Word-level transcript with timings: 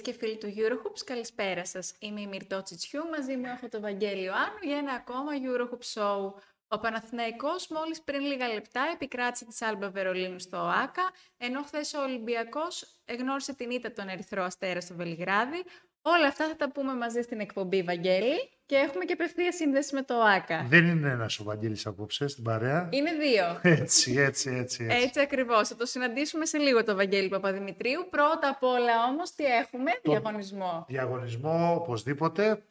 Φίλε 0.00 0.12
και 0.12 0.18
φίλοι 0.18 0.38
του 0.38 0.54
Eurohoops, 0.56 1.02
καλησπέρα 1.04 1.64
σας. 1.64 1.94
Είμαι 1.98 2.20
η 2.20 2.26
Μυρτώ 2.26 2.62
Τσιτσιού, 2.62 3.08
μαζί 3.08 3.36
μου 3.36 3.46
έχω 3.46 3.68
το 3.68 3.80
Βαγγέλιο 3.80 4.32
Άνου 4.32 4.58
για 4.62 4.76
ένα 4.76 4.92
ακόμα 4.92 5.32
Eurohoop 5.44 5.94
Show. 5.94 6.32
Ο 6.68 6.78
Παναθηναϊκός 6.78 7.68
μόλις 7.68 8.02
πριν 8.02 8.20
λίγα 8.20 8.48
λεπτά 8.48 8.90
επικράτησε 8.94 9.44
τη 9.44 9.54
Σάλμπα 9.54 9.90
Βερολίνου 9.90 10.38
στο 10.38 10.56
ΟΑΚΑ, 10.56 11.10
ενώ 11.36 11.62
χθες 11.62 11.94
ο 11.94 12.02
Ολυμπιακός 12.02 13.00
εγνώρισε 13.04 13.54
την 13.54 13.70
ήττα 13.70 13.92
των 13.92 14.08
Ερυθρό 14.08 14.42
Αστέρα 14.42 14.80
στο 14.80 14.94
Βελιγράδι. 14.94 15.64
Όλα 16.02 16.26
αυτά 16.26 16.48
θα 16.48 16.56
τα 16.56 16.70
πούμε 16.72 16.94
μαζί 16.94 17.20
στην 17.22 17.40
εκπομπή, 17.40 17.82
Βαγγέλη. 17.82 18.59
Και 18.70 18.76
έχουμε 18.76 19.04
και 19.04 19.12
απευθεία 19.12 19.52
σύνδεση 19.52 19.94
με 19.94 20.02
το 20.02 20.14
ΟΑΚΑ. 20.18 20.66
Δεν 20.68 20.86
είναι 20.86 21.08
ένας 21.08 21.38
ο 21.38 21.44
Βαγγέλης 21.44 21.86
απόψε 21.86 22.28
στην 22.28 22.44
παρέα. 22.44 22.88
Είναι 22.90 23.10
δύο. 23.12 23.60
Έτσι, 23.80 24.14
έτσι, 24.18 24.50
έτσι. 24.50 24.86
Έτσι, 24.90 25.02
έτσι 25.02 25.20
ακριβώς. 25.20 25.68
Θα 25.68 25.76
το 25.76 25.86
συναντήσουμε 25.86 26.44
σε 26.44 26.58
λίγο 26.58 26.84
το 26.84 26.94
Βαγγέλη 26.94 27.28
Παπαδημητρίου. 27.28 28.06
Πρώτα 28.10 28.48
απ' 28.48 28.62
όλα 28.62 29.04
όμως, 29.10 29.34
τι 29.34 29.44
έχουμε, 29.44 29.90
το 30.02 30.10
διαγωνισμό. 30.10 30.84
Διαγωνισμό, 30.88 31.74
οπωσδήποτε. 31.74 32.62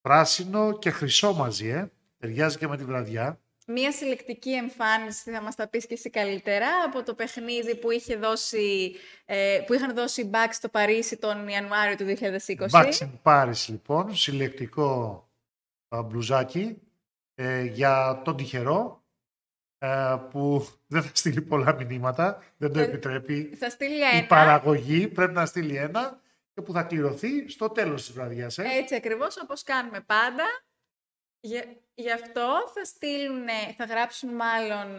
Πράσινο 0.00 0.78
και 0.78 0.90
χρυσό 0.90 1.34
μαζί, 1.34 1.68
ε. 1.68 1.90
Ταιριάζει 2.18 2.58
και 2.58 2.66
με 2.66 2.76
τη 2.76 2.84
βραδιά. 2.84 3.40
Μία 3.66 3.92
συλλεκτική 3.92 4.52
εμφάνιση, 4.52 5.30
θα 5.30 5.42
μας 5.42 5.54
τα 5.54 5.68
πεις 5.68 5.86
και 5.86 5.94
εσύ 5.94 6.10
καλύτερα, 6.10 6.66
από 6.86 7.02
το 7.02 7.14
παιχνίδι 7.14 7.76
που, 7.76 7.90
είχε 7.90 8.16
δώσει, 8.16 8.94
ε, 9.24 9.60
που 9.66 9.74
είχαν 9.74 9.94
δώσει 9.94 10.20
η 10.20 10.30
Bucks 10.32 10.52
στο 10.52 10.68
Παρίσι 10.68 11.16
τον 11.16 11.48
Ιανουάριο 11.48 11.96
του 11.96 12.04
2020. 12.04 12.66
Bucks 12.70 13.08
Paris, 13.22 13.64
λοιπόν, 13.68 14.16
συλλεκτικό 14.16 15.25
μπλουζάκι 15.88 16.82
ε, 17.34 17.62
για 17.62 18.22
τον 18.24 18.36
τυχερό 18.36 19.04
ε, 19.78 20.16
που 20.30 20.66
δεν 20.92 21.02
θα 21.02 21.10
στείλει 21.14 21.42
πολλά 21.42 21.74
μηνύματα, 21.74 22.42
δεν 22.56 22.72
το 22.72 22.78
επιτρέπει. 22.78 23.56
Θα 23.56 23.70
στείλει 23.70 24.02
ένα. 24.02 24.18
Η 24.18 24.26
παραγωγή 24.26 25.08
πρέπει 25.08 25.32
να 25.32 25.46
στείλει 25.46 25.76
ένα 25.76 26.20
και 26.52 26.62
που 26.62 26.72
θα 26.72 26.82
κληρωθεί 26.82 27.48
στο 27.48 27.70
τέλος 27.70 28.04
της 28.04 28.14
βραδιάς. 28.14 28.58
Ε. 28.58 28.64
Έτσι 28.64 28.94
ακριβώς 28.94 29.36
όπως 29.42 29.62
κάνουμε 29.62 30.00
πάντα. 30.00 30.44
Γι' 31.94 32.10
αυτό 32.12 32.70
θα 32.74 32.84
στείλουν, 32.84 33.46
θα 33.76 33.84
γράψουν 33.84 34.34
μάλλον 34.34 34.98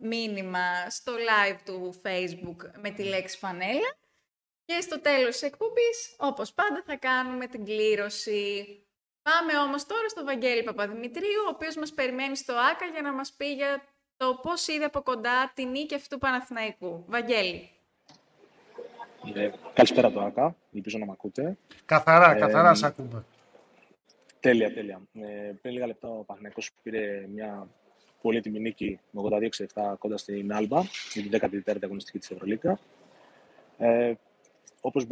μήνυμα 0.00 0.90
στο 0.90 1.12
live 1.12 1.58
του 1.64 2.00
Facebook 2.02 2.80
με 2.80 2.90
τη 2.90 3.02
λέξη 3.02 3.38
φανέλα 3.38 3.96
και 4.64 4.80
στο 4.80 5.00
τέλος 5.00 5.32
της 5.32 5.42
εκπομπής, 5.42 6.14
όπως 6.18 6.52
πάντα, 6.52 6.82
θα 6.86 6.96
κάνουμε 6.96 7.46
την 7.46 7.64
κλήρωση. 7.64 8.66
Πάμε 9.28 9.58
όμως 9.66 9.86
τώρα 9.86 10.08
στο 10.08 10.24
Βαγγέλη 10.24 10.62
Παπαδημητρίου, 10.62 11.42
ο 11.46 11.50
οποίος 11.54 11.76
μας 11.76 11.92
περιμένει 11.92 12.36
στο 12.36 12.52
ΆΚΑ 12.52 12.86
για 12.92 13.02
να 13.02 13.12
μας 13.12 13.32
πει 13.32 13.46
για 13.54 13.82
το 14.16 14.38
πώς 14.42 14.68
είδε 14.68 14.84
από 14.84 15.00
κοντά 15.02 15.52
την 15.54 15.68
νίκη 15.68 15.94
αυτού 15.94 16.08
του 16.08 16.18
Παναθηναϊκού. 16.18 17.04
Βαγγέλη. 17.06 17.70
Ε, 19.34 19.50
καλησπέρα 19.74 20.10
το 20.10 20.20
ΆΚΑ, 20.20 20.56
ελπίζω 20.74 20.98
να 20.98 21.06
με 21.06 21.12
ακούτε. 21.12 21.56
Καθαρά, 21.84 22.36
ε, 22.36 22.38
καθαρά 22.38 22.74
σε 22.74 22.86
ακούμε. 22.86 23.24
Τέλεια, 24.40 24.72
τέλεια. 24.72 25.00
Ε, 25.14 25.52
πριν 25.62 25.74
λίγα 25.74 25.86
λεπτά 25.86 26.08
ο 26.08 26.24
Παναθηναϊκός 26.24 26.70
πήρε 26.82 27.26
μια 27.28 27.68
πολύτιμη 28.22 28.60
νίκη 28.60 29.00
με 29.10 29.20
82-67 29.20 29.94
κοντά 29.98 30.16
στην 30.16 30.52
Άλμπα, 30.52 30.80
για 31.12 31.22
την 31.22 31.30
14η 31.30 31.84
αγωνιστική 31.84 32.18
της 32.18 32.30
Ευρωλίκα. 32.30 32.78
Ε, 33.78 34.12
όπως 34.80 35.06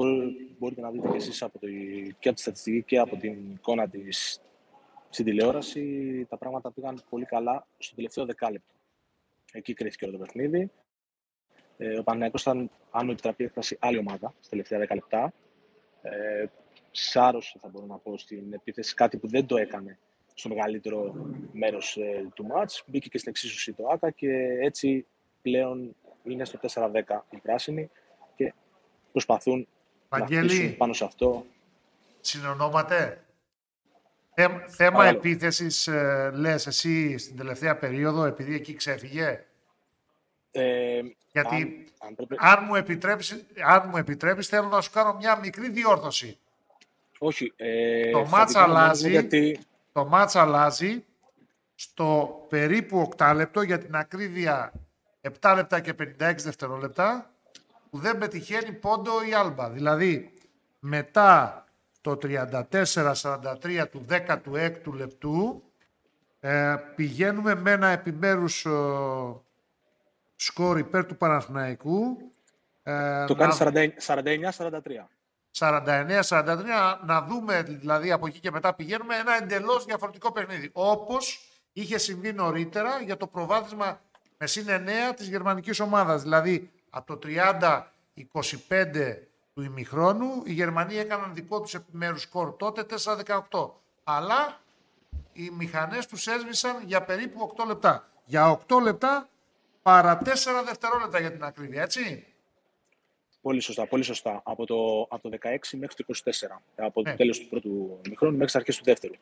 μπορείτε 0.58 0.80
να 0.80 0.90
δείτε 0.90 1.08
και 1.08 1.16
εσείς 1.16 1.42
από 1.42 1.58
το, 1.58 1.66
και 2.18 2.28
από 2.28 2.36
τη 2.36 2.40
στατιστική 2.40 2.82
και 2.82 2.98
από 2.98 3.16
την 3.16 3.52
εικόνα 3.52 3.88
της 3.88 4.40
στην 5.10 5.24
τηλεόραση, 5.24 6.26
τα 6.28 6.36
πράγματα 6.36 6.72
πήγαν 6.72 7.02
πολύ 7.08 7.24
καλά 7.24 7.66
στο 7.78 7.94
τελευταίο 7.94 8.24
δεκάλεπτο. 8.24 8.74
Εκεί 9.52 9.74
κρίθηκε 9.74 10.04
όλο 10.04 10.18
το 10.18 10.24
παιχνίδι. 10.24 10.70
Ε, 11.76 11.98
ο 11.98 12.02
Παναγιώτος 12.02 12.40
ήταν, 12.40 12.70
αν 12.90 13.04
μου 13.04 13.10
επιτραπεί 13.10 13.44
έφτασε 13.44 13.76
άλλη 13.80 13.98
ομάδα 13.98 14.34
στα 14.40 14.50
τελευταία 14.50 14.78
δέκα 14.78 14.94
λεπτά. 14.94 15.32
Ε, 16.02 16.46
σάρωσε, 16.90 17.58
θα 17.62 17.68
μπορώ 17.68 17.86
να 17.86 17.96
πω, 17.96 18.18
στην 18.18 18.52
επίθεση, 18.52 18.94
κάτι 18.94 19.16
που 19.16 19.28
δεν 19.28 19.46
το 19.46 19.56
έκανε 19.56 19.98
στο 20.34 20.48
μεγαλύτερο 20.48 21.14
μέρος 21.52 21.96
ε, 21.96 22.28
του 22.34 22.46
μάτς. 22.46 22.84
Μπήκε 22.86 23.08
και 23.08 23.18
στην 23.18 23.30
εξίσωση 23.30 23.72
το 23.72 23.86
ΆΚΑ 23.88 24.10
και 24.10 24.30
έτσι 24.60 25.06
πλέον 25.42 25.94
είναι 26.24 26.44
στο 26.44 26.58
4-10 26.74 26.90
οι 27.30 27.36
πράσινοι 27.36 27.90
προσπαθούν 29.16 29.68
Βαγγέλη, 30.08 30.46
να 30.46 30.52
χτίσουν 30.54 30.76
πάνω 30.76 30.92
σε 30.92 31.04
αυτό. 31.04 31.46
Συνονόματε; 32.20 33.24
θέμα 34.66 35.00
Άρα. 35.00 35.08
επίθεσης, 35.08 35.86
ε, 35.86 36.30
λες 36.34 36.66
εσύ, 36.66 37.18
στην 37.18 37.36
τελευταία 37.36 37.76
περίοδο, 37.76 38.24
επειδή 38.24 38.54
εκεί 38.54 38.74
ξέφυγε; 38.74 39.44
Ε, 40.50 41.00
Γιατί 41.32 41.84
αν, 42.36 42.64
μου 42.66 42.74
επιτρέψεις, 42.74 43.46
αν 43.64 43.88
μου 43.88 43.96
επιτρέπεις, 43.96 44.48
θέλω 44.48 44.68
να 44.68 44.80
σου 44.80 44.90
κάνω 44.90 45.14
μια 45.14 45.38
μικρή 45.38 45.68
διόρθωση. 45.68 46.38
Όχι. 47.18 47.52
Ε, 47.56 48.10
το 48.10 48.24
μάτς 48.24 48.54
αλλάζει, 48.54 49.10
γιατί... 49.10 49.58
το 49.92 50.04
μάτς 50.04 50.36
αλλάζει 50.36 51.04
στο 51.74 52.40
περίπου 52.48 53.08
8 53.16 53.32
λεπτό, 53.34 53.62
για 53.62 53.78
την 53.78 53.96
ακρίβεια 53.96 54.72
7 55.40 55.52
λεπτά 55.56 55.80
και 55.80 55.94
56 55.98 56.34
δευτερόλεπτα 56.36 57.30
που 57.90 57.98
δεν 57.98 58.18
πετυχαίνει 58.18 58.72
πόντο 58.72 59.12
η 59.28 59.34
Άλμπα. 59.34 59.70
Δηλαδή, 59.70 60.32
μετά 60.78 61.64
το 62.00 62.18
34-43 62.22 63.84
του 63.90 64.06
16ου 64.08 64.92
λεπτού, 64.92 65.62
ε, 66.40 66.76
πηγαίνουμε 66.96 67.54
με 67.54 67.70
ένα 67.70 67.86
επιμέρους 67.86 68.64
ε, 68.64 68.70
σκόρ 70.36 70.78
υπέρ 70.78 71.06
του 71.06 71.16
Παναθηναϊκού. 71.16 72.16
Ε, 72.82 73.24
το 73.24 73.34
κάνει 73.34 73.52
49-43. 74.06 75.08
49-43, 75.58 76.56
να 77.04 77.22
δούμε 77.22 77.62
δηλαδή 77.62 78.12
από 78.12 78.26
εκεί 78.26 78.40
και 78.40 78.50
μετά 78.50 78.74
πηγαίνουμε 78.74 79.16
ένα 79.16 79.36
εντελώς 79.36 79.84
διαφορετικό 79.84 80.32
παιχνίδι. 80.32 80.70
Όπως 80.72 81.40
είχε 81.72 81.98
συμβεί 81.98 82.32
νωρίτερα 82.32 83.00
για 83.00 83.16
το 83.16 83.26
προβάδισμα 83.26 84.00
με 84.38 84.46
συν 84.46 84.66
9 84.68 85.14
της 85.16 85.28
γερμανικής 85.28 85.80
ομάδας. 85.80 86.22
Δηλαδή 86.22 86.70
από 86.96 87.16
το 87.16 87.28
30-25 88.68 89.16
του 89.54 89.62
ημιχρόνου, 89.62 90.42
οι 90.44 90.52
Γερμανοί 90.52 90.96
έκαναν 90.96 91.34
δικό 91.34 91.60
τους 91.60 91.74
επιμέρους 91.74 92.22
σκορ 92.22 92.56
τότε 92.56 92.86
4-18. 93.50 93.70
Αλλά 94.04 94.60
οι 95.32 95.50
μηχανές 95.50 96.06
τους 96.06 96.26
έσβησαν 96.26 96.82
για 96.86 97.04
περίπου 97.04 97.52
8 97.56 97.66
λεπτά. 97.66 98.10
Για 98.24 98.60
8 98.68 98.80
λεπτά 98.82 99.28
παρά 99.82 100.18
4 100.18 100.24
δευτερόλεπτα 100.64 101.20
για 101.20 101.32
την 101.32 101.44
ακρίβεια, 101.44 101.82
έτσι. 101.82 102.26
Πολύ 103.40 103.60
σωστά, 103.60 103.86
πολύ 103.86 104.02
σωστά. 104.02 104.42
Από 104.44 104.66
το, 104.66 105.06
από 105.10 105.28
το 105.28 105.38
16 105.42 105.56
μέχρι 105.78 105.94
το 105.94 106.04
24. 106.24 106.60
Από 106.76 107.02
το 107.02 107.10
ναι. 107.10 107.16
τέλος 107.16 107.38
του 107.38 107.48
πρώτου 107.48 108.00
ημιχρόνου 108.06 108.32
μέχρι 108.32 108.46
τις 108.46 108.56
αρχές 108.56 108.76
του 108.76 108.84
δεύτερου. 108.84 109.14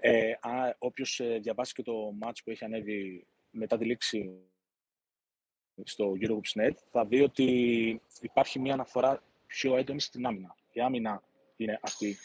Ε, 0.00 0.32
όποιος 0.78 1.20
ε, 1.20 1.38
διαβάσει 1.42 1.74
και 1.74 1.82
το 1.82 1.92
μάτς 2.20 2.42
που 2.42 2.50
έχει 2.50 2.64
ανέβει 2.64 3.26
μετά 3.50 3.78
τη 3.78 3.84
λήξη 3.84 4.40
στο 5.84 6.12
Eurogroups.net 6.20 6.72
θα 6.90 7.04
δει 7.04 7.20
ότι 7.20 8.00
υπάρχει 8.20 8.58
μια 8.58 8.72
αναφορά 8.72 9.22
πιο 9.46 9.76
έντονη 9.76 10.00
στην 10.00 10.26
άμυνα. 10.26 10.56
Η 10.72 10.80
άμυνα 10.80 11.22
είναι 11.56 11.78
αυτή 11.82 12.16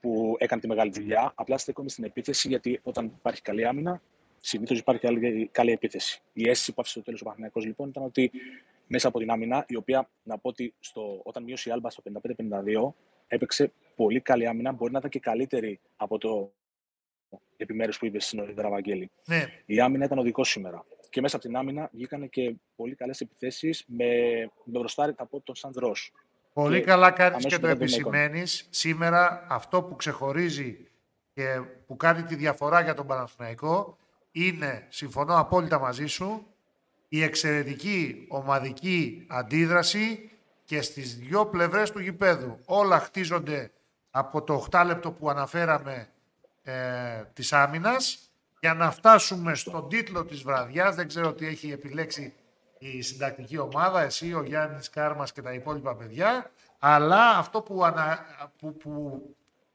που 0.00 0.36
έκανε 0.38 0.60
τη 0.60 0.66
μεγάλη 0.66 0.90
δουλειά. 0.90 1.32
Απλά 1.34 1.58
στέκομαι 1.58 1.88
στην 1.88 2.04
επίθεση, 2.04 2.48
γιατί 2.48 2.80
όταν 2.82 3.04
υπάρχει 3.04 3.42
καλή 3.42 3.66
άμυνα, 3.66 4.02
συνήθως 4.40 4.78
υπάρχει 4.78 5.00
καλή, 5.00 5.48
καλή 5.52 5.72
επίθεση. 5.72 6.22
Η 6.32 6.48
αίσθηση 6.48 6.72
που 6.72 6.80
άφησε 6.80 6.94
στο 6.94 7.04
τέλος 7.04 7.20
ο 7.20 7.24
Παναγιακό 7.24 7.60
λοιπόν 7.60 7.88
ήταν 7.88 8.02
ότι 8.04 8.30
μέσα 8.86 9.08
από 9.08 9.18
την 9.18 9.30
άμυνα, 9.30 9.64
η 9.68 9.76
οποία 9.76 10.10
να 10.22 10.38
πω 10.38 10.48
ότι 10.48 10.74
στο, 10.80 11.20
όταν 11.24 11.42
μείωσε 11.42 11.68
η 11.68 11.72
Άλμπα 11.72 11.90
στο 11.90 12.02
55-52, 12.36 12.92
έπαιξε 13.26 13.72
πολύ 13.96 14.20
καλή 14.20 14.46
άμυνα. 14.46 14.72
Μπορεί 14.72 14.92
να 14.92 14.98
ήταν 14.98 15.10
και 15.10 15.20
καλύτερη 15.20 15.80
από 15.96 16.18
το 16.18 16.52
επιμέρους 17.56 17.98
που 17.98 18.06
είπε 18.06 18.18
νωρίτερα, 18.32 18.68
Βαγγέλη. 18.68 19.10
Ναι. 19.26 19.44
Η 19.66 19.80
άμυνα 19.80 20.04
ήταν 20.04 20.18
οδικό 20.18 20.44
σήμερα 20.44 20.84
και 21.10 21.20
μέσα 21.20 21.36
από 21.36 21.44
την 21.44 21.56
άμυνα 21.56 21.90
βγήκαν 21.92 22.28
και 22.28 22.54
πολύ 22.76 22.94
καλές 22.94 23.20
επιθέσεις 23.20 23.84
με, 23.86 24.04
με 24.64 24.78
μπροστάρι 24.78 25.14
από 25.16 25.40
τον 25.40 25.54
Σαντρό. 25.54 25.92
Πολύ 26.52 26.80
καλά 26.80 27.10
κάνεις 27.10 27.46
και 27.46 27.58
το 27.58 27.66
επισημαίνεις. 27.66 28.66
Σήμερα 28.70 29.46
αυτό 29.48 29.82
που 29.82 29.96
ξεχωρίζει 29.96 30.88
και 31.34 31.60
που 31.86 31.96
κάνει 31.96 32.22
τη 32.22 32.34
διαφορά 32.34 32.80
για 32.80 32.94
τον 32.94 33.06
Παναθηναϊκό 33.06 33.96
είναι, 34.32 34.86
συμφωνώ 34.88 35.38
απόλυτα 35.38 35.78
μαζί 35.78 36.06
σου, 36.06 36.46
η 37.08 37.22
εξαιρετική 37.22 38.26
ομαδική 38.28 39.26
αντίδραση 39.28 40.30
και 40.64 40.82
στις 40.82 41.16
δυο 41.16 41.46
πλευρές 41.46 41.90
του 41.90 42.00
γηπέδου. 42.00 42.58
Όλα 42.64 42.98
χτίζονται 42.98 43.70
από 44.10 44.42
το 44.42 44.66
8 44.70 44.82
λεπτό 44.86 45.12
που 45.12 45.30
αναφέραμε 45.30 46.08
ε, 46.62 46.72
της 47.32 47.52
άμυνας 47.52 48.27
για 48.60 48.74
να 48.74 48.90
φτάσουμε 48.90 49.54
στον 49.54 49.88
τίτλο 49.88 50.24
της 50.24 50.42
βραδιάς. 50.42 50.94
Δεν 50.94 51.08
ξέρω 51.08 51.32
τι 51.32 51.46
έχει 51.46 51.72
επιλέξει 51.72 52.34
η 52.78 53.02
συντακτική 53.02 53.58
ομάδα, 53.58 54.02
εσύ, 54.02 54.34
ο 54.34 54.42
Γιάννης 54.42 54.90
Κάρμας 54.90 55.32
και 55.32 55.42
τα 55.42 55.52
υπόλοιπα 55.52 55.94
παιδιά. 55.94 56.50
Αλλά 56.78 57.38
αυτό 57.38 57.60
που, 57.60 57.84
ανα... 57.84 58.26
που, 58.58 58.76
που 58.76 59.22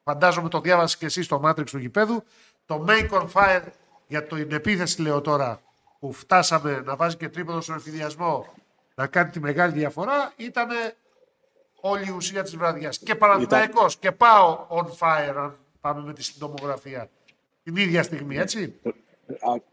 φαντάζομαι 0.04 0.50
το 0.50 0.60
διάβασες 0.60 0.98
και 0.98 1.06
εσύ 1.06 1.24
στο 1.24 1.42
Matrix 1.46 1.66
του 1.66 1.78
γηπέδου, 1.78 2.24
το 2.66 2.86
Make 2.88 3.10
on 3.10 3.28
Fire 3.34 3.64
για 4.08 4.24
την 4.24 4.52
επίθεση, 4.52 5.02
λέω 5.02 5.22
τώρα, 5.22 5.62
που 6.00 6.14
φτάσαμε 6.14 6.82
να 6.86 6.96
βάζει 6.96 7.16
και 7.18 7.30
τρίποδο 7.30 7.62
στον 7.62 7.76
εφηδιασμό, 7.76 8.54
να 8.96 9.08
κάνει 9.08 9.30
τη 9.30 9.40
μεγάλη 9.40 9.74
διαφορά, 9.74 10.34
ήταν 10.36 10.68
όλη 11.80 12.08
η 12.08 12.12
ουσία 12.12 12.44
της 12.44 12.58
βραδιάς. 12.58 12.98
Και 12.98 13.16
Παναθηναϊκός 13.16 13.98
και 13.98 14.12
πάω 14.12 14.68
on 14.70 14.86
fire, 15.00 15.34
αν 15.38 15.58
πάμε 15.82 16.02
με 16.02 16.14
τη 16.14 16.24
συντομογραφία. 16.24 17.10
Την 17.63 17.75
ίδια 17.75 18.04
στιγμή, 18.04 18.38
έτσι; 18.38 18.80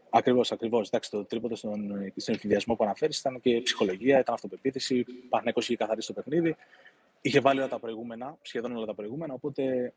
Ακριβώς, 0.09 0.51
ακριβώς. 0.51 0.89
Το 0.89 1.25
τρίποντο 1.25 1.55
στον, 1.55 2.11
στον 2.15 2.35
εφηδιασμό 2.35 2.75
που 2.75 2.83
αναφέρεις 2.83 3.19
ήταν 3.19 3.41
και 3.41 3.61
ψυχολογία, 3.61 4.19
ήταν 4.19 4.33
αυτοπεποίθηση. 4.33 5.05
Πανέκος 5.29 5.65
είχε 5.65 5.75
καθαρίσει 5.77 6.07
το 6.07 6.13
παιχνίδι. 6.13 6.55
Είχε 7.21 7.39
βάλει 7.39 7.59
όλα 7.59 7.69
τα 7.69 7.79
προηγούμενα, 7.79 8.37
σχεδόν 8.41 8.75
όλα 8.75 8.85
τα 8.85 8.93
προηγούμενα. 8.93 9.33
Οπότε 9.33 9.93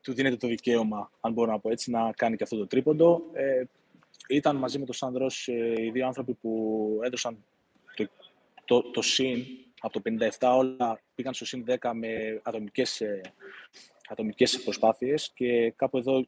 του 0.00 0.12
δίνεται 0.12 0.36
το 0.36 0.46
δικαίωμα, 0.46 1.10
αν 1.20 1.32
μπορώ 1.32 1.50
να 1.50 1.58
πω 1.58 1.70
έτσι, 1.70 1.90
να 1.90 2.12
κάνει 2.16 2.36
και 2.36 2.42
αυτό 2.42 2.56
το 2.56 2.66
τρίποντο. 2.66 3.22
Ε, 3.32 3.62
ήταν 4.28 4.56
μαζί 4.56 4.78
με 4.78 4.84
τον 4.84 4.94
Σάνδρο 4.94 5.26
ε, 5.46 5.82
οι 5.82 5.90
δύο 5.90 6.06
άνθρωποι 6.06 6.32
που 6.32 7.00
έδωσαν 7.02 7.44
το, 7.94 8.08
το, 8.64 8.82
το 8.90 9.02
συν 9.02 9.44
από 9.80 10.00
το 10.00 10.10
57 10.38 10.54
όλα 10.56 11.00
πήγαν 11.14 11.34
στο 11.34 11.44
συν 11.44 11.64
10 11.80 11.90
με 11.94 12.40
ατομικές, 12.42 13.00
ε, 13.00 13.20
ατομικές 14.08 14.62
προσπάθειες 14.62 15.30
και 15.34 15.70
κάπου 15.76 15.98
εδώ 15.98 16.26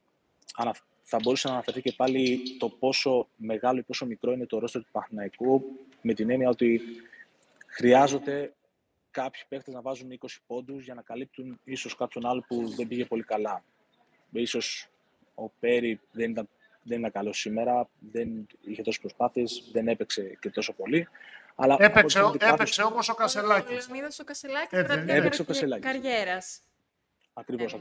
θα 1.03 1.19
μπορούσε 1.21 1.47
να 1.47 1.53
αναφερθεί 1.53 1.81
και 1.81 1.93
πάλι 1.97 2.41
το 2.59 2.69
πόσο 2.69 3.27
μεγάλο 3.35 3.79
ή 3.79 3.83
πόσο 3.83 4.05
μικρό 4.05 4.31
είναι 4.31 4.45
το 4.45 4.59
ρόστερ 4.59 4.81
του 4.81 4.91
Παναθηναϊκού 4.91 5.63
με 6.01 6.13
την 6.13 6.29
έννοια 6.29 6.49
ότι 6.49 6.81
χρειάζονται 7.67 8.53
κάποιοι 9.11 9.41
παίχτες 9.47 9.73
να 9.73 9.81
βάζουν 9.81 10.19
20 10.19 10.27
πόντους 10.47 10.83
για 10.83 10.93
να 10.93 11.01
καλύπτουν 11.01 11.59
ίσως 11.63 11.95
κάποιον 11.95 12.25
άλλο 12.25 12.43
που 12.47 12.69
δεν 12.75 12.87
πήγε 12.87 13.05
πολύ 13.05 13.23
καλά. 13.23 13.63
Ίσως 14.31 14.87
ο 15.35 15.49
Πέρι 15.49 15.99
δεν 16.11 16.31
ήταν, 16.31 16.49
δεν 16.83 16.99
ήταν 16.99 17.11
καλός 17.11 17.39
σήμερα, 17.39 17.89
δεν 17.99 18.47
είχε 18.61 18.81
τόσες 18.81 19.01
προσπάθειες, 19.01 19.69
δεν 19.71 19.87
έπαιξε 19.87 20.37
και 20.39 20.49
τόσο 20.49 20.73
πολύ. 20.73 21.07
Αλλά 21.55 21.77
έπαιξε, 21.79 22.19
έπαιξε 22.39 22.83
όμως 22.83 23.09
ο 23.09 23.13
Κασελάκης. 23.13 23.87
Ο 23.87 24.21
ο 24.21 24.23
Κασελάκης, 24.23 24.79
έπαιξε 25.07 25.41
ο 25.41 25.45
Κασελάκης. 25.45 25.85
Καριέρας. 25.85 26.61
Ακριβώς, 27.33 27.73
ε. 27.73 27.77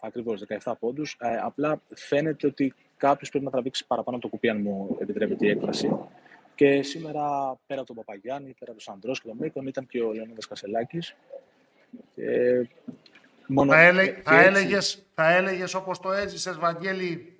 Ακριβώς. 0.00 0.42
Ακριβώς, 0.42 0.64
17 0.64 0.76
πόντους. 0.78 1.16
Ε, 1.20 1.36
απλά 1.42 1.80
φαίνεται 1.94 2.46
ότι 2.46 2.74
κάποιος 2.96 3.30
πρέπει 3.30 3.44
να 3.44 3.50
τραβήξει 3.50 3.86
παραπάνω 3.86 4.18
το 4.18 4.28
κουπί, 4.28 4.48
αν 4.48 4.60
μου 4.60 4.96
επιτρέπεται 5.00 5.46
η 5.46 5.50
έκφραση. 5.50 5.98
Και 6.54 6.82
σήμερα, 6.82 7.56
πέρα 7.66 7.80
από 7.80 7.86
τον 7.86 7.96
Παπαγιάννη, 7.96 8.54
πέρα 8.58 8.70
από 8.72 8.80
τον 8.84 8.94
Σαντρό 8.94 9.12
και 9.12 9.28
τον 9.28 9.36
Μίκον, 9.36 9.66
ήταν 9.66 9.86
και 9.86 10.02
ο 10.02 10.12
Λεωνίδας 10.12 10.46
Κασελάκης. 10.46 11.16
Ε, 12.16 12.62
μόνο 13.46 13.72
θα, 13.72 13.80
έλεγε, 13.80 14.22
θα, 14.24 14.40
έλεγες, 14.40 15.06
θα 15.14 15.32
έλεγες 15.32 15.74
όπως 15.74 15.98
το 16.00 16.12
έζησες, 16.12 16.58
Βαγγέλη, 16.58 17.36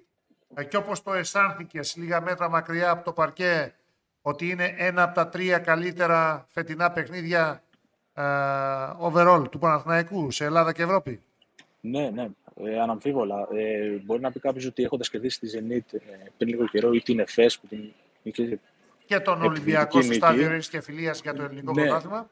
ε, 0.55 0.65
και 0.65 0.77
όπως 0.77 1.03
το 1.03 1.13
αισθάνθηκες 1.13 1.97
λίγα 1.97 2.21
μέτρα 2.21 2.51
μακριά 2.51 2.91
από 2.91 3.05
το 3.05 3.13
παρκέ, 3.13 3.75
ότι 4.23 4.49
είναι 4.49 4.75
ένα 4.77 5.03
από 5.03 5.15
τα 5.15 5.29
τρία 5.29 5.59
καλύτερα 5.59 6.47
φετινά 6.49 6.91
παιχνίδια 6.91 7.63
uh, 8.15 8.97
overall 8.99 9.45
του 9.51 9.59
Παναθηναϊκού 9.59 10.31
σε 10.31 10.45
Ελλάδα 10.45 10.73
και 10.73 10.83
Ευρώπη; 10.83 11.23
Ναι, 11.81 12.11
ναι, 12.11 12.29
ε, 12.65 12.81
αναμφίβολα. 12.81 13.49
Ε, 13.53 13.89
μπορεί 14.05 14.21
να 14.21 14.33
πει 14.33 14.41
κάποιος 14.41 14.65
ότι 14.65 14.83
έχοντας 14.83 15.11
κερδίσει 15.11 15.41
τη 15.41 15.49
Zenit 15.55 15.95
ε, 15.95 15.99
πριν 16.37 16.49
λίγο 16.49 16.67
καιρό 16.67 16.93
ή 16.93 17.03
την 17.03 17.19
ΕΦΕΣ 17.19 17.59
που 17.59 17.67
την 17.67 17.93
είχε. 18.23 18.61
Και 19.07 19.21
τον 19.21 19.43
Ολυμπιακό 19.43 20.03
στο 20.03 20.13
στάδιο 20.13 20.59
και 20.59 20.81
φιλίας 20.81 21.21
για 21.21 21.35
το 21.35 21.43
ελληνικό 21.43 21.73
ναι, 21.73 21.83
πρωτάθλημα. 21.83 22.31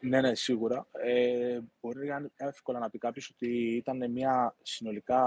Ναι, 0.00 0.20
ναι, 0.20 0.34
σίγουρα. 0.34 0.86
Ε, 0.92 1.58
μπορεί 1.80 2.06
να 2.06 2.30
εύκολα 2.36 2.78
να 2.78 2.90
πει 2.90 2.98
κάποιος 2.98 3.30
ότι 3.34 3.74
ήταν 3.76 4.10
μια 4.10 4.54
συνολικά 4.62 5.22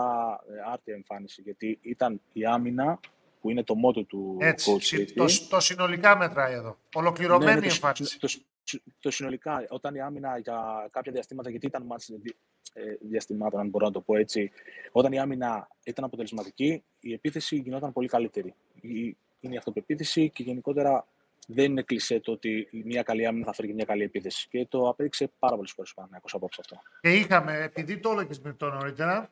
ε, 0.50 0.72
άρτια 0.72 0.94
εμφάνιση. 0.94 1.42
Γιατί 1.42 1.80
ήταν 1.82 2.22
η 2.34 2.46
άμυνα 2.46 3.00
που 3.42 3.50
είναι 3.50 3.64
το 3.64 3.76
μότο 3.76 4.04
του 4.04 4.38
Έτσι, 4.40 4.72
coach 4.72 5.06
το, 5.16 5.26
το, 5.50 5.60
συνολικά 5.60 6.18
μετράει 6.18 6.54
εδώ. 6.54 6.78
Ολοκληρωμένη 6.94 7.54
ναι, 7.54 7.60
ναι, 7.60 7.66
εμφάνιση. 7.66 8.20
Το, 8.20 8.28
το, 8.28 8.34
το, 9.00 9.12
συνολικά, 9.12 9.66
όταν 9.70 9.96
η 9.96 10.02
άμυνα 10.02 10.38
για 10.38 10.88
κάποια 10.92 11.12
διαστήματα, 11.12 11.50
γιατί 11.50 11.66
ήταν 11.66 11.84
μάτς 11.84 12.10
ε, 12.10 12.96
διαστημάτων, 13.02 13.60
αν 13.60 13.70
μπορώ 13.70 13.86
να 13.86 13.92
το 13.92 14.02
πω 14.02 14.16
έτσι, 14.16 14.52
όταν 14.92 15.12
η 15.12 15.20
άμυνα 15.20 15.68
ήταν 15.84 16.04
αποτελεσματική, 16.04 16.84
η 17.00 17.14
επίθεση 17.14 17.56
γινόταν 17.56 17.94
πολύ 17.94 18.08
καλύτερη. 18.08 18.54
Είναι 19.40 19.54
η 19.54 19.58
αυτοπεποίθηση 19.58 20.30
και 20.30 20.44
γενικότερα 20.44 21.08
δεν 21.48 21.66
είναι 21.72 21.82
κλεισέ 21.82 22.20
το 22.20 22.32
ότι 22.32 22.70
μια 22.72 23.04
καλή 23.04 23.26
άμυνα 23.26 23.46
θα 23.46 23.54
φέρει 23.54 23.68
και 23.68 23.74
μια 23.74 23.86
καλή 23.86 24.04
επίθεση. 24.04 24.48
Και 24.50 24.66
το 24.70 24.90
απέδειξε 24.90 25.32
πάρα 25.40 25.56
πολλές 25.56 25.72
φορές 25.72 25.92
ο 25.92 25.94
Παναγιώ 25.96 26.20
απόψε 26.32 26.62
αυτό. 26.62 26.78
Και 27.02 27.14
είχαμε, 27.14 27.64
επειδή 27.64 27.98
το 27.98 28.12
έλεγες 28.12 28.40
με 28.40 28.54
το 28.54 28.70
νωρίτερα, 28.70 29.32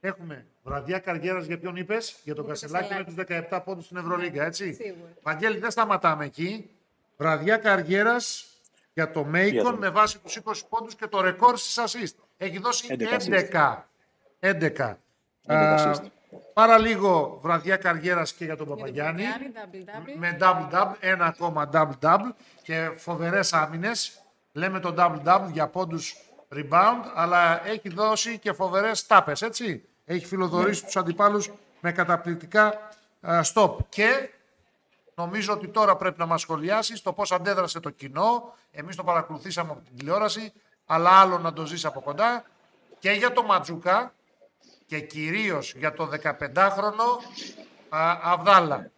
έχουμε 0.00 0.46
βραδιά 0.62 0.98
καριέρας 0.98 1.46
για 1.46 1.58
ποιον 1.58 1.76
είπες, 1.76 2.20
για 2.24 2.34
τον 2.34 2.46
Κασελάκη 2.46 2.94
με 2.94 3.04
τους 3.04 3.14
17 3.50 3.62
πόντους 3.64 3.84
στην 3.84 3.96
Ευρωλίγκα, 3.96 4.44
έτσι; 4.44 4.76
Βαγγέλη, 5.22 5.58
δεν 5.58 5.70
σταματάμε 5.70 6.24
εκεί. 6.24 6.70
Βραδιά 7.16 7.56
καριέρας 7.56 8.51
για 8.92 9.10
το 9.10 9.24
Μέικον 9.24 9.74
με 9.74 9.90
βάση 9.90 10.18
τους 10.18 10.38
20 10.44 10.52
πόντους 10.68 10.94
και 10.94 11.06
το 11.06 11.20
ρεκόρ 11.20 11.56
στις 11.56 11.78
assist. 11.78 12.14
Έχει 12.36 12.58
δώσει 12.58 12.96
11. 12.98 13.86
11. 14.40 14.96
11. 15.46 15.94
πάρα 16.52 16.78
λίγο 16.78 17.38
βραδιά 17.42 17.76
καριέρας 17.76 18.32
και 18.32 18.44
για 18.44 18.56
τον 18.56 18.68
Παπαγιάννη. 18.68 19.24
Με 20.18 20.36
double-double, 20.40 20.94
ένα 21.00 21.24
ακόμα 21.24 21.70
double-double 21.72 22.30
και 22.62 22.90
φοβερές 22.96 23.52
άμυνες. 23.52 24.22
Λέμε 24.52 24.80
το 24.80 24.94
double-double 24.98 25.48
για 25.52 25.68
πόντους 25.68 26.16
rebound, 26.54 27.02
αλλά 27.14 27.66
έχει 27.66 27.88
δώσει 27.88 28.38
και 28.38 28.52
φοβερές 28.52 29.06
τάπες, 29.06 29.42
έτσι. 29.42 29.84
Έχει 30.04 30.26
φιλοδορήσει 30.26 30.80
ναι. 30.80 30.86
τους 30.86 30.96
αντιπάλους 30.96 31.50
με 31.80 31.92
καταπληκτικά 31.92 32.88
stop. 33.54 33.76
Και 33.88 34.30
νομίζω 35.22 35.52
ότι 35.52 35.68
τώρα 35.68 35.96
πρέπει 35.96 36.18
να 36.18 36.26
μας 36.26 36.40
σχολιάσεις 36.40 37.02
το 37.02 37.12
πώς 37.12 37.32
αντέδρασε 37.32 37.80
το 37.80 37.90
κοινό. 37.90 38.54
Εμείς 38.70 38.96
το 38.96 39.04
παρακολουθήσαμε 39.04 39.70
από 39.70 39.80
την 39.80 39.96
τηλεόραση 39.96 40.52
αλλά 40.86 41.10
άλλο 41.20 41.38
να 41.38 41.52
το 41.52 41.66
ζεις 41.66 41.84
από 41.84 42.00
κοντά 42.00 42.44
και 42.98 43.10
για 43.10 43.32
το 43.32 43.42
Ματζούκα 43.42 44.14
και 44.86 45.00
κυρίως 45.00 45.74
για 45.74 45.92
το 45.92 46.08
15χρονο 46.22 47.04
Αβδάλα 48.22 48.90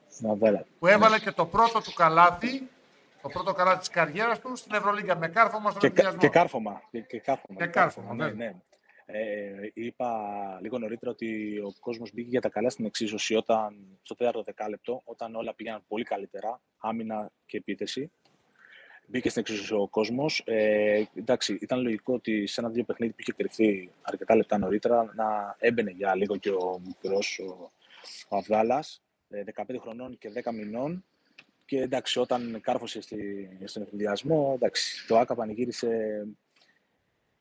που 0.78 0.86
έβαλε 0.86 1.18
και 1.18 1.30
το 1.30 1.46
πρώτο 1.46 1.80
του 1.80 1.92
καλάθι 1.92 2.68
το 3.22 3.28
πρώτο 3.28 3.52
καλάθι 3.52 3.78
της 3.78 3.88
καριέρας 3.88 4.38
του 4.40 4.56
στην 4.56 4.74
Ευρωλίγκα 4.74 5.16
με 5.16 5.28
κάρφωμα 5.28 5.70
στον 5.70 5.80
και, 5.80 6.02
και 6.18 6.28
κάρφωμα. 6.28 6.82
Και, 6.90 7.00
και 7.00 7.18
κάρφωμα. 7.18 7.58
Και 7.58 7.66
κάρφωμα, 7.66 8.14
ναι. 8.14 8.28
ναι. 8.30 8.54
Ε, 9.06 9.70
είπα 9.74 10.58
λίγο 10.62 10.78
νωρίτερα 10.78 11.10
ότι 11.10 11.58
ο 11.58 11.74
κόσμος 11.80 12.12
μπήκε 12.12 12.28
για 12.28 12.40
τα 12.40 12.48
καλά 12.48 12.70
στην 12.70 12.84
εξίσωση 12.84 13.34
όταν, 13.34 13.98
στο 14.02 14.14
τέταρτο 14.14 14.42
δεκάλεπτο, 14.42 15.02
όταν 15.04 15.34
όλα 15.34 15.54
πήγαιναν 15.54 15.84
πολύ 15.88 16.04
καλύτερα, 16.04 16.60
άμυνα 16.78 17.30
και 17.46 17.56
επίθεση 17.56 18.10
μπήκε 19.06 19.28
στην 19.28 19.40
εξίσωση 19.40 19.74
ο 19.74 19.88
κόσμος. 19.88 20.42
Ε, 20.46 21.04
εντάξει, 21.14 21.58
ήταν 21.60 21.82
λογικό 21.82 22.14
ότι 22.14 22.46
σε 22.46 22.60
ένα-δύο 22.60 22.84
παιχνίδι 22.84 23.12
που 23.12 23.20
είχε 23.20 23.32
κρυφθεί 23.32 23.90
αρκετά 24.02 24.36
λεπτά 24.36 24.58
νωρίτερα 24.58 25.12
να 25.14 25.56
έμπαινε 25.58 25.90
για 25.90 26.14
λίγο 26.14 26.36
και 26.36 26.50
ο 26.50 26.80
μικρός 26.86 27.38
ο, 27.38 27.70
ο 28.28 28.36
Αβδάλας, 28.36 29.02
15 29.30 29.64
ε, 29.66 29.78
χρονών 29.78 30.18
και 30.18 30.32
10 30.44 30.52
μηνών. 30.54 31.04
Και 31.66 31.80
εντάξει, 31.80 32.18
όταν 32.18 32.60
κάρφωσε 32.62 33.00
στη, 33.00 33.48
στον 33.64 33.82
εφηδιασμό, 33.82 34.52
εντάξει, 34.56 35.06
το 35.06 35.18
ΑΚΑ 35.18 35.34
πανηγύρισε, 35.34 35.88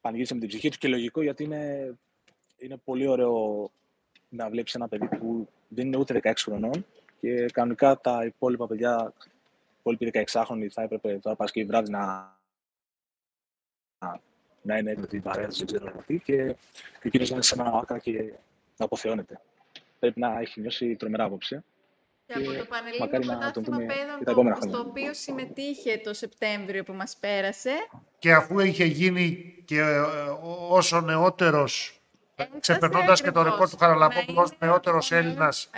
πανηγύρισε 0.03 0.33
με 0.33 0.39
την 0.39 0.49
ψυχή 0.49 0.69
του 0.69 0.77
και 0.77 0.87
λογικό 0.87 1.21
γιατί 1.21 1.43
είναι, 1.43 1.93
είναι 2.57 2.77
πολύ 2.83 3.07
ωραίο 3.07 3.71
να 4.29 4.49
βλέπεις 4.49 4.75
ένα 4.75 4.87
παιδί 4.87 5.07
που 5.07 5.47
δεν 5.67 5.85
είναι 5.85 5.97
ούτε 5.97 6.19
16 6.23 6.31
χρονών 6.37 6.85
και 7.19 7.45
κανονικά 7.45 7.97
τα 7.97 8.25
υπόλοιπα 8.25 8.67
παιδιά 8.67 9.13
υπόλοιποι 9.79 10.25
16χρονοι 10.31 10.67
θα 10.71 10.81
έπρεπε 10.81 11.19
τώρα 11.21 11.35
Παρασκευή 11.35 11.67
βράδυ 11.67 11.91
να, 11.91 12.37
να 14.61 14.77
είναι 14.77 14.95
με 14.97 15.07
την 15.07 15.21
παρένθεση, 15.21 15.65
δεν 15.65 15.81
ξέρω 15.81 16.03
τι, 16.05 16.19
και, 16.19 16.55
και 17.01 17.07
εκείνος 17.07 17.29
να 17.29 17.35
είναι 17.35 17.43
σε 17.43 17.55
ένα 17.59 17.71
άκρα 17.73 17.99
και 17.99 18.33
να 18.77 18.85
αποθεώνεται. 18.85 19.41
Πρέπει 19.99 20.19
να 20.19 20.39
έχει 20.39 20.61
νιώσει 20.61 20.95
τρομερά 20.95 21.23
απόψε. 21.23 21.63
Και, 22.39 22.47
από 22.47 22.57
το 22.57 22.65
Πανελλήνιο 22.65 23.07
Πρωτάθλημα 23.07 23.77
Παιδών, 24.23 24.55
στο 24.61 24.79
οποίο 24.79 25.13
συμμετείχε 25.13 26.01
το 26.03 26.13
Σεπτέμβριο 26.13 26.83
που 26.83 26.93
μας 26.93 27.17
πέρασε. 27.19 27.71
Και 28.19 28.33
αφού 28.33 28.59
είχε 28.59 28.85
γίνει 28.85 29.53
και 29.65 29.79
ε, 29.79 29.99
όσο 30.69 31.01
νεότερος 31.01 32.03
Ξεπερνώντας 32.59 33.21
και 33.21 33.31
το 33.31 33.41
ρεκόρ 33.41 33.69
του 33.69 33.77
Χαραλαμπόπουλου 33.77 34.41
ω 34.41 34.65
νεότερος 34.65 35.11
Έλληνας 35.11 35.69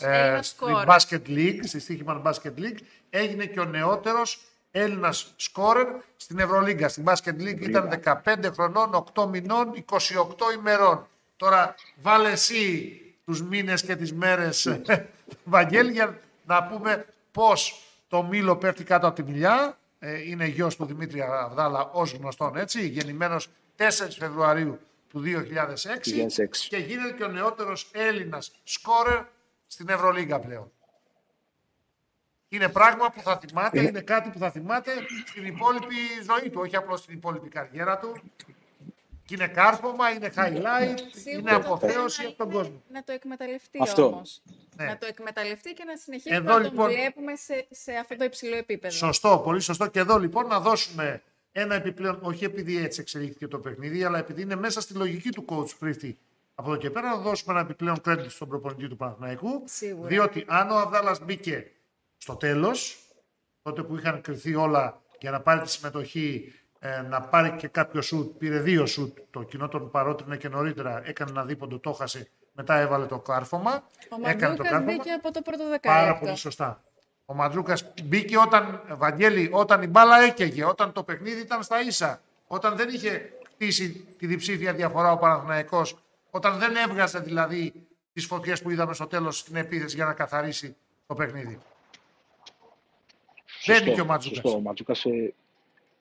ε, 0.00 0.38
στην 0.42 0.68
Basket 0.86 1.28
League, 1.28 1.60
στη 1.62 1.80
Στίχημαν 1.80 2.22
Basket 2.26 2.60
League, 2.60 2.78
έγινε 3.10 3.46
και 3.46 3.60
ο 3.60 3.64
νεότερος 3.64 4.40
Έλληνας 4.70 5.32
σκόρερ 5.36 5.86
στην 6.16 6.38
Ευρωλίγκα. 6.38 6.88
Στην 6.88 7.04
Basket 7.06 7.42
League 7.42 7.60
ήταν 7.60 8.00
15 8.24 8.50
χρονών, 8.52 9.04
8 9.14 9.26
μηνών, 9.26 9.84
28 9.90 10.04
ημερών. 10.58 11.06
Τώρα 11.36 11.74
βάλε 12.02 12.30
εσύ 12.30 12.92
τους 13.28 13.42
μήνες 13.42 13.82
και 13.82 13.96
τις 13.96 14.12
μέρες, 14.12 14.80
Βαγγέλη, 15.44 15.92
για 15.92 16.18
να 16.46 16.64
πούμε 16.64 17.06
πώς 17.32 17.82
το 18.08 18.22
Μήλο 18.22 18.56
πέφτει 18.56 18.84
κάτω 18.84 19.06
από 19.06 19.22
τη 19.22 19.30
μιλιά. 19.30 19.78
Ε, 19.98 20.28
είναι 20.28 20.46
γιος 20.46 20.76
του 20.76 20.84
Δημήτρη 20.84 21.20
Αβδάλα, 21.22 21.90
ως 21.92 22.12
γνωστόν 22.12 22.56
έτσι, 22.56 22.88
γεννημένος 22.88 23.48
4 23.76 23.86
Φεβρουαρίου 24.18 24.78
του 25.08 25.20
2006, 25.20 26.68
και 26.68 26.76
γίνεται 26.76 27.12
και 27.16 27.24
ο 27.24 27.28
νεότερος 27.28 27.90
Έλληνας 27.92 28.52
σκόρερ 28.64 29.24
στην 29.66 29.88
Ευρωλίγκα 29.88 30.38
πλέον. 30.38 30.72
είναι 32.48 32.68
πράγμα 32.68 33.10
που 33.10 33.20
θα 33.20 33.38
θυμάται, 33.38 33.80
είναι 33.80 34.00
κάτι 34.00 34.30
που 34.30 34.38
θα 34.38 34.50
θυμάται 34.50 34.90
στην 35.26 35.46
υπόλοιπη 35.46 35.96
ζωή 36.30 36.50
του, 36.50 36.60
όχι 36.60 36.76
απλώς 36.76 37.00
στην 37.00 37.14
υπόλοιπη 37.14 37.48
καριέρα 37.48 37.98
του. 37.98 38.22
Και 39.28 39.34
είναι 39.34 39.48
κάρπομα, 39.48 40.10
είναι 40.10 40.32
highlight, 40.36 40.98
Σίγουρα 41.22 41.54
είναι 41.54 41.64
το 41.64 41.72
αποθέωση 41.72 42.16
θέμα 42.16 42.28
από 42.28 42.36
τον 42.36 42.50
είναι 42.50 42.58
κόσμο. 42.58 42.82
Να 42.88 43.04
το 43.04 43.12
εκμεταλλευτεί 43.12 43.78
Αυτό. 43.82 44.06
όμως. 44.06 44.42
Ναι. 44.76 44.84
Να 44.84 44.98
το 44.98 45.06
εκμεταλλευτεί 45.06 45.72
και 45.72 45.84
να 45.84 45.96
συνεχίσει 45.96 46.34
Εδώ, 46.34 46.44
να 46.44 46.52
τον 46.52 46.62
λοιπόν, 46.62 46.86
βλέπουμε 46.90 47.36
σε, 47.36 47.66
σε 47.70 47.92
αυτό 47.92 48.16
το 48.16 48.24
υψηλό 48.24 48.56
επίπεδο. 48.56 48.94
Σωστό, 48.94 49.40
πολύ 49.44 49.60
σωστό. 49.60 49.86
Και 49.86 49.98
εδώ 49.98 50.18
λοιπόν 50.18 50.46
να 50.46 50.60
δώσουμε 50.60 51.22
ένα 51.52 51.74
επιπλέον, 51.74 52.18
όχι 52.22 52.44
επειδή 52.44 52.82
έτσι 52.84 53.00
εξελίχθηκε 53.00 53.46
το 53.46 53.58
παιχνίδι, 53.58 54.04
αλλά 54.04 54.18
επειδή 54.18 54.42
είναι 54.42 54.56
μέσα 54.56 54.80
στη 54.80 54.94
λογική 54.94 55.30
του 55.30 55.44
coach 55.48 55.76
Πρίφτη. 55.78 56.18
Από 56.54 56.70
εδώ 56.70 56.78
και 56.78 56.90
πέρα 56.90 57.08
να 57.08 57.16
δώσουμε 57.16 57.52
ένα 57.52 57.62
επιπλέον 57.62 58.00
credit 58.04 58.26
στον 58.28 58.48
προπονητή 58.48 58.88
του 58.88 58.96
Παναθηναϊκού. 58.96 59.62
Σίγουρα. 59.64 60.08
Διότι 60.08 60.44
αν 60.46 60.70
ο 60.70 60.74
Αβδάλλας 60.74 61.24
μπήκε 61.24 61.70
στο 62.16 62.36
τέλος, 62.36 62.98
τότε 63.62 63.82
που 63.82 63.96
είχαν 63.96 64.20
κρυθεί 64.20 64.54
όλα 64.54 65.02
για 65.20 65.30
να 65.30 65.40
πάρει 65.40 65.60
τη 65.60 65.70
συμμετοχή, 65.70 66.52
ε, 66.78 67.00
να 67.00 67.20
πάρει 67.20 67.52
και 67.56 67.68
κάποιο 67.68 68.02
σουτ, 68.02 68.38
πήρε 68.38 68.58
δύο 68.58 68.86
σουτ, 68.86 69.18
το 69.30 69.42
κοινό 69.42 69.68
τον 69.68 69.90
παρότρινε 69.90 70.36
και 70.36 70.48
νωρίτερα, 70.48 71.02
έκανε 71.04 71.30
ένα 71.30 71.44
δίποντο, 71.44 71.78
το 71.78 71.92
χάσε, 71.92 72.28
μετά 72.52 72.78
έβαλε 72.78 73.06
το 73.06 73.18
κάρφωμα. 73.18 73.82
Ο 74.24 74.28
έκανε 74.28 74.56
το 74.56 74.62
Μαντούκας 74.62 74.70
κάρφωμα. 74.70 74.92
μπήκε 74.92 75.10
από 75.10 75.32
το 75.32 75.42
πρώτο 75.42 75.58
Πάρα 75.58 75.70
δεκάλεπτο. 75.70 76.24
πολύ 76.24 76.36
σωστά. 76.36 76.82
Ο 77.24 77.34
Μαντζούκα 77.34 77.76
μπήκε 78.04 78.38
όταν, 78.38 78.82
Βαγγέλη, 78.88 79.48
όταν 79.52 79.82
η 79.82 79.86
μπάλα 79.86 80.20
έκαιγε, 80.20 80.64
όταν 80.64 80.92
το 80.92 81.02
παιχνίδι 81.02 81.40
ήταν 81.40 81.62
στα 81.62 81.80
ίσα, 81.80 82.20
όταν 82.46 82.76
δεν 82.76 82.88
είχε 82.88 83.32
χτίσει 83.46 84.06
τη 84.18 84.26
διψήφια 84.26 84.72
διαφορά 84.72 85.12
ο 85.12 85.18
Παναθηναϊκός, 85.18 85.96
όταν 86.30 86.58
δεν 86.58 86.76
έβγαζε 86.76 87.18
δηλαδή 87.18 87.72
τις 88.12 88.26
φωτιές 88.26 88.62
που 88.62 88.70
είδαμε 88.70 88.94
στο 88.94 89.06
τέλος 89.06 89.38
στην 89.38 89.56
επίθεση 89.56 89.96
για 89.96 90.04
να 90.04 90.12
καθαρίσει 90.12 90.76
το 91.06 91.14
παιχνίδι. 91.14 91.58
Μπαίνει 93.66 93.92
και 93.92 94.00
ο 94.00 94.04
Ματζούκας. 94.04 94.38
Σωστό. 94.38 94.58
Ο 94.58 94.60
Ματζούκας 94.60 95.04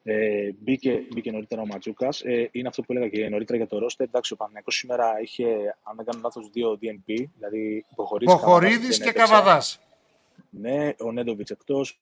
ε, 0.10 0.46
ε, 0.46 0.52
μπήκε, 0.60 1.08
μπήκε 1.14 1.32
νωρίτερα 1.32 1.62
ο 1.62 1.66
Ματζούκας. 1.66 2.22
Ε, 2.22 2.50
είναι 2.52 2.68
αυτό 2.68 2.82
που 2.82 2.92
έλεγα 2.94 3.10
και 3.10 3.30
νωρίτερα 3.30 3.58
για 3.58 3.68
το 3.68 3.78
ρόστερ. 3.80 4.08
Εντάξει, 4.08 4.34
ο 4.34 4.36
Παναθηναϊκός 4.36 4.76
σήμερα 4.76 5.22
είχε, 5.22 5.46
αν 5.84 5.96
δεν 5.96 6.06
κάνω 6.06 6.20
λάθος, 6.24 6.50
δύο 6.50 6.80
DNP, 6.82 7.24
δηλαδή 7.38 7.86
Ποχορίδης, 7.96 8.34
Ποχορίδης 8.34 8.98
Καβαδάς 8.98 8.98
και 8.98 9.04
δεν 9.04 9.10
έπαιξε. 9.14 9.34
Καβαδάς. 9.34 9.80
Ναι, 10.50 10.94
ο 11.00 11.12
Νέντοβιτς 11.12 11.52
εκτός, 11.52 12.00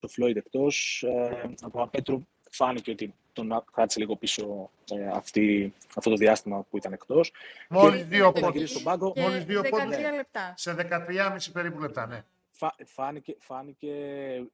ο 0.00 0.08
Φλόιντ 0.08 0.36
εκτός. 0.36 1.02
Ε, 1.08 1.54
από 1.62 1.78
τον 1.78 1.90
Πέτρου 1.90 2.20
φάνηκε 2.50 2.90
ότι 2.90 3.14
τον 3.32 3.64
κράτησε 3.72 4.00
λίγο 4.00 4.16
πίσω 4.16 4.70
ε, 4.92 5.06
αυτή, 5.08 5.72
αυτό 5.96 6.10
το 6.10 6.16
διάστημα 6.16 6.62
που 6.70 6.76
ήταν 6.76 6.92
εκτός. 6.92 7.32
Μόλις 7.68 7.98
Και- 8.00 8.04
δύο 8.06 8.32
και 8.32 8.40
να 8.40 8.46
πόντους. 8.46 8.52
γυρίσει 8.52 8.72
στον 8.72 8.82
πάγκο. 8.84 9.12
Και 9.12 9.20
Μόλις 9.20 9.44
δύο 9.44 9.60
13 9.60 9.70
πόντους. 9.70 9.96
λεπτά. 10.16 10.54
Σε 10.56 10.74
13,5 10.74 11.52
περίπου 11.52 11.80
λεπτά, 11.80 12.06
ναι. 12.06 12.24
Φα, 12.64 12.74
φάνηκε, 12.86 13.36
φάνηκε 13.38 13.92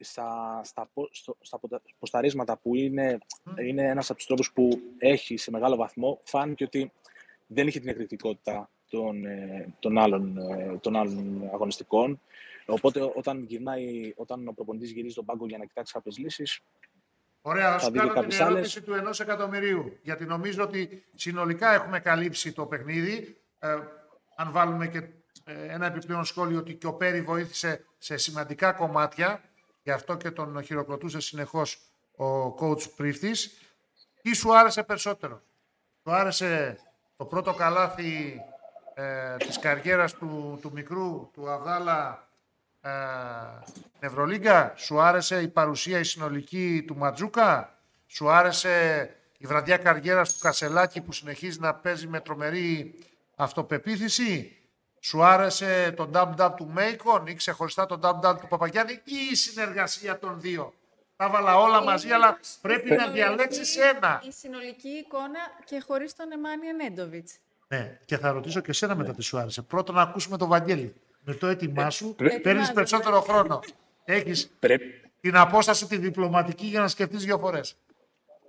στα, 0.00 0.61
στα, 0.64 0.88
πο- 0.95 1.09
στο- 1.12 1.37
στα 1.40 1.59
ποντα- 1.59 1.83
ποσταρίσματα 1.99 2.57
που 2.59 2.75
είναι, 2.75 3.19
είναι 3.61 3.83
ένας 3.88 4.09
από 4.11 4.19
τους 4.19 4.26
τρόπους 4.26 4.52
που 4.52 4.69
έχει 4.99 5.37
σε 5.37 5.50
μεγάλο 5.50 5.76
βαθμό, 5.76 6.21
φάνηκε 6.23 6.64
ότι 6.64 6.93
δεν 7.47 7.67
είχε 7.67 7.81
την 7.81 7.88
εκρηκτικότητα 7.88 8.71
των, 8.90 9.25
ε, 9.25 9.75
των, 9.79 9.99
άλλων, 9.99 10.37
ε, 10.38 10.79
των 10.81 10.97
άλλων 10.97 11.49
αγωνιστικών. 11.52 12.21
Οπότε 12.67 13.12
όταν, 13.14 13.43
γυρνάει, 13.43 14.12
όταν 14.17 14.49
ο 14.49 14.52
προπονητής 14.52 14.90
γυρίζει 14.90 15.12
στον 15.12 15.25
πάγκο 15.25 15.47
για 15.47 15.59
να 15.59 15.64
κοιτάξει 15.64 15.93
κάποιες 15.93 16.19
λύσεις, 16.19 16.61
Ωραία, 17.43 17.71
θα 17.73 17.79
Θα 17.79 17.85
σου 17.85 17.90
δει 17.90 17.93
και 17.93 17.99
κάνω 17.99 18.12
την 18.12 18.21
κάποιες 18.23 18.40
άλλες. 18.40 18.52
ερώτηση 18.55 18.83
του 18.83 18.95
ενός 18.95 19.21
εκατομμυρίου. 19.21 19.97
Γιατί 20.02 20.25
νομίζω 20.25 20.62
ότι 20.62 21.05
συνολικά 21.14 21.73
έχουμε 21.75 22.00
καλύψει 22.00 22.52
το 22.52 22.67
παιχνίδι. 22.67 23.37
Ε, 23.59 23.69
αν 24.37 24.52
βάλουμε 24.52 24.88
και 24.88 24.99
ε, 24.99 25.09
ένα 25.69 25.87
επιπλέον 25.87 26.25
σχόλιο 26.25 26.59
ότι 26.59 26.75
και 26.75 26.87
ο 26.87 26.92
Πέρι 26.92 27.23
βοήθησε 27.23 27.85
σε 27.99 28.16
σημαντικά 28.16 28.73
κομμάτια, 28.73 29.40
γι' 29.83 29.90
αυτό 29.90 30.16
και 30.16 30.30
τον 30.30 30.62
χειροκροτούσε 30.62 31.21
συνεχώς 31.21 31.80
ο 32.16 32.54
coach 32.61 32.90
Πρίφτης. 32.97 33.59
Τι 34.23 34.35
σου 34.35 34.57
άρεσε 34.57 34.83
περισσότερο; 34.83 35.42
Σου 36.02 36.12
άρεσε 36.12 36.78
το 37.16 37.25
πρώτο 37.25 37.54
καλάθι 37.54 38.40
ε, 38.95 39.37
της 39.37 39.59
καριέρας 39.59 40.14
του, 40.14 40.59
του 40.62 40.71
μικρού, 40.73 41.30
του 41.33 41.50
Αβδάλα 41.50 42.28
ε, 42.80 42.90
στην 43.66 43.83
Ευρωλίγκα. 43.99 44.73
Σου 44.76 45.00
άρεσε 45.00 45.42
η 45.42 45.49
παρουσία 45.49 45.99
η 45.99 46.04
συνολική 46.04 46.85
του 46.87 46.97
Ματζούκα; 46.97 47.78
Σου 48.07 48.30
άρεσε 48.30 49.09
η 49.38 49.47
βραδιά 49.47 49.76
καριέρας 49.76 50.33
του 50.33 50.38
Κασελάκη 50.40 51.00
που 51.00 51.12
συνεχίζει 51.12 51.61
να 51.61 51.75
παίζει 51.75 52.07
με 52.07 52.21
τρομερή 52.21 52.95
αυτοπεποίθηση; 53.37 54.60
Σου 55.02 55.23
άρεσε 55.25 55.92
το 55.97 56.11
dub-dub 56.14 56.52
του 56.57 56.66
Μέικον 56.66 57.26
ή 57.26 57.35
ξεχωριστά 57.35 57.87
το 57.87 57.99
dub-dub 58.02 58.37
του 58.40 58.47
Παπαγιάννη 58.49 58.92
ή 58.92 59.14
η 59.30 59.35
συνεργασία 59.35 60.19
των 60.19 60.40
δύο; 60.40 60.75
Τα 61.16 61.28
βάλα 61.30 61.57
όλα 61.59 61.83
μαζί, 61.83 62.07
Είναι 62.07 62.14
αλλά 62.14 62.38
η 62.40 62.47
πρέπει 62.61 62.88
να 62.90 62.95
συνολική- 62.95 63.14
διαλέξεις 63.16 63.76
ένα. 63.76 64.23
Η 64.28 64.33
συνολική 64.33 64.88
εικόνα 64.88 65.38
και 65.64 65.83
χωρίς 65.87 66.14
τον 66.16 66.33
Εμάνια 66.33 66.73
Νέντοβιτς. 66.73 67.33
Ναι, 67.69 67.99
και 68.04 68.19
θα 68.19 68.30
ρωτήσω 68.33 68.61
και 68.61 68.71
εσένα 68.71 68.95
μετά 68.95 69.14
τι 69.14 69.23
σου 69.23 69.38
άρεσε. 69.38 69.62
Πρώτα 69.62 69.92
να 69.92 70.02
ακούσουμε 70.02 70.37
τον 70.37 70.49
Βαγγέλη. 70.49 70.95
Με 71.25 71.35
το 71.35 71.47
έτοιμά 71.47 71.90
σου 71.90 72.14
πρέ- 72.14 72.30
παίρνεις 72.30 72.69
Ετοιμάζομαι. 72.69 72.75
περισσότερο 72.75 73.21
χρόνο. 73.21 73.61
Έχεις 74.04 74.50
πρέπει, 74.61 75.11
την 75.21 75.37
απόσταση 75.37 75.87
τη 75.87 75.97
διπλωματική 75.97 76.66
για 76.66 76.80
να 76.80 76.88
σκεφτείς 76.88 77.25
δύο 77.25 77.38
φορές. 77.38 77.76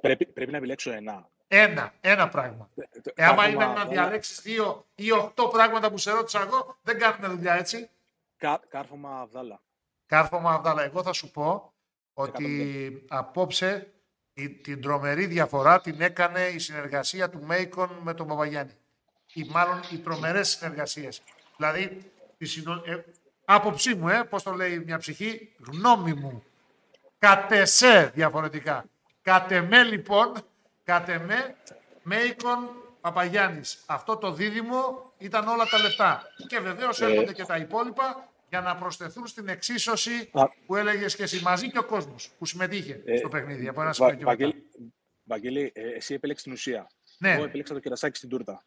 πρέπει, 0.02 0.26
πρέπει 0.26 0.52
να 0.52 0.58
επιλέξω 0.58 0.92
ένα. 0.92 1.30
Ένα, 1.54 1.94
ένα 2.02 2.28
πράγμα. 2.30 2.70
Το- 2.76 3.12
Ε, 3.16 3.24
άμα 3.26 3.36
Κάρφωμα 3.36 3.48
είναι 3.48 3.66
να 3.66 3.72
Αβδάλα- 3.72 3.90
διαλέξεις 3.90 4.42
δύο 4.42 4.86
ή 4.96 5.12
οχτώ 5.12 5.48
πράγματα 5.48 5.90
που 5.92 5.98
σε 5.98 6.12
ρώτησα 6.12 6.42
εγώ, 6.42 6.78
δεν 6.82 7.00
κάνουμε 7.00 7.28
δουλειά 7.28 7.54
έτσι. 7.54 7.90
Κα- 8.38 8.62
Κάρφωμα 8.70 9.20
Αβδάλα. 9.20 9.62
Κάρφωμα 10.06 10.52
Αβδάλα, 10.54 10.84
εγώ 10.84 11.04
θα 11.04 11.14
σου 11.14 11.32
πω 11.32 11.74
ότι 12.14 12.44
Εκατομμύρια. 12.44 13.00
απόψε 13.08 13.92
η- 14.34 14.50
την 14.50 14.82
τρομερή 14.82 15.26
διαφορά 15.26 15.82
την 15.82 16.02
έκανε 16.02 16.42
η 16.42 16.60
συνεργασία 16.60 17.30
του 17.30 17.44
Μέικον 17.44 17.90
με 18.02 18.14
τον 18.14 18.28
Παπαγιάννη. 18.28 18.74
Ή 19.34 19.44
μάλλον 19.50 19.80
οι 19.92 19.98
τρομερές 19.98 20.50
συνεργασίες. 20.50 21.22
Δηλαδή, 21.58 22.12
τη 22.38 22.46
συνο... 22.46 22.82
ε, 22.86 23.04
άποψή 23.46 23.96
μου, 23.96 24.08
ε, 24.10 24.24
πώς 24.24 24.44
το 24.44 24.52
λέει 24.52 24.80
μια 24.80 24.98
ψυχή, 24.98 25.56
γνώμη 25.68 26.14
μου. 26.14 26.44
Κατ' 27.20 27.52
εσέ 27.52 28.12
διαφορετικά. 28.14 28.86
Κατ' 29.22 29.52
εμέ 29.52 29.84
λοιπόν, 29.84 30.34
κατ' 30.92 31.10
εμέ, 31.10 31.56
Μέικον 32.04 32.70
Παπαγιάννης. 33.02 33.84
Αυτό 33.86 34.18
το 34.18 34.32
δίδυμο 34.32 35.12
ήταν 35.18 35.48
όλα 35.48 35.66
τα 35.66 35.78
λεφτά. 35.80 36.24
Και 36.48 36.60
βεβαίως 36.60 37.02
Ε. 37.02 37.06
έρχονται 37.06 37.34
και 37.34 37.46
τα 37.46 37.58
υπόλοιπα 37.58 38.28
για 38.50 38.62
να 38.62 38.76
προσθεθούν 38.76 39.28
στην 39.28 39.48
εξίσωση 39.48 40.30
Α. 40.34 40.46
που 40.66 40.76
έλεγες 40.76 41.16
και 41.16 41.24
εσύ 41.24 41.42
μαζί 41.42 41.72
και 41.72 41.78
ο 41.78 41.84
κόσμος 41.84 42.30
που 42.38 42.46
συμμετείχε 42.46 43.02
Ε, 43.06 43.18
στο 43.18 43.30
παιχνίδι 43.30 43.68
από 43.68 43.82
ένα 43.82 43.90
Βα- 43.90 43.94
σημείο 43.96 44.10
και 44.12 44.18
μετά. 44.26 44.30
Βαγγέλη, 44.30 44.66
Βαγγέλη, 45.24 45.72
ε, 45.76 45.82
εσύ 45.96 46.14
επέλεξες 46.14 46.44
την 46.46 46.54
ουσία. 46.54 46.88
Ναι. 47.18 47.32
Εγώ 47.34 47.44
επέλεξα 47.44 47.74
το 47.74 47.80
κερασάκι 47.80 48.18
στην 48.18 48.30
τούρτα. 48.30 48.64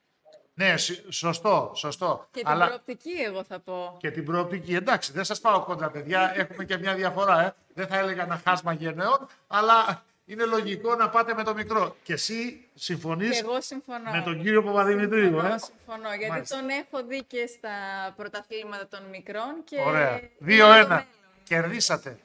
Ναι, 0.55 0.77
σι- 0.77 1.13
σωστό, 1.13 1.73
σωστό. 1.75 2.29
Και 2.31 2.39
την 2.41 2.49
Αλλά 2.49 2.67
προοπτική, 2.67 3.11
εγώ 3.27 3.45
θα 3.45 3.61
πω. 3.61 3.97
και 3.99 4.11
την 4.11 4.25
προοπτική. 4.25 4.75
Εντάξει, 4.75 5.13
δεν 5.13 5.25
σας 5.25 5.41
πάω 5.41 5.63
κόντρα, 5.65 5.91
παιδιά. 5.91 6.33
Έχουμε 6.37 6.65
και 6.65 6.79
μια 6.79 6.95
διαφορά. 6.95 7.41
Ε. 7.45 7.55
Δεν 7.75 7.87
θα 7.87 7.99
έλεγα 7.99 8.23
ένα 8.23 8.41
χάσμα 8.45 8.73
γενναιών, 8.73 9.27
αλλά 9.47 10.05
είναι 10.27 10.45
λογικό 10.45 10.95
να 10.95 11.09
πάτε 11.11 11.35
με 11.35 11.43
το 11.45 11.55
μικρό. 11.55 11.97
Και 12.03 12.13
εσύ 12.13 12.53
Και 12.53 12.69
συμφωνείς 12.75 13.41
εγώ 13.41 13.61
συμφωνώ. 13.61 14.11
με 14.11 14.23
τον 14.25 14.43
κύριο 14.43 14.63
Παπαδημητρίου. 14.63 15.23
Συμφωνώ, 15.25 15.55
Ε; 15.55 15.59
συμφωνώ, 15.59 16.09
γιατί 16.15 16.31
Μάλιστα. 16.31 16.57
τον 16.59 16.69
έχω 16.69 17.03
δει 17.05 17.23
και 17.25 17.47
στα 17.47 17.71
πρωταθλήματα 18.17 18.89
των 18.89 19.05
μικρών 19.09 19.65
και... 19.65 19.81
Ωραία. 19.81 20.19
είναι 20.19 20.31
2-1. 20.47 20.83
το 20.83 20.89
μέλλον. 20.89 21.05
Κερδίσατε. 21.45 22.19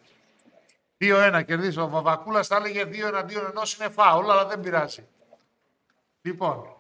2-1 1.02 1.44
κερδίσατε. 1.46 1.82
Ο 1.82 1.90
Βαβακούλας 1.90 2.48
θα 2.48 2.56
έλεγε 2.56 2.84
2 2.86 3.08
εναντίον 3.08 3.46
ενός 3.50 3.76
είναι 3.78 3.90
φάουλ, 3.90 4.30
αλλά 4.32 4.46
δεν 4.46 4.60
πειράζει. 4.60 5.08
Λοιπόν, 6.22 6.74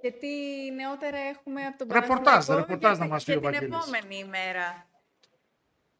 Και 0.00 0.10
τι 0.10 0.28
νεότερα 0.74 1.16
έχουμε 1.18 1.62
από 1.66 1.78
τον 1.78 1.88
Ρεπορτάζ, 1.92 2.24
Παναθηναϊκό 2.46 2.60
ρεπορτάζ 2.66 2.96
για- 2.96 3.06
να 3.06 3.12
μας 3.12 3.24
και 3.24 3.32
πεις 3.32 3.36
ο 3.46 3.50
την 3.50 3.50
Βαγγέλης. 3.60 3.76
επόμενη 3.86 4.16
ημέρα. 4.18 4.86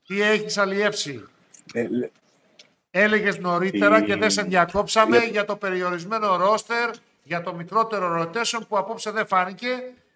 τι 0.06 0.22
έχεις 0.22 0.58
αλλιεύσει; 0.58 1.28
Ε, 1.74 1.86
λε- 2.92 3.04
Έλεγες 3.04 3.38
νωρίτερα 3.38 3.98
Η- 3.98 4.04
και 4.04 4.16
δεν 4.16 4.30
σε 4.30 4.42
διακόψαμε 4.42 5.18
Λε- 5.18 5.30
για 5.30 5.44
το 5.44 5.56
περιορισμένο 5.56 6.36
ρόστερ, 6.36 6.90
για 7.22 7.42
το 7.42 7.54
μικρότερο 7.54 8.22
rotation 8.22 8.60
που 8.68 8.78
απόψε 8.78 9.10
δεν 9.10 9.26
φάνηκε, 9.26 9.68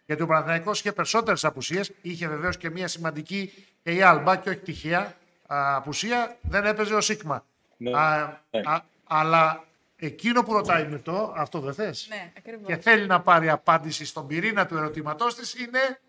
γιατί 0.06 0.22
ο 0.22 0.26
Παναθηναϊκός 0.26 0.78
είχε 0.80 0.92
περισσότερες 0.92 1.44
απουσίες, 1.44 1.92
είχε 2.02 2.28
βεβαίως 2.28 2.56
και 2.56 2.70
μια 2.70 2.88
σημαντική 2.88 3.52
και 3.82 3.90
η 3.92 4.02
Άλμπα 4.02 4.36
και 4.36 4.48
όχι 4.48 4.58
τυχαία 4.58 5.14
α, 5.46 5.76
απουσία, 5.76 6.36
δεν 6.42 6.64
έπαιζε 6.64 6.94
ο 6.94 7.00
Σίγμα. 7.00 7.44
Ναι. 7.76 7.90
Α, 7.98 8.40
Ναι. 8.50 8.60
α, 8.64 8.80
αλλά 9.06 9.64
εκείνο 9.96 10.42
που 10.42 10.52
ρωτάει 10.52 10.86
με 10.86 10.98
το, 10.98 11.34
αυτό 11.36 11.60
δεν 11.60 11.74
θες, 11.74 12.06
Ναι, 12.10 12.32
ακριβώς. 12.38 12.66
και 12.66 12.76
θέλει 12.76 13.06
να 13.06 13.20
πάρει 13.20 13.48
απάντηση 13.50 14.04
στον 14.04 14.26
πυρήνα 14.26 14.66
του 14.66 14.76
ερωτήματός 14.76 15.34
της 15.34 15.54
είναι 15.54 16.00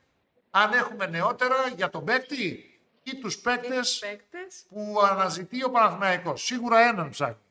αν 0.51 0.73
έχουμε 0.73 1.05
νεότερα 1.05 1.55
για 1.75 1.89
τον 1.89 2.03
παίκτη 2.03 2.74
ή 3.05 3.15
τους 3.15 3.35
Και 3.35 3.41
παίκτες 3.43 3.89
τους 3.89 3.99
παίκτες. 3.99 4.65
που 4.69 4.95
αναζητεί 5.01 5.63
ο 5.63 5.71
Παναθηναϊκός. 5.71 6.43
Σίγουρα 6.43 6.79
έναν 6.79 7.09
ψάχνει. 7.09 7.41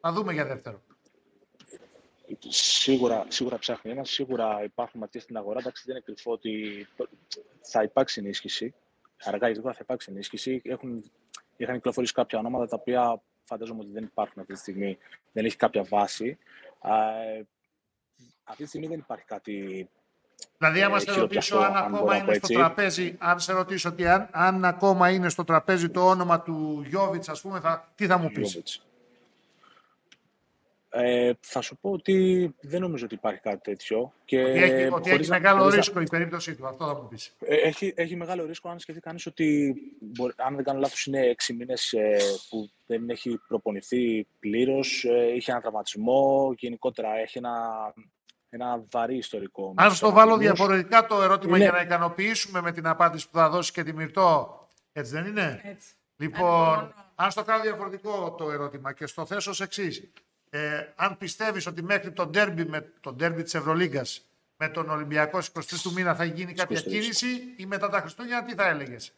Θα 0.00 0.12
δούμε 0.12 0.32
για 0.32 0.44
δεύτερο. 0.44 0.82
Σίγουρα, 2.48 3.26
σίγουρα 3.28 3.58
ψάχνει 3.58 3.90
ένας, 3.90 4.10
σίγουρα 4.10 4.64
υπάρχουν 4.64 5.00
ματιές 5.00 5.22
στην 5.22 5.36
αγορά. 5.36 5.58
Εντάξει, 5.58 5.82
δεν 5.86 5.96
είναι 5.96 6.04
κρυφό 6.04 6.32
ότι 6.32 6.86
θα 7.62 7.82
υπάρξει 7.82 8.20
ενίσχυση. 8.20 8.74
αργά 9.22 9.48
ή 9.48 9.50
γρήγορα 9.52 9.74
θα 9.74 9.80
υπάρξει 9.82 10.10
ενίσχυση. 10.10 10.62
Έχουν, 10.64 11.10
είχαν 11.56 11.74
κυκλοφορήσει 11.74 12.12
κάποια 12.12 12.38
ονόματα 12.38 12.66
τα 12.66 12.76
οποία 12.80 13.22
φαντάζομαι 13.44 13.80
ότι 13.80 13.90
δεν 13.90 14.04
υπάρχουν 14.04 14.40
αυτή 14.40 14.52
τη 14.52 14.58
στιγμή, 14.58 14.98
δεν 15.32 15.44
έχει 15.44 15.56
κάποια 15.56 15.82
βάση. 15.82 16.38
Ε, 16.82 17.42
αυτή 18.44 18.62
τη 18.62 18.68
στιγμή 18.68 18.86
δεν 18.86 18.98
υπάρχει 18.98 19.24
κάτι 19.24 19.88
Δηλαδή, 20.58 20.82
άμα 20.82 20.98
σε 20.98 21.12
ρωτήσω 21.12 21.56
αν, 21.56 21.76
ακόμα 21.76 22.16
είναι 22.16 22.34
στο 22.34 22.48
τραπέζι, 22.54 23.16
αν 23.18 23.40
σε 23.40 23.52
ρωτήσω 23.52 23.88
ότι 23.88 24.06
αν, 24.06 24.28
αν 24.32 24.64
ακόμα 24.64 25.10
είναι 25.10 25.28
στο 25.28 25.44
τραπέζι 25.44 25.88
το 25.88 26.08
όνομα 26.08 26.40
του 26.40 26.84
Γιώβιτς, 26.86 27.28
ας 27.28 27.40
πούμε, 27.40 27.60
θα, 27.60 27.92
τι 27.94 28.06
θα 28.06 28.18
μου 28.18 28.30
πεις; 28.30 28.82
Ε, 30.94 31.32
θα 31.40 31.60
σου 31.60 31.76
πω 31.76 31.90
ότι 31.90 32.54
δεν 32.60 32.80
νομίζω 32.80 33.04
ότι 33.04 33.14
υπάρχει 33.14 33.40
κάτι 33.40 33.60
τέτοιο. 33.62 34.12
Και 34.24 34.42
ότι 34.42 34.62
έχει, 34.62 34.92
ότι 34.92 35.10
έχει 35.10 35.28
μεγάλο 35.28 35.68
ρίσκο 35.68 36.00
η 36.00 36.06
περίπτωση 36.10 36.54
του, 36.54 36.66
αυτό 36.66 36.86
θα 36.86 36.94
μου 36.94 37.08
πεις. 37.08 37.36
Ε, 37.40 37.54
έχει, 37.54 37.92
έχει 37.96 38.16
μεγάλο 38.16 38.46
ρίσκο 38.46 38.68
αν 38.68 38.78
σκεφτεί 38.78 39.00
κανείς 39.00 39.26
ότι, 39.26 39.74
μπορεί, 40.00 40.32
αν 40.36 40.54
δεν 40.54 40.64
κάνω 40.64 40.78
λάθος, 40.78 41.06
είναι 41.06 41.20
έξι 41.20 41.52
μήνες 41.52 41.92
ε, 41.92 42.16
που 42.48 42.70
δεν 42.86 43.10
έχει 43.10 43.40
προπονηθεί 43.48 44.26
πλήρως, 44.38 45.04
ε, 45.04 45.34
είχε 45.34 45.50
ένα 45.50 45.60
τραυματισμό, 45.60 46.54
γενικότερα 46.56 47.18
έχει 47.18 47.38
ένα 47.38 47.52
ένα 48.54 48.84
βαρύ 48.90 49.16
ιστορικό. 49.16 49.74
Αν 49.76 49.94
στο 49.94 50.10
βάλω 50.10 50.36
διαφορετικά 50.36 51.06
το 51.06 51.22
ερώτημα 51.22 51.58
για 51.58 51.70
να 51.70 51.80
ικανοποιήσουμε 51.80 52.60
με 52.60 52.72
την 52.72 52.86
απάντηση 52.86 53.30
που 53.30 53.38
θα 53.38 53.48
δώσει 53.48 53.72
και 53.72 53.82
τη 53.82 53.92
Μυρτώ, 53.92 54.58
έτσι 54.92 55.12
δεν 55.12 55.26
είναι; 55.26 55.60
Έτσι. 55.64 55.88
Λοιπόν, 56.16 56.94
αν 57.14 57.30
στο 57.30 57.42
κάνω 57.42 57.62
διαφορετικό 57.62 58.34
το 58.38 58.50
ερώτημα 58.50 58.92
και 58.92 59.06
στο 59.06 59.26
θέσω 59.26 59.50
ως 59.50 59.60
εξής. 59.60 60.10
Ε, 60.50 60.86
αν 60.96 61.18
πιστεύεις 61.18 61.66
ότι 61.66 61.82
μέχρι 61.82 62.12
το 62.12 62.26
ντέρμπι, 62.26 62.64
με, 62.64 62.92
το 63.00 63.12
ντέρμπι 63.12 63.42
της 63.42 63.54
Ευρωλίγκας 63.54 64.26
με 64.56 64.68
τον 64.68 64.90
Ολυμπιακό 64.90 65.38
23 65.38 65.62
του 65.82 65.92
μήνα 65.92 66.14
θα 66.14 66.24
γίνει 66.24 66.52
κάποια 66.52 66.78
23. 66.78 66.82
κίνηση 66.82 67.54
ή 67.56 67.66
μετά 67.66 67.88
τα 67.88 68.00
Χριστούγεννα, 68.00 68.44
τι 68.44 68.54
θα 68.54 68.68
έλεγες; 68.68 69.12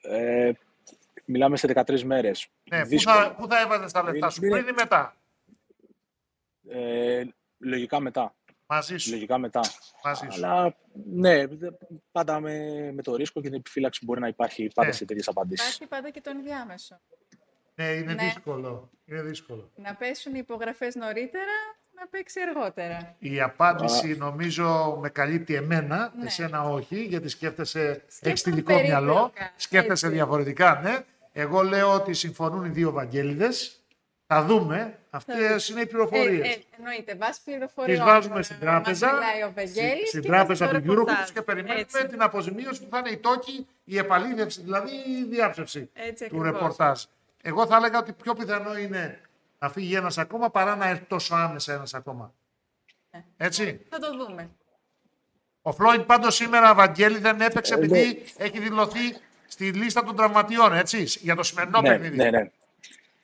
Ε, 0.00 0.52
μιλάμε 1.24 1.56
σε 1.56 1.66
13 1.66 2.02
μέρες. 2.02 2.48
Ναι, 2.70 2.86
πού 2.86 3.00
θα, 3.00 3.34
πού 3.38 3.46
θα 3.48 3.60
έβαζες 3.60 3.92
τα 3.92 4.02
λεφτά 4.02 4.30
σου, 4.30 4.40
πριν 4.40 4.68
ή 4.68 4.72
μετά; 4.72 5.16
Ε, 6.68 7.24
Λογικά 7.58 8.00
μετά. 8.00 8.34
Μαζί 8.66 8.96
σου. 8.96 9.10
Λογικά 9.10 9.38
μετά. 9.38 9.60
Μαζί 10.04 10.26
σου. 10.30 10.44
Αλλά 10.44 10.76
ναι, 11.12 11.44
πάντα 12.12 12.40
με, 12.40 12.56
με 12.92 13.02
το 13.02 13.16
ρίσκο 13.16 13.40
και 13.40 13.48
την 13.48 13.58
επιφύλαξη 13.58 14.00
που 14.00 14.06
μπορεί 14.06 14.20
να 14.20 14.28
υπάρχει 14.28 14.70
πάντα 14.74 14.88
ναι. 14.88 14.94
σε 14.94 15.04
τέτοιες 15.04 15.28
απαντήσεις. 15.28 15.66
Υπάρχει 15.66 15.86
πάντα 15.86 16.10
και 16.10 16.20
το 16.20 16.30
ενδιάμεσο. 16.30 17.00
Ναι, 17.74 17.84
είναι 17.84 18.14
ναι. 18.14 18.22
δύσκολο. 18.22 18.90
Είναι 19.04 19.22
δύσκολο. 19.22 19.70
Να 19.76 19.94
πέσουν 19.94 20.34
οι 20.34 20.38
υπογραφές 20.42 20.94
νωρίτερα, 20.94 21.52
να 21.94 22.06
παίξει 22.06 22.40
αργότερα. 22.40 23.16
Η 23.18 23.40
απάντηση 23.40 24.16
νομίζω 24.16 24.98
με 25.00 25.08
καλύπτει 25.08 25.54
εμένα, 25.54 26.12
ναι. 26.18 26.24
εσένα 26.26 26.62
όχι, 26.62 27.04
γιατί 27.04 27.28
σκέφτεσαι, 27.28 28.04
έχεις 28.20 28.42
τηλικό 28.42 28.80
μυαλό, 28.80 29.32
σκέφτεσαι 29.56 30.06
Έτσι. 30.06 30.18
διαφορετικά, 30.18 30.80
ναι. 30.82 30.98
Εγώ 31.32 31.62
λέω 31.62 31.94
ότι 31.94 32.14
συμφωνούν 32.14 32.64
οι 32.64 32.68
δύο 32.68 32.90
Βαγγέλιδες 32.92 33.77
θα 34.30 34.44
δούμε. 34.44 34.98
Αυτές 35.10 35.68
είναι 35.68 35.80
οι 35.80 35.86
πληροφορίες. 35.86 36.46
Ε, 36.46 36.50
ε, 36.50 36.62
εννοείται. 36.78 37.16
Βάσει 37.16 37.40
πληροφορίε. 37.44 37.94
Τις 37.94 38.04
βάζουμε 38.04 38.42
στην 38.42 38.58
τράπεζα. 38.60 39.10
Στην 40.06 40.22
τράπεζα 40.22 40.68
του 40.68 40.82
Eurogroup 40.86 41.30
και 41.34 41.42
περιμένουμε 41.42 41.80
Έτσι. 41.80 42.06
την 42.06 42.22
αποζημίωση 42.22 42.82
που 42.82 42.88
θα 42.90 42.98
είναι 42.98 43.10
η 43.10 43.16
τόκη, 43.16 43.66
η 43.84 43.98
επαλήθευση, 43.98 44.62
δηλαδή 44.62 44.90
η 44.90 45.24
διάψευση 45.30 45.90
Έτσι, 45.92 46.28
του 46.28 46.42
ρεπορτάζ. 46.42 47.02
Εγώ 47.42 47.66
θα 47.66 47.76
έλεγα 47.76 47.98
ότι 47.98 48.12
πιο 48.12 48.34
πιθανό 48.34 48.76
είναι 48.76 49.20
να 49.58 49.68
φύγει 49.70 49.94
ένας 49.94 50.18
ακόμα 50.18 50.50
παρά 50.50 50.76
να 50.76 50.88
έρθει 50.88 51.04
τόσο 51.04 51.34
άμεσα 51.34 51.72
ένας 51.72 51.94
ακόμα. 51.94 52.34
Ε, 53.10 53.18
Έτσι. 53.36 53.86
Θα 53.88 53.98
το 53.98 54.16
δούμε. 54.16 54.50
Ο 55.62 55.72
Φλόιντ 55.72 56.00
πάντως 56.00 56.34
σήμερα, 56.34 56.74
Βαγγέλη, 56.74 57.18
δεν 57.18 57.40
έπαιξε 57.40 57.74
ε, 57.74 57.76
επειδή 57.76 58.02
ναι. 58.38 58.44
έχει 58.44 58.58
δηλωθεί 58.58 59.16
στη 59.46 59.72
λίστα 59.72 60.04
των 60.04 60.16
τραυματιών, 60.16 60.72
έτσι, 60.72 61.02
για 61.02 61.36
το 61.36 61.42
σημερινό 61.42 61.80
ναι, 61.80 61.88
παιχνίδι. 61.88 62.16
Ναι, 62.16 62.30
ναι. 62.30 62.50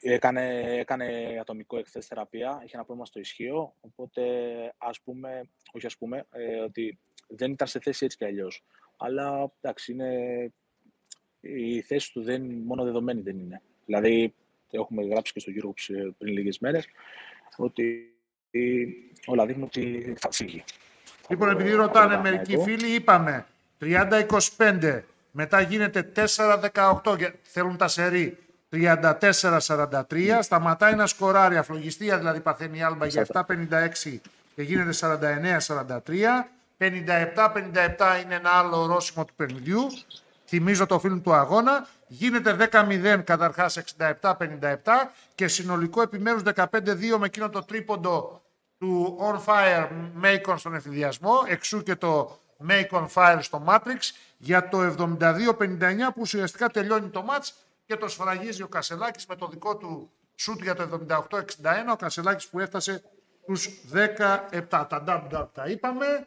Έκανε, 0.06 0.62
έκανε 0.78 1.36
ατομικό 1.40 1.78
εκθέση 1.78 2.08
θεραπεία, 2.08 2.60
είχε 2.64 2.74
ένα 2.74 2.84
πρόβλημα 2.84 3.06
στο 3.06 3.20
ισχύο, 3.20 3.74
οπότε 3.80 4.22
ας 4.78 5.00
πούμε, 5.00 5.48
όχι 5.72 5.86
ας 5.86 5.96
πούμε, 5.96 6.26
ε, 6.32 6.60
ότι 6.60 6.98
δεν 7.28 7.50
ήταν 7.50 7.66
σε 7.66 7.80
θέση 7.80 8.04
έτσι 8.04 8.16
κι 8.16 8.24
αλλιώς. 8.24 8.64
Αλλά 8.96 9.52
εντάξει, 9.60 9.92
είναι, 9.92 10.52
η 11.40 11.80
θέση 11.80 12.12
του 12.12 12.22
δεν, 12.22 12.42
μόνο 12.42 12.84
δεδομένη 12.84 13.20
δεν 13.20 13.38
είναι. 13.38 13.62
Δηλαδή, 13.84 14.34
έχουμε 14.70 15.04
γράψει 15.04 15.32
και 15.32 15.40
στο 15.40 15.50
γύρο 15.50 15.74
πριν 16.18 16.32
λίγες 16.32 16.58
μέρες, 16.58 16.86
ότι 17.56 18.14
όλα 19.26 19.46
δείχνουν 19.46 19.64
ότι 19.64 20.14
θα 20.18 20.30
φύγει. 20.32 20.64
Λοιπόν, 21.28 21.48
επειδή 21.50 21.70
ρωτάνε 21.70 22.16
μερικοί 22.16 22.58
φίλοι, 22.58 22.94
είπαμε 22.94 23.46
30-25, 23.80 25.02
μετά 25.30 25.60
γίνεται 25.60 26.12
4-18, 26.16 27.30
θέλουν 27.42 27.76
τα 27.76 27.88
σερή. 27.88 28.38
34-43. 28.74 30.38
Σταματάει 30.40 30.94
να 30.94 31.06
σκοράρει 31.06 31.56
αφλογιστία, 31.56 32.18
δηλαδή 32.18 32.40
παθαίνει 32.40 32.78
η 32.78 32.82
Άλμπα 32.82 33.06
για 33.06 33.26
7-56 33.32 33.42
και 34.54 34.62
γίνεται 34.62 35.18
49-43. 35.66 35.98
57-57 36.78 36.88
είναι 38.24 38.34
ένα 38.34 38.50
άλλο 38.50 38.82
ορόσημο 38.82 39.24
του 39.24 39.34
παιχνιδιού. 39.36 39.86
Θυμίζω 40.46 40.86
το 40.86 40.98
φίλο 40.98 41.18
του 41.18 41.32
αγώνα. 41.32 41.86
Γίνεται 42.06 42.68
10-0 42.72 43.20
καταρχάς 43.24 43.80
67-57 43.98 44.30
και 45.34 45.48
συνολικό 45.48 46.02
επιμέρους 46.02 46.42
15-2 46.54 46.66
με 47.18 47.26
εκείνο 47.26 47.48
το 47.48 47.62
τρίποντο 47.62 48.42
του 48.78 49.18
On 49.20 49.34
Fire 49.44 49.88
Macon 50.22 50.54
στον 50.56 50.74
εφηδιασμό. 50.74 51.34
Εξού 51.46 51.82
και 51.82 51.94
το 51.96 52.38
Make 52.68 52.98
on 52.98 53.06
Fire 53.14 53.38
στο 53.40 53.64
Matrix 53.66 53.98
για 54.36 54.68
το 54.68 54.94
72-59 54.98 55.58
που 56.14 56.20
ουσιαστικά 56.20 56.68
τελειώνει 56.68 57.08
το 57.08 57.24
match 57.28 57.48
και 57.86 57.96
το 57.96 58.08
σφραγίζει 58.08 58.62
ο 58.62 58.68
Κασελάκης 58.68 59.26
με 59.26 59.36
το 59.36 59.46
δικό 59.46 59.76
του 59.76 60.10
σούτ 60.34 60.62
για 60.62 60.74
το 60.74 61.06
78-61. 61.08 61.40
Ο 61.92 61.96
Κασελάκης 61.96 62.48
που 62.48 62.60
έφτασε 62.60 63.02
τους 63.46 63.68
17. 63.92 64.86
Τα 64.88 65.02
ντάμπ 65.04 65.32
τα 65.52 65.66
είπαμε. 65.66 66.26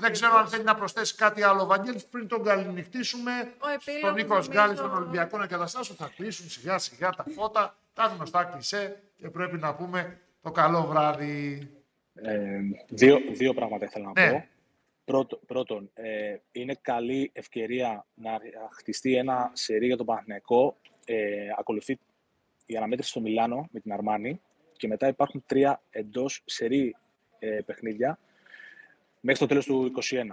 Δεν 0.00 0.12
ξέρω 0.12 0.36
αν 0.36 0.48
θέλει 0.48 0.64
να 0.64 0.74
προσθέσει 0.74 1.14
κάτι 1.14 1.42
άλλο 1.42 1.62
ο 1.62 1.66
πριν 2.10 2.28
τον 2.28 2.42
καληνυχτήσουμε. 2.44 3.54
Στον 3.98 4.14
Νίκος 4.14 4.48
Γκάλης, 4.48 4.78
των 4.78 4.94
Ολυμπιακών 4.94 5.42
Εγκαταστάσεων 5.42 5.98
θα 5.98 6.10
κλείσουν 6.16 6.48
σιγά 6.48 6.78
σιγά 6.78 7.10
τα 7.10 7.24
φώτα. 7.34 7.76
Τα 7.92 8.04
γνωστά 8.04 8.44
κλεισέ 8.44 9.02
και 9.16 9.30
πρέπει 9.30 9.56
να 9.56 9.74
πούμε 9.74 10.20
το 10.42 10.50
καλό 10.50 10.86
βράδυ. 10.86 11.68
Ε, 12.14 12.60
δύο, 12.88 13.18
δύο 13.32 13.54
πράγματα 13.54 13.84
ήθελα 13.84 14.12
να 14.12 14.20
ναι. 14.20 14.30
πω. 14.30 14.46
Πρώτο, 15.04 15.40
πρώτον, 15.46 15.90
ε, 15.94 16.36
είναι 16.52 16.78
καλή 16.80 17.30
ευκαιρία 17.34 18.06
να 18.14 18.40
χτιστεί 18.72 19.16
ένα 19.16 19.50
σερί 19.52 19.86
για 19.86 19.96
τον 19.96 20.06
Παναθηναϊκό. 20.06 20.76
Ε, 21.04 21.48
ακολουθεί 21.58 21.98
η 22.66 22.76
αναμέτρηση 22.76 23.10
στο 23.10 23.20
Μιλάνο 23.20 23.68
με 23.70 23.80
την 23.80 23.92
Αρμάνη 23.92 24.40
και 24.76 24.88
μετά 24.88 25.08
υπάρχουν 25.08 25.44
τρία 25.46 25.82
εντός 25.90 26.42
σερί 26.44 26.96
ε, 27.38 27.60
παιχνίδια 27.66 28.18
μέχρι 29.20 29.40
το 29.40 29.46
τέλος 29.46 29.64
του 29.64 29.92
2021. 30.10 30.24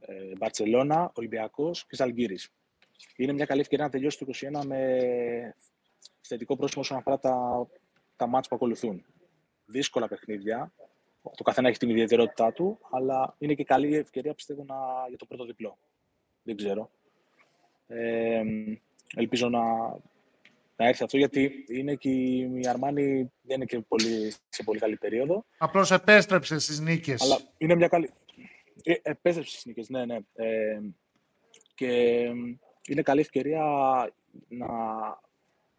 Ε, 0.00 0.36
Μπαρτσελώνα, 0.36 1.12
Ολυμπιακός 1.14 1.86
και 1.86 1.96
Ζαλγκύρης. 1.96 2.50
Είναι 3.16 3.32
μια 3.32 3.44
καλή 3.44 3.60
ευκαιρία 3.60 3.84
να 3.84 3.90
τελειώσει 3.90 4.18
το 4.18 4.26
2021 4.60 4.64
με 4.66 5.54
θετικό 6.20 6.56
πρόσημο 6.56 6.82
όσον 6.82 6.96
αφορά 6.96 7.18
τα, 7.18 7.66
τα 8.16 8.26
μάτς 8.26 8.48
που 8.48 8.54
ακολουθούν. 8.56 9.04
Δύσκολα 9.66 10.08
παιχνίδια, 10.08 10.72
το 11.36 11.42
καθένα 11.42 11.68
έχει 11.68 11.78
την 11.78 11.90
ιδιαιτερότητά 11.90 12.52
του, 12.52 12.78
αλλά 12.90 13.34
είναι 13.38 13.54
και 13.54 13.64
καλή 13.64 13.96
ευκαιρία 13.96 14.34
πιστεύω 14.34 14.64
να, 14.66 14.74
για 15.08 15.16
το 15.16 15.26
πρώτο 15.26 15.44
διπλό. 15.44 15.78
Δεν 16.42 16.56
ξέρω. 16.56 16.90
Ε, 17.86 18.42
ελπίζω 19.16 19.48
να, 19.48 19.62
να 20.76 20.86
έρθει 20.86 21.02
αυτό, 21.02 21.16
γιατί 21.16 21.64
είναι 21.68 21.94
και 21.94 22.10
η 22.10 22.66
Αρμάνη 22.68 23.32
δεν 23.42 23.56
είναι 23.56 23.64
και 23.64 23.78
πολύ, 23.78 24.34
σε 24.48 24.62
πολύ 24.62 24.78
καλή 24.78 24.96
περίοδο. 24.96 25.44
Απλώς 25.58 25.90
επέστρεψε 25.90 26.58
στις 26.58 26.80
νίκες. 26.80 27.22
Αλλά 27.22 27.38
είναι 27.58 27.74
μια 27.74 27.88
καλή. 27.88 28.10
Ε, 28.82 28.94
επέστρεψε 29.02 29.52
στις 29.52 29.64
νίκες, 29.64 29.88
ναι, 29.88 30.04
ναι. 30.04 30.18
Ε, 30.34 30.80
και 31.74 31.86
είναι 32.86 33.02
καλή 33.02 33.20
ευκαιρία 33.20 33.62
να, 34.48 34.66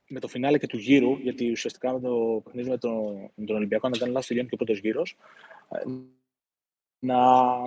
με 0.07 0.19
το 0.19 0.27
φινάλε 0.27 0.57
και 0.57 0.67
του 0.67 0.77
γύρου, 0.77 1.17
γιατί 1.17 1.51
ουσιαστικά 1.51 1.93
με 1.93 1.99
το 1.99 2.41
παιχνίδι 2.43 2.69
με 2.69 2.77
τον, 2.77 3.31
με 3.35 3.45
τον 3.45 3.55
Ολυμπιακό, 3.55 3.87
αν 3.87 3.93
δεν 3.93 4.07
λάθος, 4.07 4.27
τελειώνει 4.27 4.47
και 4.47 4.53
ο 4.53 4.57
πρώτος 4.57 4.79
γύρος, 4.79 5.17
ε, 5.69 5.89
να, 6.99 7.57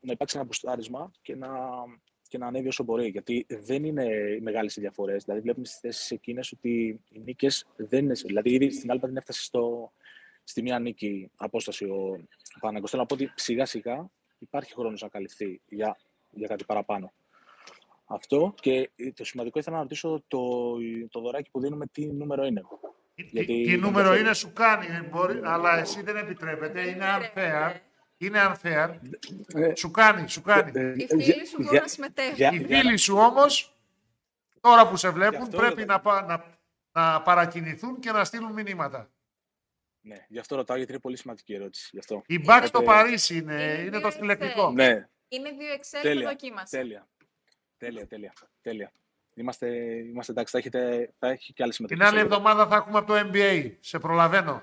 να 0.00 0.12
υπάρξει 0.12 0.36
ένα 0.36 0.46
μπουστάρισμα 0.46 1.10
και 1.22 1.36
να, 1.36 1.48
και 2.28 2.38
να 2.38 2.46
ανέβει 2.46 2.68
όσο 2.68 2.84
μπορεί. 2.84 3.08
Γιατί 3.08 3.46
δεν 3.48 3.84
είναι 3.84 4.06
μεγάλες 4.40 4.76
οι 4.76 4.80
διαφορές. 4.80 5.24
Δηλαδή, 5.24 5.42
βλέπουμε 5.42 5.66
στις 5.66 5.78
θέσεις 5.78 6.10
εκείνες 6.10 6.52
ότι 6.52 7.00
οι 7.10 7.18
νίκες 7.24 7.66
δεν 7.76 8.04
είναι. 8.04 8.14
Δηλαδή, 8.14 8.50
ήδη 8.50 8.70
στην 8.70 8.90
άλλη 8.90 9.00
δεν 9.00 9.16
έφτασε 9.16 9.42
στο, 9.42 9.92
στη 10.44 10.62
μία 10.62 10.78
νίκη 10.78 11.30
απόσταση 11.36 11.84
ο 11.84 12.20
Παναγκό. 12.60 12.86
Θέλω 12.86 13.02
να 13.02 13.08
πω 13.08 13.14
ότι 13.14 13.32
σιγά 13.34 13.66
σιγά 13.66 14.10
υπάρχει 14.38 14.72
χρόνος 14.74 15.02
να 15.02 15.08
καλυφθεί 15.08 15.60
για, 15.68 15.98
για 16.30 16.46
κάτι 16.48 16.64
παραπάνω. 16.64 17.12
Αυτό 18.10 18.54
και 18.60 18.90
το 19.14 19.24
σημαντικό 19.24 19.58
ήθελα 19.58 19.76
να 19.76 19.82
ρωτήσω 19.82 20.24
το, 20.28 20.74
το 21.10 21.20
δωράκι 21.20 21.50
που 21.50 21.60
δίνουμε 21.60 21.86
τι 21.86 22.12
νούμερο 22.12 22.44
είναι. 22.44 22.62
Τι, 23.14 23.22
Γιατί 23.22 23.64
τι 23.64 23.76
νούμερο 23.76 24.14
είναι 24.16 24.34
σου 24.34 24.52
κάνει, 24.52 24.86
μπορεί, 25.10 25.40
αλλά 25.44 25.78
εσύ 25.78 26.02
δεν 26.02 26.16
επιτρέπεται, 26.16 26.88
είναι 26.88 27.04
unfair. 27.18 27.74
Είναι 28.18 28.38
unfair. 28.52 28.94
Ε, 29.54 29.74
σου 29.74 29.90
κάνει, 29.90 30.28
σου 30.28 30.42
κάνει. 30.42 30.70
Οι 30.96 31.06
φίλοι 31.06 31.46
σου 31.46 31.56
μπορούν 31.62 31.80
να 31.80 31.88
συμμετέχουν. 31.88 32.54
Οι 32.54 32.64
φίλοι 32.64 32.96
σου 32.96 33.16
όμως 33.16 33.72
Τώρα 34.60 34.88
που 34.88 34.96
σε 34.96 35.10
βλέπουν 35.10 35.42
αυτό 35.42 35.56
πρέπει 35.56 35.80
ρωτάω. 35.80 35.96
να, 35.96 36.00
πα- 36.00 36.26
να, 36.26 36.44
να 37.02 37.22
παρακινηθούν 37.22 37.98
και 38.00 38.10
να 38.12 38.24
στείλουν 38.24 38.52
μηνύματα. 38.52 39.10
Ναι, 40.00 40.16
γι' 40.28 40.38
αυτό 40.38 40.56
ρωτάω, 40.56 40.76
γιατί 40.76 40.92
είναι 40.92 41.00
πολύ 41.00 41.16
σημαντική 41.16 41.52
η 41.52 41.54
ερώτηση. 41.54 41.88
Γι' 41.92 41.98
αυτό. 41.98 42.22
Η 42.26 42.44
back 42.46 42.62
στο 42.64 42.80
Ε, 42.80 42.84
Παρίσι 42.84 43.36
είναι, 43.36 43.54
είναι 43.54 43.72
είναι 43.80 43.90
δύο 43.90 44.00
το 44.00 44.10
συλλεκτικό. 44.10 44.68
Excel. 44.68 44.72
Ναι, 44.74 45.08
Είναι 45.28 45.50
δύο 45.50 45.74
Excel 45.76 45.96
που 45.96 46.02
τέλεια. 46.02 46.28
δοκίμασα. 46.28 46.78
Τέλεια. 46.78 47.06
Τέλεια, 47.78 48.06
τέλεια. 48.06 48.32
τέλεια. 48.62 48.90
Είμαστε, 49.34 49.66
είμαστε 49.96 50.32
εντάξει, 50.32 50.52
θα, 50.52 50.58
έχετε, 50.58 51.10
θα 51.18 51.28
έχει 51.28 51.52
και 51.52 51.62
άλλη 51.62 51.72
συμμετοχή. 51.72 52.00
Την 52.00 52.08
άλλη 52.08 52.18
σίγουρα. 52.18 52.36
εβδομάδα 52.36 52.66
θα 52.66 52.76
έχουμε 52.76 52.98
από 52.98 53.06
το 53.06 53.30
NBA. 53.32 53.72
Σε 53.80 53.98
προλαβαίνω. 53.98 54.62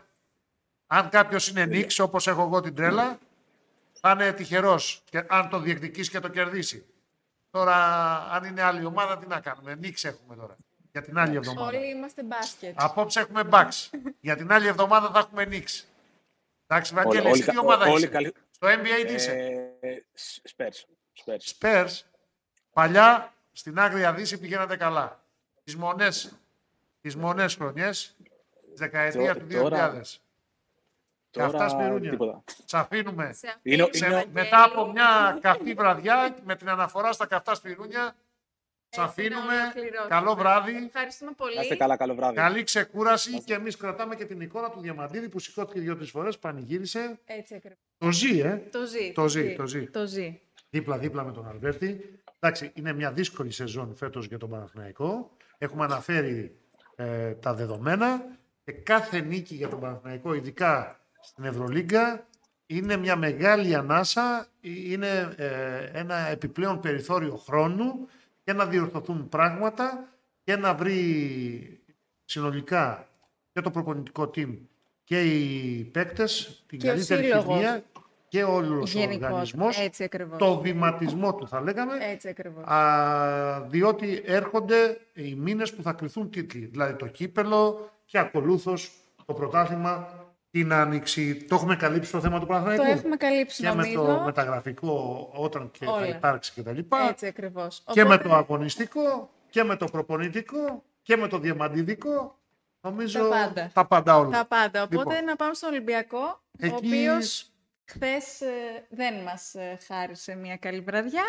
Αν 0.88 1.10
κάποιος 1.10 1.48
είναι 1.48 1.66
Τέλεια. 1.66 1.78
νίξ, 1.80 2.00
όπως 2.00 2.28
έχω 2.28 2.42
εγώ 2.42 2.62
την 2.62 2.76
τρέλα, 2.76 3.20
θα 4.00 4.12
είναι 4.12 4.34
τυχερός. 4.34 5.04
Αν 5.28 5.50
το 5.50 5.60
διεκδικήσει 5.60 6.10
και 6.10 6.20
το 6.20 6.28
κερδίσεις. 6.28 6.86
Τώρα, 7.52 7.76
αν 8.32 8.44
είναι 8.44 8.62
άλλη 8.62 8.86
ομάδα, 8.86 9.18
τι 9.18 9.28
να 9.28 9.40
κάνουμε. 9.40 9.76
Νίξ 9.76 10.04
έχουμε 10.04 10.36
τώρα. 10.36 10.56
Για 10.92 11.02
την 11.02 11.18
άλλη 11.18 11.36
εβδομάδα. 11.36 11.68
Όλοι 11.78 11.90
είμαστε 11.90 12.24
μπάσκετ. 12.24 12.74
Απόψε 12.78 13.20
έχουμε 13.20 13.42
Bucks. 13.52 13.90
Για 14.20 14.36
την 14.36 14.52
άλλη 14.52 14.68
εβδομάδα 14.68 15.10
θα 15.12 15.20
έχουμε 15.20 15.46
Νίξ. 15.46 15.88
Εντάξει, 16.68 16.94
Βαγγέλη, 16.94 17.18
Όλοι- 17.18 17.28
εσύ 17.30 17.42
όλοι 17.42 17.50
τι 17.50 17.56
κα- 17.56 17.62
ομάδα 17.62 17.86
όλοι 17.86 17.98
είσαι; 17.98 18.08
καλοί- 18.08 18.36
Στο 18.52 18.68
NBA 18.68 19.06
τι 19.08 19.14
είσαι; 19.14 19.32
Ε, 19.80 19.96
Σπέρς. 20.44 20.86
Σπέρς. 21.38 22.06
Spurs, 22.76 22.82
παλιά 22.84 23.34
στην 23.52 23.80
Άγρια 23.80 24.14
Δύση 24.14 24.40
πηγαίνατε 24.40 24.76
καλά. 24.78 25.24
Τις 25.64 25.76
μονές, 25.76 26.36
τις 27.02 27.16
μονές 27.16 27.56
χρονιές, 27.56 28.16
της 28.70 28.80
δεκαετίας 28.80 29.38
Τω- 29.38 29.44
του 29.44 29.48
τώρα- 29.54 29.90
2000. 29.92 30.20
Και 31.30 31.42
αυτά 31.42 31.70
σπιρούνια. 31.70 32.10
τίποτα. 32.10 32.44
Τις 32.64 32.74
αφήνουμε 32.74 33.34
Σε 33.34 33.48
αυτή 33.48 33.74
Είναι- 33.74 33.90
τη 33.90 33.98
είναι- 33.98 34.08
Βαγγέλη, 34.10 34.32
μετά 34.34 34.64
από 34.64 34.92
μια 34.92 35.38
καυτή 35.42 35.74
βραδιά 35.74 36.36
με 36.44 36.56
την 36.56 36.70
αναφορά 36.70 37.12
στα 37.12 37.26
καυτά 37.26 37.56
σπιρούνια. 37.56 38.16
Τις 38.90 38.98
έτσι 38.98 39.00
να 39.00 39.04
αφήνουμε. 39.04 39.62
ολοκληρώσουμε. 39.62 40.08
Καλό 40.10 40.36
βράδυ. 40.36 40.76
Ευχαριστούμε 40.86 41.32
πολύ. 41.38 41.56
Να 41.56 41.62
είστε 41.62 41.76
καλά, 41.76 41.98
καλό 41.98 42.16
βράδυ. 42.16 42.36
Καλή 42.36 42.64
ξεκούραση 42.64 43.44
και 43.44 43.54
εμείς 43.54 43.78
κρατάμε 43.78 44.16
και 44.16 44.26
την 44.26 44.42
εικόνα 44.42 44.70
του 44.70 44.80
Διαμαντίδη 44.80 45.30
που 45.30 45.40
σηκώθηκε 45.40 45.80
δύο-τρεις 45.80 46.10
φορές, 46.10 46.38
πανηγύρισε. 46.38 47.20
Έτσι 47.26 47.56
ακριβώς. 47.56 47.78
Το 47.98 48.12
ζει, 48.12 48.40
ε. 48.40 48.62
Το 48.72 48.86
ζει. 48.86 49.12
Το 49.12 49.28
ζει, 49.28 49.56
το 49.56 49.66
ζει. 49.68 49.86
Το 49.90 50.06
ζει. 50.06 50.40
δίπλα-δίπλα 50.70 51.24
με 51.24 51.32
τον 51.32 51.48
Αλβέρτη. 51.48 52.20
Εντάξει, 52.48 52.72
είναι 52.74 52.94
μια 52.94 53.12
δύσκολη 53.12 53.52
σεζόν 53.52 53.96
φέτος 53.96 54.26
για 54.26 54.38
τον 54.38 54.50
Παναθηναϊκό. 54.50 55.32
Έχουμε 55.58 55.84
αναφέρει 55.84 56.56
ε, 56.96 57.32
τα 57.32 57.54
δεδομένα 57.54 58.26
και 58.64 58.72
κάθε 58.72 59.20
νίκη 59.20 59.56
για 59.56 59.70
τον 59.70 59.80
Παναθηναϊκό, 59.80 60.34
ειδικά 60.34 61.00
στην 61.22 61.44
Ευρωλίγκα, 61.44 62.28
είναι 62.66 62.98
μια 62.98 63.16
μεγάλη 63.16 63.76
ανάσα, 63.76 64.48
είναι 64.62 65.34
ε, 65.36 65.90
ένα 65.94 66.16
επιπλέον 66.16 66.80
περιθώριο 66.80 67.36
χρόνου 67.36 68.08
και 68.44 68.54
να 68.54 68.66
διορθωθούν 68.66 69.30
πράγματα 69.30 70.08
και 70.44 70.56
να 70.56 70.74
βρει 70.74 71.80
συνολικά 72.26 73.08
και 73.52 73.62
το 73.62 73.72
προπονητικό 73.72 74.24
team 74.36 74.58
και 75.04 75.22
οι 75.22 75.84
παίκτες 75.84 76.64
την 76.68 76.80
Και 76.80 76.88
ο 76.88 76.90
καλύτερη 76.90 77.24
σύλλογος. 77.24 77.56
χημεία 77.56 77.84
και 78.36 78.44
όλος 78.44 78.96
ο 78.96 79.00
Γενικώς. 79.00 79.28
οργανισμός 79.30 79.80
Έτσι 79.80 80.04
ακριβώς. 80.04 80.38
το 80.38 80.60
βηματισμό 80.60 81.36
του 81.36 81.48
θα 81.48 81.62
λέγαμε, 81.62 81.94
Έτσι 82.12 82.28
ακριβώς. 82.30 82.64
α, 82.66 83.62
διότι 83.68 84.22
έρχονται 84.26 84.98
οι 85.14 85.36
μήνες 85.36 85.74
που 85.74 85.82
θα 85.82 85.94
κρυθούν 85.94 86.30
τίτλοι. 86.30 86.66
Δηλαδή 86.66 86.94
το 86.94 87.08
κύπελο 87.08 87.90
και 88.06 88.18
ακολούθως 88.18 88.92
το 89.26 89.34
πρωτάθλημα 89.34 90.08
την 90.52 90.74
άνοιξη. 90.74 91.36
Το 91.36 91.56
έχουμε 91.56 91.76
καλύψει 91.76 92.12
το 92.12 92.20
θέμα 92.20 92.40
του 92.40 92.46
Το 92.46 92.52
Παναθηναϊκού. 92.54 92.98
έχουμε 92.98 93.16
καλύψει 93.16 93.62
και 93.64 93.70
με 93.70 93.76
νομίζω. 93.76 94.06
το 94.06 94.22
μεταγραφικό 94.26 95.30
όταν 95.36 95.72
και 95.72 95.86
θα 95.86 95.92
Όλα. 95.92 96.08
υπάρξει 96.08 96.52
και 96.54 96.62
τα 96.62 96.72
λοιπά. 96.72 97.08
Έτσι 97.10 97.26
ακριβώς. 97.28 97.84
Και 97.92 98.04
με 98.06 98.14
Οπότε, 98.14 98.30
το 98.30 98.36
αγωνιστικό 98.36 99.30
και 99.50 99.64
με 99.64 99.76
το 99.76 99.86
προπονητικό 99.86 100.84
και 101.02 101.18
με 101.18 101.28
το 101.28 101.38
διαμαντιδικό. 101.40 102.38
Νομίζω 102.82 103.20
Τα 103.20 103.28
πάντα. 103.30 103.70
τα 103.74 103.86
πάντα 103.86 104.18
όλα. 104.18 104.30
Τα 104.30 104.46
πάντα. 104.46 104.84
Οπότε 104.84 105.10
Λοιπόν. 105.10 105.26
να 105.26 105.36
πάμε 105.36 105.54
στον 105.54 105.70
Ολυμπιακό, 105.70 106.18
ο 106.18 106.66
Εκεί- 106.66 106.76
οποίος 106.76 107.50
χθες 107.86 108.42
ε, 108.42 108.86
δεν 108.90 109.24
μας 109.24 109.54
ε, 109.56 109.78
χάρισε 109.88 110.36
μια 110.36 110.58
καλή 110.58 110.80
βραδιά, 110.80 111.24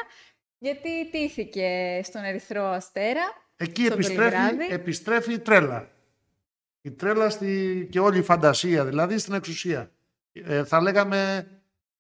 γιατί 0.59 1.11
τήθηκε 1.11 2.01
στον 2.05 2.25
Ερυθρό 2.25 2.65
Αστέρα. 2.65 3.23
Εκεί 3.57 3.85
στο 3.85 3.93
επιστρέφει, 3.93 4.37
Βελιγράδι. 4.37 4.75
επιστρέφει 4.75 5.33
η 5.33 5.39
τρέλα. 5.39 5.91
Η 6.81 6.91
τρέλα 6.93 7.31
στη, 7.31 7.89
και 7.91 8.01
όλη 8.01 8.19
η 8.19 8.23
φαντασία, 8.23 8.85
δηλαδή 8.85 9.19
στην 9.19 9.35
εξουσία. 9.35 9.91
Ε, 10.33 10.65
θα 10.65 10.81
λέγαμε 10.81 11.51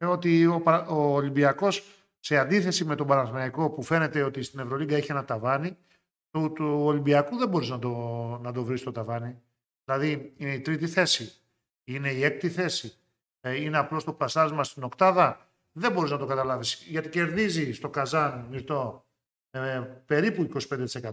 ότι 0.00 0.46
ο, 0.46 0.60
Πα- 0.60 0.86
ο 0.86 1.14
Ολυμπιακός 1.14 1.84
σε 2.20 2.36
αντίθεση 2.36 2.84
με 2.84 2.94
τον 2.94 3.06
Παναθηναϊκό 3.06 3.70
που 3.70 3.82
φαίνεται 3.82 4.22
ότι 4.22 4.42
στην 4.42 4.60
Ευρωλίγκα 4.60 4.96
έχει 4.96 5.10
ένα 5.10 5.24
ταβάνι, 5.24 5.76
του, 6.30 6.52
του 6.52 6.80
Ολυμπιακού 6.84 7.36
δεν 7.36 7.48
μπορείς 7.48 7.68
να 7.68 7.78
το, 7.78 7.90
να 8.42 8.52
το 8.52 8.64
βρεις 8.64 8.82
το 8.82 8.92
ταβάνι. 8.92 9.42
Δηλαδή 9.84 10.32
είναι 10.36 10.52
η 10.52 10.60
τρίτη 10.60 10.86
θέση, 10.86 11.32
είναι 11.84 12.10
η 12.10 12.24
έκτη 12.24 12.48
θέση, 12.48 12.86
ε, 12.86 13.05
είναι 13.54 13.78
απλώς 13.78 14.04
το 14.04 14.12
πασάσμα 14.12 14.64
στην 14.64 14.82
οκτάδα. 14.82 15.40
Δεν 15.72 15.92
μπορείς 15.92 16.10
να 16.10 16.18
το 16.18 16.26
καταλάβεις, 16.26 16.84
γιατί 16.88 17.08
κερδίζει 17.08 17.72
στο 17.72 17.88
Καζάν 17.88 18.46
Μυρτό 18.50 19.06
ε, 19.50 19.82
περίπου 20.06 20.48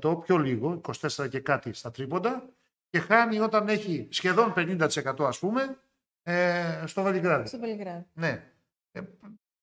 25%, 0.02 0.24
πιο 0.24 0.38
λίγο, 0.38 0.82
24% 1.02 1.30
και 1.30 1.40
κάτι 1.40 1.74
στα 1.74 1.92
τρίποντα 1.92 2.50
και 2.90 3.00
χάνει 3.00 3.40
όταν 3.40 3.68
έχει 3.68 4.08
σχεδόν 4.12 4.54
50% 4.58 4.90
ας 5.20 5.40
πούμε 5.40 5.78
ε, 6.24 6.84
στο 6.86 7.02
Βελιγράδι. 7.04 7.48
Στο 7.48 7.60
Βελιγράδι. 7.60 8.06
Ναι. 8.14 8.44
Ε, 8.92 9.02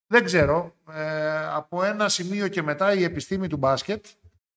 δεν 0.07 0.25
ξέρω. 0.25 0.75
Ε, 0.91 1.47
από 1.47 1.85
ένα 1.85 2.09
σημείο 2.09 2.49
και 2.49 2.63
μετά 2.63 2.95
η 2.95 3.03
επιστήμη 3.03 3.49
του 3.49 3.57
μπάσκετ 3.57 4.07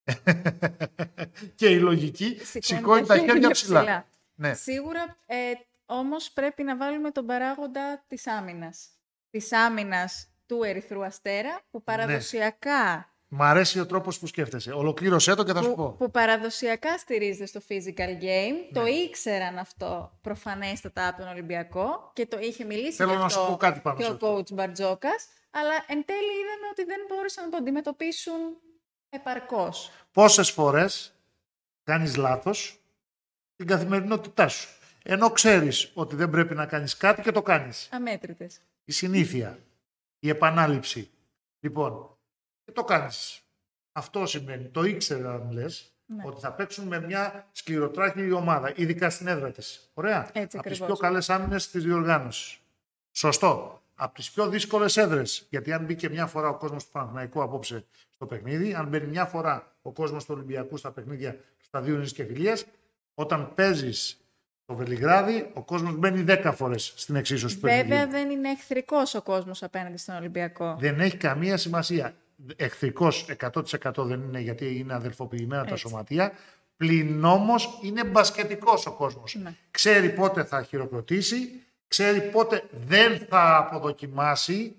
και 1.56 1.70
η 1.70 1.80
λογική 1.80 2.38
σηκώνει 2.60 3.06
τα 3.06 3.18
χέρια 3.18 3.50
ψηλά. 3.50 4.06
Ναι. 4.36 4.54
Σίγουρα 4.54 5.18
ε, 5.26 5.36
όμως 5.86 6.32
πρέπει 6.32 6.64
να 6.64 6.78
βάλουμε 6.78 7.12
τον 7.12 7.26
παράγοντα 7.26 8.04
της 8.08 8.28
άμυνας. 8.28 8.88
Της 9.30 9.52
άμυνας 9.52 10.28
του 10.46 10.64
Ερυθρού 10.64 11.06
Αστέρα, 11.06 11.50
Ναι. 11.50 11.58
που 11.72 11.84
παραδοσιακά, 11.84 13.08
Μ' 13.36 13.42
αρέσει 13.44 13.80
ο 13.80 13.86
τρόπος 13.86 14.20
που 14.20 14.28
σκέφτεσαι. 14.28 14.72
Ολοκλήρωσέ 14.72 15.36
το 15.36 15.44
και 15.44 15.54
θα 15.54 15.62
σου 15.62 15.70
που, 15.70 15.76
πω. 15.76 15.92
που 15.98 16.12
παραδοσιακά 16.12 16.98
στηρίζεται 16.98 17.46
στο 17.46 17.60
physical 17.70 18.22
game. 18.24 18.70
Το 18.74 18.86
ήξεραν 18.86 19.58
αυτό 19.58 20.18
προφανέστατα 20.22 21.08
από 21.08 21.22
τον 21.22 21.28
Ολυμπιακό 21.32 22.12
και 22.14 22.26
το 22.26 22.40
είχε 22.40 22.64
μιλήσει 22.64 22.92
Θέλω 22.92 23.12
γι' 23.12 23.18
να 23.18 23.30
σου 23.30 23.40
αυτό 23.40 23.52
πω 23.52 23.58
κάτι 23.58 23.80
πάνω 23.80 23.98
και 23.98 24.04
σε 24.04 24.10
ο 24.10 24.14
αυτό. 24.14 24.38
coach 24.38 24.54
Μπαρτζόκας, 24.54 25.28
αλλά 25.52 25.74
εν 25.88 26.06
τέλει 26.06 26.32
είδαμε 26.42 26.68
ότι 26.72 26.84
δεν 26.84 27.00
μπόρεσαν 27.08 27.44
να 27.44 27.50
το 27.50 27.58
αντιμετωπίσουν 27.58 28.40
επαρκώς. 29.10 29.92
Πόσες 30.12 30.50
φορές 30.52 31.14
κάνεις 31.84 32.16
λάθος 32.16 32.80
στην 33.54 33.68
καθημερινότητά 33.68 34.48
σου. 34.48 34.70
Ενώ 35.04 35.32
ξέρεις 35.32 35.92
ότι 35.94 36.16
δεν 36.16 36.30
πρέπει 36.30 36.56
να 36.56 36.66
κάνεις 36.66 36.98
κάτι 36.98 37.22
και 37.22 37.32
το 37.32 37.42
κάνεις. 37.42 37.90
Αμέτρητες. 37.92 38.60
η 38.86 38.92
συνήθεια, 38.92 39.60
η 40.20 40.30
επανάληψη. 40.30 41.10
Λοιπόν, 41.60 42.18
και 42.66 42.72
το 42.72 42.84
κάνεις. 42.84 43.42
Αυτό 43.92 44.26
σημαίνει, 44.26 44.68
το 44.68 44.84
ήξερα 44.84 45.34
αν 45.34 45.52
λες, 45.52 45.88
Ναι. 46.06 46.24
ότι 46.26 46.40
θα 46.42 46.54
παίξουν 46.54 46.88
με 46.88 47.02
μια 47.02 47.48
σκληροτράχη 47.52 48.32
ομάδα, 48.32 48.74
ειδικά 48.76 49.10
στην 49.10 49.28
έδρα 49.28 49.52
της. 49.52 49.90
Ωραία. 49.94 50.20
Έτσι 50.34 50.40
Από 50.40 50.48
τις 50.48 50.60
ακριβώς. 50.60 50.88
πιο 50.88 50.96
καλές 50.96 51.30
άμυνες 51.30 51.70
της 51.70 51.84
διοργάνωσης. 51.84 52.60
Σωστό. 53.12 53.82
Από 53.96 54.14
τις 54.16 54.32
πιο 54.32 54.48
δύσκολες 54.50 54.98
έδρες. 54.98 55.46
Γιατί 55.50 55.74
αν 55.74 55.86
μπήκε 55.86 56.10
μια 56.10 56.26
φορά 56.28 56.50
ο 56.50 56.58
κόσμος 56.58 56.86
του 56.86 56.92
Παναθηναϊκού 56.92 57.42
απόψε 57.42 57.86
στο 58.10 58.26
παιχνίδι, 58.26 58.74
αν 58.74 58.88
μπαίνει 58.88 59.06
μια 59.08 59.26
φορά 59.26 59.76
ο 59.82 59.92
κόσμος 59.92 60.26
του 60.26 60.34
Ολυμπιακού 60.36 60.78
στα 60.78 60.92
παιχνίδια 60.92 61.38
στα 61.62 61.82
δύο 61.82 61.98
νήσια 61.98 62.26
και 62.26 62.34
φιλίας, 62.34 62.66
όταν 63.14 63.54
παίζεις 63.56 64.18
το 64.66 64.76
Βελιγράδι, 64.76 65.50
ο 65.54 65.62
κόσμος 65.62 65.96
μπαίνει 65.96 66.26
10 66.28 66.52
φορές 66.56 66.94
στην 66.96 67.16
εξίσωση 67.16 67.56
του 67.56 67.62
παιχνιδιού. 67.62 67.90
Βέβαια 67.90 68.08
δεν 68.08 68.30
είναι 68.30 68.50
εχθρικός 68.50 69.16
ο 69.16 69.22
κόσμος 69.22 69.64
απέναντι 69.64 69.98
στον 69.98 70.16
Ολυμπιακό. 70.16 70.76
Δεν 70.80 71.00
έχει 71.00 71.18
καμία 71.18 71.58
σημασία. 71.58 72.14
Εχθρικός 72.56 73.26
100% 73.40 73.92
δεν 73.98 74.22
είναι 74.22 74.40
γιατί 74.40 74.78
είναι 74.78 74.94
αδελφοποιημένα 74.94 75.64
τα 75.64 75.70
Έτσι. 75.70 75.88
σωματεία. 75.88 76.32
Πλην 76.78 77.24
όμως 77.24 77.80
είναι 77.82 78.04
μπασκετικός 78.04 78.86
ο 78.86 78.92
κόσμος. 78.92 79.36
Ναι. 79.44 79.56
Ξέρει 79.72 80.10
πότε 80.10 80.44
θα 80.44 80.64
χειροκροτήσει, 80.64 81.62
ξέρει 81.88 82.22
πότε 82.22 82.64
δεν 82.88 83.26
θα 83.30 83.58
αποδοκιμάσει, 83.58 84.76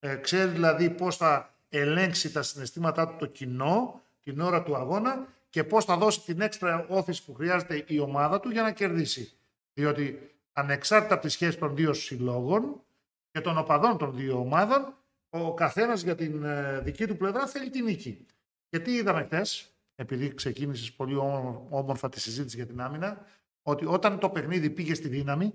ε, 0.00 0.14
ξέρει 0.14 0.50
δηλαδή 0.50 0.90
πώς 0.90 1.16
θα 1.16 1.54
ελέγξει 1.68 2.32
τα 2.32 2.42
συναισθήματά 2.42 3.08
του 3.08 3.16
το 3.18 3.26
κοινό 3.26 4.00
την 4.22 4.40
ώρα 4.40 4.62
του 4.62 4.76
αγώνα 4.76 5.26
και 5.52 5.64
πώς 5.64 5.84
θα 5.84 5.96
δώσει 5.96 6.20
την 6.20 6.40
έξτρα 6.40 6.86
όθηση 6.88 7.24
που 7.24 7.34
χρειάζεται 7.34 7.84
η 7.88 7.98
ομάδα 7.98 8.40
του 8.40 8.50
για 8.50 8.62
να 8.62 8.72
κερδίσει. 8.72 9.32
Διότι 9.72 10.30
ανεξάρτητα 10.52 11.14
από 11.14 11.22
τη 11.22 11.28
σχέση 11.28 11.58
των 11.58 11.76
δύο 11.76 11.92
συλλόγων 11.92 12.82
και 13.30 13.40
των 13.40 13.58
οπαδών 13.58 13.98
των 13.98 14.16
δύο 14.16 14.38
ομάδων, 14.38 14.94
ο 15.30 15.54
καθένας 15.54 16.02
για 16.02 16.14
την 16.14 16.44
ε, 16.44 16.80
δική 16.80 17.06
του 17.06 17.16
πλευρά 17.16 17.46
θέλει 17.46 17.70
την 17.70 17.84
νίκη. 17.84 18.26
Και 18.68 18.78
τι 18.78 18.92
είδαμε 18.92 19.24
χθες, 19.24 19.74
επειδή 19.94 20.34
ξεκίνησες 20.34 20.92
πολύ 20.92 21.14
όμο- 21.14 21.66
όμορφα 21.70 22.08
τη 22.08 22.20
συζήτηση 22.20 22.56
για 22.56 22.66
την 22.66 22.80
άμυνα, 22.80 23.26
ότι 23.62 23.86
όταν 23.86 24.18
το 24.18 24.30
παιχνίδι 24.30 24.70
πήγε 24.70 24.94
στη 24.94 25.08
δύναμη, 25.08 25.52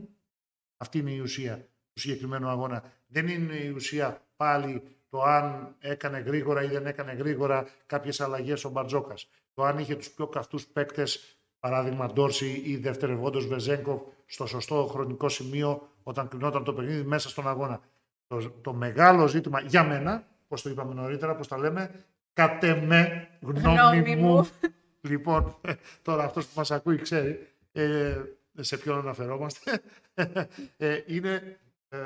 αυτή 0.77 0.97
είναι 0.97 1.11
η 1.11 1.19
ουσία 1.19 1.57
του 1.93 1.99
συγκεκριμένου 1.99 2.47
αγώνα. 2.47 2.83
Δεν 3.07 3.27
είναι 3.27 3.55
η 3.55 3.69
ουσία 3.69 4.27
πάλι 4.35 4.83
το 5.09 5.21
αν 5.21 5.75
έκανε 5.79 6.17
γρήγορα 6.17 6.63
ή 6.63 6.67
δεν 6.67 6.85
έκανε 6.85 7.11
γρήγορα 7.11 7.67
κάποιες 7.85 8.21
αλλαγές 8.21 8.63
ο 8.63 8.69
Μπαρτζόκας. 8.69 9.29
Το 9.57 9.63
αν 9.63 9.77
είχε 9.77 9.95
τους 9.95 10.09
πιο 10.09 10.27
καυτούς 10.27 10.65
παίκτες, 10.65 11.37
παράδειγμα 11.59 12.13
Ντόρση 12.13 12.61
ή 12.65 12.77
δευτερευόντος 12.77 13.47
Βεζέγκοφ, 13.47 14.01
στο 14.25 14.45
σωστό 14.45 14.87
χρονικό 14.91 15.29
σημείο 15.29 15.89
όταν 16.03 16.27
κρινόταν 16.27 16.63
το 16.63 16.73
παιχνίδι 16.73 17.03
μέσα 17.03 17.29
στον 17.29 17.47
αγώνα. 17.47 17.81
Το, 18.27 18.49
το 18.49 18.73
μεγάλο 18.73 19.27
ζήτημα 19.27 19.59
για 19.61 19.83
μένα, 19.83 20.27
πώς 20.47 20.61
το 20.61 20.69
είπαμε 20.69 20.93
νωρίτερα, 20.93 21.35
πώς 21.35 21.47
τα 21.47 21.57
λέμε, 21.57 22.05
κατ' 22.33 22.63
εμέ, 22.63 23.29
γνώμη 23.41 24.15
μου. 24.15 24.47
λοιπόν, 25.09 25.55
τώρα 26.01 26.23
αυτός 26.23 26.45
που 26.45 26.51
μας 26.55 26.71
ακούει 26.71 26.97
ξέρει 26.97 27.47
ε, 27.71 28.21
σε 28.53 28.77
ποιον 28.77 28.97
αναφερόμαστε. 28.97 29.81
ε, 30.77 31.01
είναι 31.05 31.59
ε, 31.89 31.99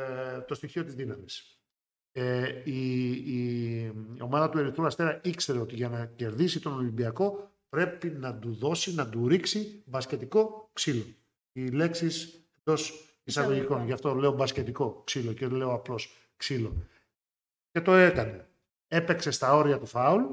το 0.47 0.53
στοιχείο 0.53 0.83
της 0.83 0.95
δύναμης. 0.95 1.60
Ε, 2.13 2.61
η, 2.63 3.09
η, 3.11 3.91
ομάδα 4.19 4.49
του 4.49 4.57
Ερυθρού 4.57 4.85
Αστέρα 4.85 5.19
ήξερε 5.23 5.59
ότι 5.59 5.75
για 5.75 5.89
να 5.89 6.05
κερδίσει 6.05 6.59
τον 6.59 6.73
Ολυμπιακό 6.73 7.51
πρέπει 7.69 8.09
να 8.09 8.35
του 8.35 8.53
δώσει, 8.53 8.93
να 8.93 9.09
του 9.09 9.27
ρίξει 9.27 9.83
μπασκετικό 9.85 10.69
ξύλο. 10.73 11.05
Οι 11.51 11.67
λέξεις 11.67 12.45
εντός 12.59 13.11
εισαγωγικών. 13.23 13.85
Γι' 13.85 13.91
αυτό 13.91 14.13
λέω 14.13 14.31
μπασκετικό 14.31 15.01
ξύλο 15.05 15.33
και 15.33 15.47
λέω 15.47 15.73
απλώς 15.73 16.15
ξύλο. 16.37 16.87
Και 17.71 17.81
το 17.81 17.93
έκανε. 17.93 18.47
Έπαιξε 18.87 19.31
στα 19.31 19.55
όρια 19.55 19.79
του 19.79 19.85
φάουλ, 19.85 20.23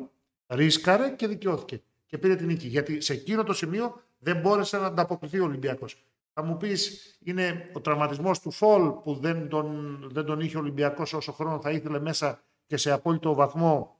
ρίσκαρε 0.46 1.10
και 1.10 1.26
δικαιώθηκε. 1.26 1.82
Και 2.06 2.18
πήρε 2.18 2.36
την 2.36 2.46
νίκη. 2.46 2.66
Γιατί 2.66 3.00
σε 3.00 3.12
εκείνο 3.12 3.44
το 3.44 3.52
σημείο 3.52 4.02
δεν 4.18 4.40
μπόρεσε 4.40 4.78
να 4.78 4.86
ανταποκριθεί 4.86 5.38
ο 5.38 5.44
Ολυμπιακός. 5.44 6.07
Θα 6.40 6.46
μου 6.46 6.56
πεις, 6.56 7.16
είναι 7.24 7.70
ο 7.72 7.80
τραυματισμός 7.80 8.40
του 8.40 8.50
Φολ 8.50 8.90
που 8.90 9.14
δεν 9.14 9.48
τον, 9.48 9.98
δεν 10.12 10.24
τον 10.24 10.40
είχε 10.40 10.56
ο 10.56 10.60
Ολυμπιακός 10.60 11.12
όσο 11.12 11.32
χρόνο 11.32 11.60
θα 11.60 11.70
ήθελε 11.70 12.00
μέσα 12.00 12.40
και 12.66 12.76
σε 12.76 12.90
απόλυτο 12.90 13.34
βαθμό 13.34 13.98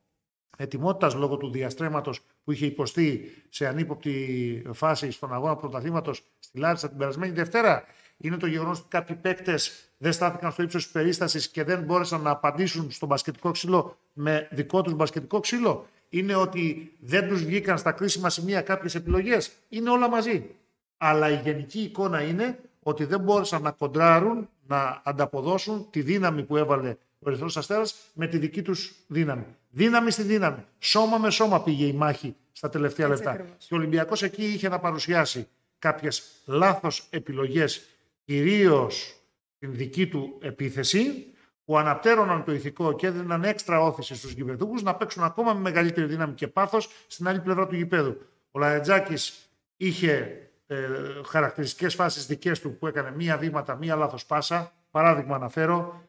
ετοιμότητας 0.57 1.15
λόγω 1.15 1.37
του 1.37 1.51
διαστρέματο 1.51 2.13
που 2.45 2.53
είχε 2.53 2.67
υποστεί 2.67 3.31
σε 3.49 3.67
ανύποπτη 3.67 4.63
φάση 4.73 5.11
στον 5.11 5.33
αγώνα 5.33 5.57
πρωταθλήματος 5.57 6.23
στη 6.39 6.59
Λάρισα 6.59 6.89
την 6.89 6.99
περασμένη 6.99 7.33
Δευτέρα. 7.33 7.85
Είναι 8.17 8.37
το 8.37 8.47
γεγονός 8.47 8.79
ότι 8.79 8.89
κάποιοι 8.89 9.17
παίκτες 9.17 9.93
δεν 9.99 10.13
στάθηκαν 10.13 10.53
στο 10.53 10.63
ύψος 10.63 10.83
της 10.83 10.93
περίστασης 10.93 11.49
και 11.49 11.65
δεν 11.65 11.83
μπόρεσαν 11.83 12.21
να 12.21 12.31
απαντήσουν 12.31 12.91
στο 12.91 13.07
μπασκετικό 13.07 13.51
ξύλο 13.51 13.97
με 14.13 14.49
δικό 14.51 14.83
τους 14.83 14.95
μπασκετικό 14.95 15.41
ξύλο. 15.41 15.87
Είναι 16.09 16.35
ότι 16.35 16.93
δεν 17.01 17.29
τους 17.29 17.45
βγήκαν 17.45 17.79
στα 17.79 17.93
κρίσιμα 17.93 18.31
σημεία 18.31 18.61
κάποιες 18.61 18.95
επιλογές. 18.95 19.53
Είναι 19.69 19.91
όλα 19.91 20.09
μαζί 20.09 20.51
αλλά 20.99 21.31
η 21.31 21.41
γενική 21.45 21.81
εικόνα 21.81 22.23
είναι 22.23 22.59
ότι 22.83 23.05
δεν 23.05 23.21
μπόρεσαν 23.21 23.63
να 23.63 23.71
κοντράρουν, 23.71 24.49
να 24.67 25.01
ανταποδώσουν 25.05 25.87
τη 25.91 26.03
δύναμη 26.03 26.43
που 26.43 26.57
έβαλε 26.57 26.97
ο 27.19 27.29
Ερυθρός 27.29 27.57
Αστέρας 27.57 27.95
με 28.13 28.27
τη 28.27 28.39
δική 28.39 28.63
τους 28.63 28.93
δύναμη. 29.07 29.45
Δύναμη 29.71 30.11
στη 30.11 30.23
δύναμη. 30.23 30.65
Σώμα 30.79 31.19
με 31.19 31.31
σώμα 31.31 31.63
πήγε 31.63 31.85
η 31.85 31.93
μάχη 31.93 32.37
στα 32.53 32.69
τελευταία 32.69 33.09
λεπτά. 33.09 33.45
Και 33.59 33.75
ο 33.75 33.77
Ολυμπιακός 33.77 34.23
εκεί 34.23 34.45
είχε 34.45 34.69
να 34.69 34.79
παρουσιάσει 34.79 35.49
κάποιες 35.79 36.23
λάθος 36.47 37.07
επιλογές, 37.11 37.83
κυρίως 38.25 39.15
την 39.59 39.73
δική 39.73 40.07
του 40.07 40.39
επίθεση, 40.41 41.27
που 41.65 41.79
αναπτέρωναν 41.79 42.45
το 42.45 42.53
ηθικό 42.53 42.93
και 42.93 43.07
έδιναν 43.07 43.45
έξτρα 43.45 43.81
όθηση 43.81 44.15
στους 44.15 44.33
γηπεδούκους 44.33 44.83
να 44.83 44.95
παίξουν 44.95 45.23
ακόμα 45.23 45.53
με 45.53 45.61
μεγαλύτερη 45.61 46.07
δύναμη 46.07 46.35
και 46.35 46.49
πάθος 46.49 46.89
στην 47.07 47.29
άλλη 47.29 47.41
πλευρά 47.41 47.67
του 47.67 47.75
γηπέδου. 47.75 48.17
Ο 48.51 48.59
Λαετζάκης 48.59 49.49
είχε 49.77 50.48
ε, 50.71 50.87
χαρακτηριστικές 51.27 51.95
φάσεις 51.95 52.27
δικές 52.27 52.61
του 52.61 52.79
που 52.79 52.87
έκανε 52.87 53.11
μία 53.11 53.39
βήματα, 53.39 53.75
μία 53.75 53.97
λάθος 53.97 54.27
πάσα, 54.27 54.73
παράδειγμα 54.91 55.35
αναφέρω, 55.35 56.03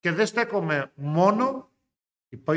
και 0.00 0.12
δεν 0.12 0.26
στέκομαι 0.26 0.90
μόνο, 0.94 1.70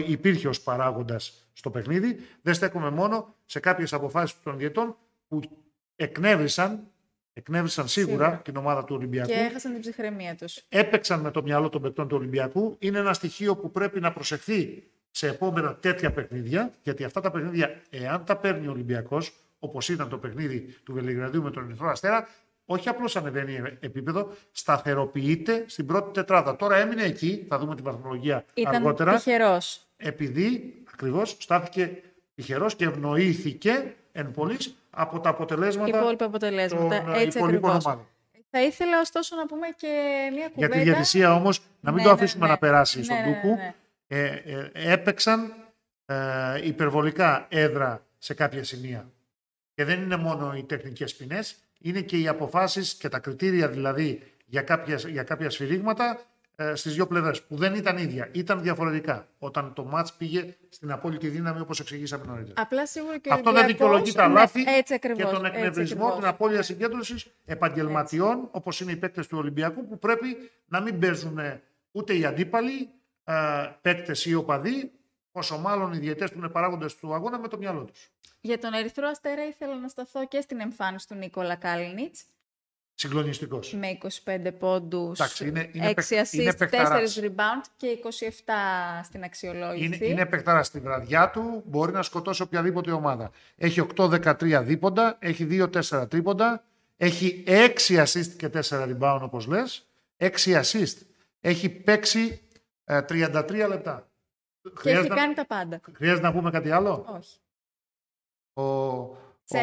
υπήρχε 0.05 0.47
ως 0.47 0.61
παράγοντας 0.61 1.49
στο 1.53 1.69
παιχνίδι, 1.69 2.19
δεν 2.41 2.53
στέκομαι 2.53 2.89
μόνο 2.89 3.35
σε 3.45 3.59
κάποιες 3.59 3.93
αποφάσεις 3.93 4.41
των 4.43 4.57
διετών 4.57 4.97
που 5.27 5.41
εκνεύρισαν, 5.95 6.87
εκνεύρισαν 7.33 7.87
σίγουρα, 7.87 8.25
σίγουρα, 8.25 8.41
την 8.41 8.57
ομάδα 8.57 8.83
του 8.83 8.95
Ολυμπιακού. 8.95 9.27
Και 9.27 9.33
έχασαν 9.33 9.71
την 9.71 9.81
ψυχραιμία 9.81 10.35
τους. 10.35 10.63
Έπαιξαν 10.69 11.19
με 11.19 11.31
το 11.31 11.43
μυαλό 11.43 11.69
των 11.69 11.81
παικτών 11.81 12.07
του 12.07 12.15
Ολυμπιακού. 12.17 12.75
Είναι 12.79 12.99
ένα 12.99 13.13
στοιχείο 13.13 13.55
που 13.55 13.71
πρέπει 13.71 13.99
να 13.99 14.13
προσεχθεί 14.13 14.83
σε 15.11 15.27
επόμενα 15.27 15.75
τέτοια 15.75 16.11
παιχνίδια, 16.11 16.73
γιατί 16.83 17.03
αυτά 17.03 17.21
τα 17.21 17.31
παιχνίδια, 17.31 17.81
εάν 17.89 18.25
τα 18.25 18.37
παίρνει 18.37 18.67
ο 18.67 18.71
Ολυμπιακός, 18.71 19.33
όπως 19.59 19.89
ήταν 19.89 20.09
το 20.09 20.17
παιχνίδι 20.17 20.75
του 20.83 20.93
Βελιγραδίου 20.93 21.43
με 21.43 21.51
τον 21.51 21.63
Ερυθρό 21.63 21.89
Αστέρα, 21.89 22.27
όχι 22.65 22.89
απλώς 22.89 23.15
ανεβαίνει 23.15 23.77
επίπεδο, 23.79 24.33
σταθεροποιείται 24.51 25.63
στην 25.67 25.85
πρώτη 25.85 26.13
τετράδα. 26.13 26.55
Τώρα 26.55 26.75
έμεινε 26.75 27.03
εκεί, 27.03 27.45
θα 27.49 27.57
δούμε 27.57 27.75
την 27.75 27.83
βαθμολογία 27.83 28.45
ήταν 28.53 28.75
αργότερα. 28.75 29.15
Τυχερός. 29.15 29.87
Επειδή 29.97 30.73
ακριβώς 30.93 31.35
στάθηκε 31.39 32.01
τυχερός 32.35 32.75
και 32.75 32.85
ευνοήθηκε 32.85 33.95
εν 34.11 34.31
πωλής 34.31 34.75
από 34.89 35.19
τα 35.19 35.29
αποτελέσματα. 35.29 35.97
Υπόλοιπα 35.97 36.25
αποτελέσματα. 36.25 37.03
Των 37.03 37.13
Έτσι 37.13 37.39
ακριβώς. 37.43 37.83
Θα 38.49 38.63
ήθελα 38.63 38.99
ωστόσο 38.99 39.35
να 39.35 39.45
πούμε 39.45 39.67
και 39.77 39.87
μια 40.33 40.49
κουβέντα. 40.49 40.75
Για 40.75 40.83
τη 40.83 40.89
διατησία 40.89 41.33
όμως, 41.33 41.59
να 41.79 41.91
μην 41.91 42.03
ναι, 42.03 42.09
το 42.09 42.15
ναι, 42.15 42.21
αφήσουμε 42.21 42.45
ναι, 42.45 42.51
να 42.51 42.57
περάσει 42.57 43.03
στον 43.03 43.17
ναι, 43.17 43.23
Τούκου. 43.23 43.57
Ε, 44.07 44.25
ε, 44.25 44.69
έπαιξαν 44.73 45.53
ε, 46.05 46.15
υπερβολικά 46.63 47.45
έδρα 47.49 48.05
σε 48.17 48.33
κάποια 48.33 48.63
σημεία. 48.63 49.11
Και 49.77 49.85
δεν 49.85 50.01
είναι 50.01 50.15
μόνο 50.15 50.53
οι 50.55 50.63
τεχνικές 50.63 51.15
ποινές, 51.15 51.55
είναι 51.79 52.01
και 52.01 52.17
οι 52.17 52.27
αποφάσεις 52.27 52.93
και 52.93 53.09
τα 53.09 53.19
κριτήρια 53.19 53.67
δηλαδή 53.67 54.21
για 54.45 54.61
κάποια, 54.61 54.95
για 54.95 55.23
κάποια 55.23 55.49
σφυρίγματα 55.49 56.19
ε, 56.55 56.75
στις 56.75 56.93
δύο 56.93 57.07
πλευρές, 57.07 57.43
που 57.43 57.55
δεν 57.55 57.75
ήταν 57.75 57.97
ίδια, 57.97 58.29
ήταν 58.31 58.61
διαφορετικά 58.61 59.27
όταν 59.39 59.73
το 59.73 59.83
μάτς 59.83 60.13
πήγε 60.13 60.55
στην 60.69 60.91
απόλυτη 60.91 61.27
δύναμη 61.27 61.59
όπως 61.59 61.79
εξηγήσαμε 61.79 62.25
νωρίτερα. 62.25 62.61
Απλά 62.61 62.85
σίγουρα 62.85 63.17
και 63.17 63.33
Αυτό 63.33 63.51
δεν 63.51 63.65
δικαιολογεί 63.65 64.11
τα 64.11 64.27
λάθη 64.27 64.63
και 65.15 65.23
τον 65.23 65.45
εκνευρισμό, 65.45 66.15
την 66.15 66.25
απώλεια 66.25 66.61
συγκέντρωσης 66.61 67.27
επαγγελματιών 67.45 68.37
έτσι. 68.37 68.49
όπως 68.51 68.79
είναι 68.79 68.91
οι 68.91 68.97
παίκτες 68.97 69.27
του 69.27 69.37
Ολυμπιακού 69.37 69.87
που 69.87 69.99
πρέπει 69.99 70.27
να 70.67 70.81
μην 70.81 70.99
παίζουν 70.99 71.39
ούτε 71.91 72.17
οι 72.17 72.25
αντίπαλοι 72.25 72.89
ε, 73.23 73.33
παίκτες 73.81 74.25
ή 74.25 74.33
οπαδοί, 74.33 74.91
όσο 75.37 75.57
μάλλον 75.57 75.93
οι 75.93 75.97
διαιτές 75.97 76.31
που 76.31 76.37
είναι 76.37 76.49
παράγοντες 76.49 76.95
του 76.95 77.13
αγώνα 77.13 77.39
με 77.39 77.47
το 77.47 77.57
μυαλό 77.57 77.83
τους. 77.83 78.09
Για 78.41 78.59
τον 78.59 78.73
Ερυθρό 78.73 79.07
Αστέρα 79.07 79.47
ήθελα 79.47 79.79
να 79.79 79.87
σταθώ 79.87 80.27
και 80.27 80.41
στην 80.41 80.59
εμφάνιση 80.59 81.07
του 81.07 81.15
Νίκολα 81.15 81.55
Κάλινιτς. 81.55 82.23
Συγκλονιστικός. 82.93 83.73
Με 83.73 83.97
25 84.25 84.51
πόντους, 84.59 85.19
6 85.19 86.15
assist, 86.15 86.57
4 86.57 87.19
rebound 87.19 87.65
και 87.77 87.87
27 87.87 89.01
στην 89.03 89.23
αξιολόγηση. 89.23 89.85
Είναι, 89.85 90.05
είναι 90.05 90.25
παιχτάρα 90.25 90.63
στη 90.63 90.79
βραδιά 90.79 91.29
του, 91.29 91.63
μπορεί 91.65 91.91
να 91.91 92.01
σκοτώσει 92.03 92.41
οποιαδήποτε 92.41 92.91
ομάδα. 92.91 93.31
Έχει 93.55 93.87
8-13 93.95 94.61
δίποντα, 94.63 95.17
έχει 95.19 95.47
2-4 95.91 96.09
τρίποντα, 96.09 96.63
έχει 96.97 97.43
6 97.47 98.03
assist 98.03 98.27
και 98.37 98.49
4 98.53 98.59
rebound 98.69 99.19
όπως 99.21 99.47
λες, 99.47 99.87
6 100.17 100.29
assist. 100.45 100.97
Έχει 101.41 101.69
παίξει 101.69 102.41
33 102.85 103.49
ε, 103.49 103.67
λεπτά. 104.67 104.81
Και 104.81 104.89
έχει 104.89 105.07
κάνει 105.07 105.33
τα 105.33 105.45
πάντα. 105.45 105.79
Χρειάζεται 105.93 106.27
να 106.27 106.33
πούμε 106.33 106.51
κάτι 106.51 106.71
άλλο; 106.71 107.05
Όχι. 107.17 107.37
Ο, 108.53 108.63
σε 109.43 109.57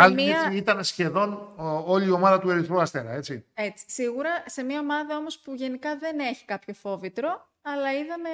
ο, 0.00 0.04
ο 0.04 0.10
μία... 0.10 0.50
ήταν 0.52 0.84
σχεδόν 0.84 1.52
όλη 1.86 2.06
η 2.06 2.10
ομάδα 2.10 2.38
του 2.38 2.50
Ερυθρού 2.50 2.80
Αστέρα, 2.80 3.12
έτσι. 3.12 3.44
Έτσι. 3.54 3.84
Σίγουρα 3.88 4.30
σε 4.46 4.62
μια 4.62 4.80
ομάδα 4.80 5.16
όμως 5.16 5.38
που 5.38 5.54
γενικά 5.54 5.96
δεν 5.96 6.18
έχει 6.18 6.44
κάποιο 6.44 6.74
φόβητρο, 6.74 7.48
αλλά 7.62 7.92
είδαμε... 7.92 8.28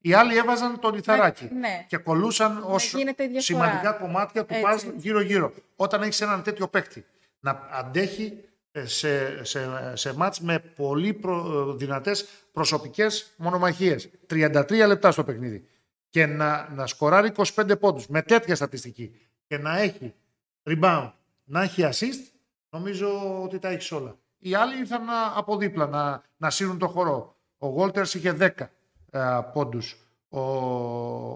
Οι 0.00 0.12
άλλοι 0.12 0.36
έβαζαν 0.36 0.80
το 0.80 0.90
λιθαράκι 0.90 1.48
ναι. 1.52 1.84
και 1.88 1.96
κολούσαν 1.96 2.62
ως 2.66 2.94
σημαντικά 3.36 3.92
κομμάτια 3.92 4.44
του 4.44 4.54
παζ 4.62 4.82
γύρω-γύρω. 4.96 5.52
Όταν 5.76 6.02
έχεις 6.02 6.20
έναν 6.20 6.42
τέτοιο 6.42 6.68
παίκτη 6.68 7.06
να 7.40 7.68
αντέχει 7.72 8.24
ε, 8.34 8.48
σε, 8.84 9.44
σε, 9.44 9.92
σε 9.94 10.14
μάτς 10.14 10.40
με 10.40 10.58
πολύ 10.58 11.12
προ, 11.12 11.72
δυνατές 11.74 12.26
προσωπικές 12.52 13.32
μονομαχίες. 13.36 14.10
33 14.30 14.84
λεπτά 14.86 15.10
στο 15.10 15.24
παιχνίδι. 15.24 15.66
Και 16.10 16.26
να, 16.26 16.68
να 16.74 16.86
σκοράρει 16.86 17.32
25 17.54 17.80
πόντους 17.80 18.06
με 18.06 18.22
τέτοια 18.22 18.54
στατιστική 18.54 19.20
και 19.46 19.58
να 19.58 19.78
έχει 19.78 20.14
rebound, 20.62 21.12
να 21.44 21.62
έχει 21.62 21.88
assist, 21.92 22.32
νομίζω 22.70 23.42
ότι 23.42 23.58
τα 23.58 23.68
έχεις 23.68 23.92
όλα. 23.92 24.18
Οι 24.38 24.54
άλλοι 24.54 24.78
ήρθαν 24.78 25.02
από 25.36 25.56
δίπλα 25.56 25.86
να, 25.86 26.22
να 26.36 26.50
σύρουν 26.50 26.78
το 26.78 26.88
χορό. 26.88 27.36
Ο 27.58 27.66
Γόλτερς 27.66 28.14
είχε 28.14 28.36
10 28.40 28.48
ε, 29.10 29.40
πόντους. 29.52 29.96
Ο, 30.28 30.40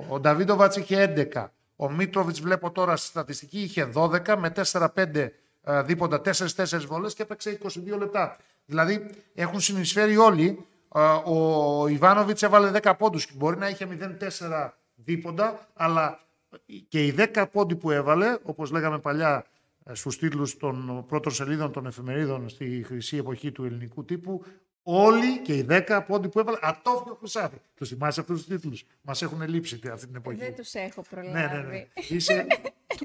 ο 0.08 0.20
Νταβίδοβατς 0.20 0.76
είχε 0.76 1.30
11. 1.34 1.46
Ο 1.76 1.90
Μίτροβιτς 1.90 2.40
βλέπω 2.40 2.70
τώρα 2.70 2.96
στη 2.96 3.06
στατιστική 3.06 3.60
είχε 3.60 3.90
12 3.94 4.36
με 4.38 4.52
4-5 4.72 5.28
ε, 5.62 5.82
δίποντα, 5.82 6.20
4-4 6.24 6.80
βολές 6.86 7.14
και 7.14 7.22
έπαιξε 7.22 7.58
22 7.62 7.98
λεπτά. 7.98 8.36
Δηλαδή 8.64 9.10
έχουν 9.34 9.60
συνεισφέρει 9.60 10.16
όλοι. 10.16 10.66
Ε, 10.94 11.00
ο 11.24 11.86
Ιβάνοβιτς 11.88 12.42
έβαλε 12.42 12.70
10 12.82 12.92
πόντους. 12.98 13.36
Μπορεί 13.36 13.58
να 13.58 13.68
είχε 13.68 13.88
0-4 14.40 14.70
δίποντα, 14.94 15.68
αλλά 15.74 16.20
και 16.88 17.06
οι 17.06 17.14
10 17.34 17.44
πόντι 17.52 17.76
που 17.76 17.90
έβαλε, 17.90 18.38
όπως 18.42 18.70
λέγαμε 18.70 18.98
παλιά 18.98 19.44
ε, 19.84 19.94
στους 19.94 20.18
τίτλους 20.18 20.56
των 20.56 21.04
πρώτων 21.08 21.32
σελίδων 21.32 21.72
των 21.72 21.86
εφημερίδων 21.86 22.48
στη 22.48 22.82
χρυσή 22.86 23.16
εποχή 23.16 23.52
του 23.52 23.64
ελληνικού 23.64 24.04
τύπου, 24.04 24.44
Όλοι 24.82 25.38
και 25.38 25.52
οι 25.52 25.66
10 25.70 26.00
πόντι 26.06 26.28
που 26.28 26.38
έβαλε, 26.38 26.58
ατόφιο 26.60 27.14
χρυσάφι. 27.14 27.56
Τους 27.74 27.88
θυμάσαι 27.88 28.20
αυτούς 28.20 28.36
τους 28.44 28.46
τίτλους; 28.46 28.84
Μας 29.02 29.22
έχουν 29.22 29.42
λείψει 29.48 29.80
αυτή 29.92 30.06
την 30.06 30.16
εποχή. 30.16 30.38
Δεν 30.38 30.54
τους 30.54 30.74
έχω 30.74 31.02
προλάβει. 31.10 31.32
Ναι, 31.32 31.46
ναι, 31.46 31.68
ναι. 31.68 31.86
Είσαι... 32.08 32.46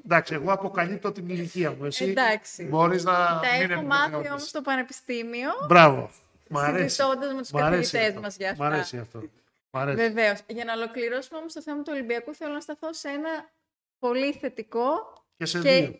Εντάξει, 0.06 0.34
εγώ 0.34 0.52
αποκαλύπτω 0.52 1.12
την 1.12 1.30
ηλικία 1.30 1.72
μου. 1.72 1.86
Εσύ 1.86 2.04
Εντάξει. 2.06 2.64
μπορείς 2.64 3.04
να. 3.04 3.14
Τα 3.14 3.42
μην 3.62 3.72
έχω 3.72 3.82
μάθει 3.82 4.16
όμως 4.16 4.48
στο 4.48 4.62
πανεπιστήμιο. 4.62 5.50
Μπράβο. 5.68 6.10
Μ' 6.50 6.58
αρέσει. 6.58 6.96
Συζητώντας 6.96 7.34
με 7.34 7.42
τους 7.42 7.52
Μ' 7.52 7.58
αρέσει 7.58 7.92
καθηγητές 7.92 8.10
αυτό. 8.10 8.22
μας 8.22 8.38
για 8.38 8.48
Μ' 8.48 8.52
αυτά. 8.52 8.66
αρέσει 8.66 8.98
αυτό. 8.98 9.24
Μ' 9.70 9.78
αρέσει. 9.78 9.98
Βεβαίως. 9.98 10.40
Για 10.48 10.66
να 10.66 10.74
ολοκληρώσουμε 10.74 11.40
όμως 11.40 11.54
το 11.54 11.62
θέμα 11.62 11.78
του 11.78 11.90
Ολυμπιακού, 11.94 12.34
θέλω 12.36 12.54
να 12.54 12.60
σταθώ 12.60 12.94
σε 12.94 13.08
ένα 13.10 13.30
πολύ 14.00 14.32
θετικό 14.34 14.88
Και 15.38 15.46
σε 15.46 15.60
και, 15.62 15.70
δύο. 15.72 16.00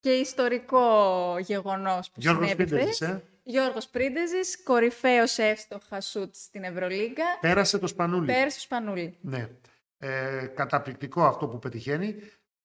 και 0.00 0.10
ιστορικό 0.10 1.36
γεγονός 1.38 2.10
που 2.10 2.20
Γιώργος 2.20 2.48
συνέβη 2.48 2.64
χθες. 2.66 2.78
Πίντεζης, 2.78 3.00
ε. 3.00 3.22
Γιώργος 3.48 3.88
Πρίντεζης, 3.88 4.62
κορυφαίος 4.62 5.38
εύστοχα 5.38 6.00
σουτ 6.00 6.34
στην 6.34 6.62
Ευρωλίγκα, 6.64 7.24
Πέρασε 7.40 7.78
το 7.78 7.86
σπανούλι. 7.86 8.26
πέρασε 8.26 8.50
στο 8.50 8.60
Σπανούλι. 8.60 9.16
Ναι. 9.20 9.48
Ε, 9.98 10.46
καταπληκτικό 10.54 11.24
αυτό 11.24 11.48
που 11.48 11.58
πετυχαίνει. 11.58 12.16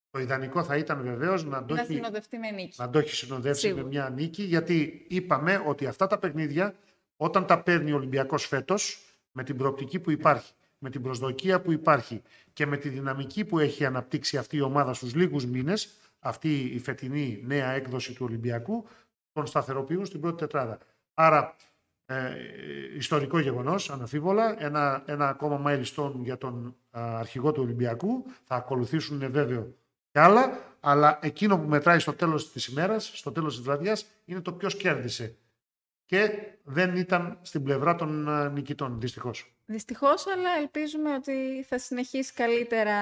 Το 0.09 0.19
ιδανικό 0.19 0.63
θα 0.63 0.77
ήταν 0.77 1.01
βεβαίως 1.03 1.45
να 1.45 1.65
το 1.65 1.73
Να 1.73 1.81
έχει 1.81 1.93
συνοδευτεί 1.93 2.37
με 2.37 2.51
νίκη. 2.51 2.75
να 2.77 2.89
το 2.89 2.99
έχει 2.99 3.15
συνοδεύσει 3.15 3.61
Σίγουρα. 3.61 3.83
με 3.83 3.87
μια 3.89 4.09
νίκη, 4.09 4.43
γιατί 4.43 5.05
είπαμε 5.09 5.63
ότι 5.65 5.85
αυτά 5.85 6.07
τα 6.07 6.17
παιχνίδια, 6.17 6.75
όταν 7.15 7.45
τα 7.45 7.61
παίρνει 7.63 7.91
ο 7.91 7.95
Ολυμπιακός 7.95 8.45
φέτος, 8.45 9.05
με 9.31 9.43
την 9.43 9.57
προοπτική 9.57 9.99
που 9.99 10.11
υπάρχει, 10.11 10.51
με 10.77 10.89
την 10.89 11.01
προσδοκία 11.01 11.61
που 11.61 11.71
υπάρχει 11.71 12.21
και 12.53 12.65
με 12.65 12.77
τη 12.77 12.89
δυναμική 12.89 13.45
που 13.45 13.59
έχει 13.59 13.85
αναπτύξει 13.85 14.37
αυτή 14.37 14.57
η 14.57 14.61
ομάδα 14.61 14.93
στους 14.93 15.15
λίγους 15.15 15.45
μήνες, 15.45 15.89
αυτή 16.19 16.59
η 16.59 16.79
φετινή 16.79 17.41
νέα 17.45 17.71
έκδοση 17.71 18.13
του 18.13 18.25
Ολυμπιακού, 18.25 18.87
τον 19.33 19.45
σταθεροποιούν 19.45 20.05
στην 20.05 20.19
πρώτη 20.19 20.37
τετράδα. 20.37 20.77
Άρα, 21.13 21.55
ε, 22.05 22.35
ιστορικό 22.97 23.39
γεγονός, 23.39 23.89
αναφίβολα, 23.89 24.63
ένα, 24.63 25.03
ένα 25.05 25.27
ακόμα 25.27 25.61
milestone 25.65 26.13
για 26.15 26.37
τον 26.37 26.75
α, 26.97 27.17
αρχηγό 27.19 27.51
του 27.51 27.61
Ολυμπιακού. 27.63 28.25
Θα 28.43 28.55
ακολουθήσουν, 28.55 29.15
είναι 29.15 29.27
βέβαιο, 29.27 29.75
και 30.11 30.19
άλλα, 30.19 30.59
αλλά 30.79 31.19
εκείνο 31.21 31.59
που 31.59 31.67
μετράει 31.67 31.99
στο 31.99 32.13
τέλος 32.13 32.51
της 32.51 32.67
ημέρας, 32.67 33.11
στο 33.13 33.31
τέλος 33.31 33.55
της 33.55 33.63
βραδιάς, 33.63 34.05
είναι 34.25 34.41
το 34.41 34.53
ποιος 34.53 34.77
κέρδισε. 34.77 35.35
Και 36.05 36.31
δεν 36.63 36.95
ήταν 36.95 37.37
στην 37.41 37.63
πλευρά 37.63 37.95
των 37.95 38.29
α, 38.29 38.49
νικητών, 38.49 38.99
δυστυχώς. 38.99 39.53
Δυστυχώς, 39.65 40.27
αλλά 40.27 40.49
ελπίζουμε 40.59 41.13
ότι 41.13 41.65
θα 41.67 41.77
συνεχίσει 41.77 42.33
καλύτερα 42.33 42.95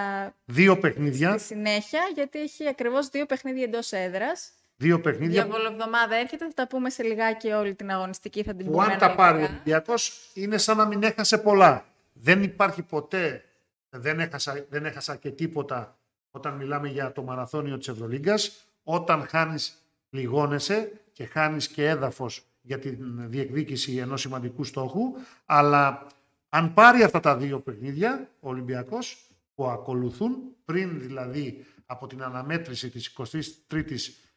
Δύο 0.46 0.78
παιχνίδια, 0.78 1.38
στη 1.38 1.48
συνέχεια, 1.48 2.02
γιατί 2.14 2.40
έχει 2.40 2.68
ακριβώς 2.68 3.10
δύο 3.10 3.26
παιχνίδια 3.26 3.64
εντός 3.64 3.92
έδρας. 3.92 4.52
Δύο 4.80 5.00
παιχνίδια 5.00 5.44
Διαβολοβδομάδα 5.44 6.16
έρχεται, 6.16 6.46
θα 6.46 6.54
τα 6.54 6.68
πούμε 6.68 6.90
σε 6.90 7.04
λιγάκι 7.04 7.48
όλη 7.48 7.76
την 7.76 7.92
αγωνιστική, 7.92 8.44
θα 8.44 8.54
την 8.54 8.66
που 8.66 8.72
πούμε 8.72 8.84
αν 8.84 8.98
τα 8.98 9.16
πάρει 9.16 9.34
ο 9.34 9.38
αναλυτικά. 9.38 9.54
Ολυμπιακός 9.54 10.30
είναι 10.34 10.58
σαν 10.58 10.78
να 10.78 10.86
μην 10.86 11.04
έχασε 11.04 11.38
πολλά. 11.38 11.86
Δεν 12.14 12.44
υπάρχει 12.44 12.82
ποτέ, 12.82 13.44
δεν 13.90 14.20
έχασα, 14.20 14.66
δεν 14.70 14.86
έχασα 14.86 15.16
και 15.16 15.30
τίποτα 15.30 15.98
όταν 16.32 16.54
μιλάμε 16.56 16.88
για 16.88 17.12
το 17.12 17.24
μαραθώνιο 17.24 17.78
της 17.78 17.88
Ευρωλίγκας. 17.88 18.66
Όταν 18.84 19.28
χάνεις 19.28 19.78
λιγώνεσαι 20.10 20.92
και 21.14 21.26
χάνεις 21.26 21.68
και 21.68 21.88
έδαφος 21.88 22.44
για 22.62 22.80
τη 22.80 22.90
διεκδίκηση 23.18 23.96
ενός 23.96 24.22
σημαντικού 24.22 24.64
στόχου. 24.64 25.14
Αλλά 25.46 26.08
αν 26.50 26.74
πάρει 26.74 27.04
αυτά 27.04 27.20
τα 27.20 27.38
δύο 27.38 27.60
παιχνίδια 27.60 28.30
ο 28.40 28.50
Ολυμπιακός 28.50 29.28
που 29.56 29.68
ακολουθούν 29.68 30.38
πριν 30.66 31.00
δηλαδή 31.00 31.66
από 31.86 32.08
την 32.08 32.24
αναμέτρηση 32.24 32.90
της 32.90 33.16
23ης 33.18 33.92
ε, 33.92 34.29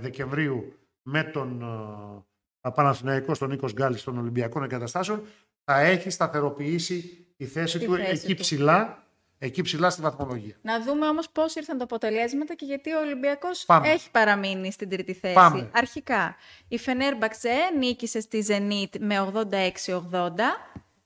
Δεκεμβρίου 0.00 0.72
με 1.02 1.22
τον 1.24 1.62
ε, 2.62 2.70
Παναθηναϊκό 2.70 3.34
στον 3.34 3.48
Νίκος 3.48 3.72
Γκάλης 3.72 4.02
των 4.02 4.18
Ολυμπιακών 4.18 4.62
Εγκαταστάσεων 4.62 5.22
θα 5.64 5.80
έχει 5.80 6.10
σταθεροποιήσει 6.10 7.26
τη 7.36 7.46
θέση 7.46 7.78
Τη 7.78 7.84
του 7.84 7.94
θέση 7.96 8.10
εκεί 8.10 8.34
του. 8.34 8.40
ψηλά, 8.40 9.04
εκεί 9.38 9.62
ψηλά 9.62 9.90
στη 9.90 10.02
βαθμολογία. 10.02 10.54
Να 10.62 10.82
δούμε 10.82 11.06
όμως 11.08 11.30
πώς 11.30 11.54
ήρθαν 11.54 11.78
τα 11.78 11.84
αποτελέσματα 11.84 12.54
και 12.54 12.64
γιατί 12.64 12.92
ο 12.92 12.98
Ολυμπιακός 13.00 13.64
Πάμε. 13.66 13.88
έχει 13.88 14.10
παραμείνει 14.10 14.72
στην 14.72 14.88
τρίτη 14.88 15.12
θέση. 15.14 15.34
Πάμε. 15.34 15.70
Αρχικά, 15.74 16.36
η 16.68 16.78
Φενέρμπαξε 16.78 17.50
νίκησε 17.78 18.20
στη 18.20 18.44
Zenit 18.48 18.98
με 19.00 19.32
86-80. 19.90 20.10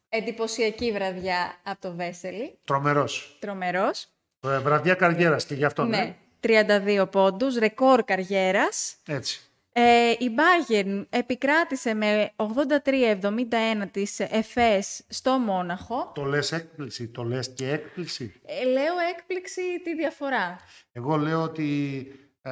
Εντυπωσιακή 0.09 0.93
βραδιά 0.93 1.55
από 1.63 1.81
το 1.81 1.95
Βέσελη. 1.95 2.59
Τρομερός. 2.65 3.37
Τρομερός. 3.41 4.07
Ε, 4.47 4.59
βραδιά 4.59 4.95
καριέρας 4.95 5.45
και 5.47 5.55
γι' 5.55 5.65
αυτό 5.65 5.85
Ναι. 5.85 6.17
32 6.45 7.07
πόντους, 7.11 7.57
ρεκόρ 7.57 8.05
καριέρας. 8.05 8.97
Έτσι. 9.07 9.41
Ε, 9.77 10.11
η 10.11 10.31
Bayern 10.37 11.05
επικράτησε 11.11 11.95
με 11.95 12.33
83-71 12.37 13.89
της 13.91 14.21
ΕΦΕΣ 14.21 15.05
στο 15.09 15.39
Μόναχο. 15.39 16.13
Το 16.15 16.25
λες 16.25 16.53
έκπληξη, 16.53 17.09
το 17.09 17.23
λες 17.23 17.53
και 17.55 17.71
έκπληξη. 17.71 18.41
Ε, 18.45 18.65
λέω 18.65 18.95
έκπληξη 19.17 19.63
τη 19.85 19.95
διαφορά. 19.95 20.59
Εγώ 20.93 21.17
λέω 21.17 21.43
ότι 21.43 22.07
ε, 22.43 22.51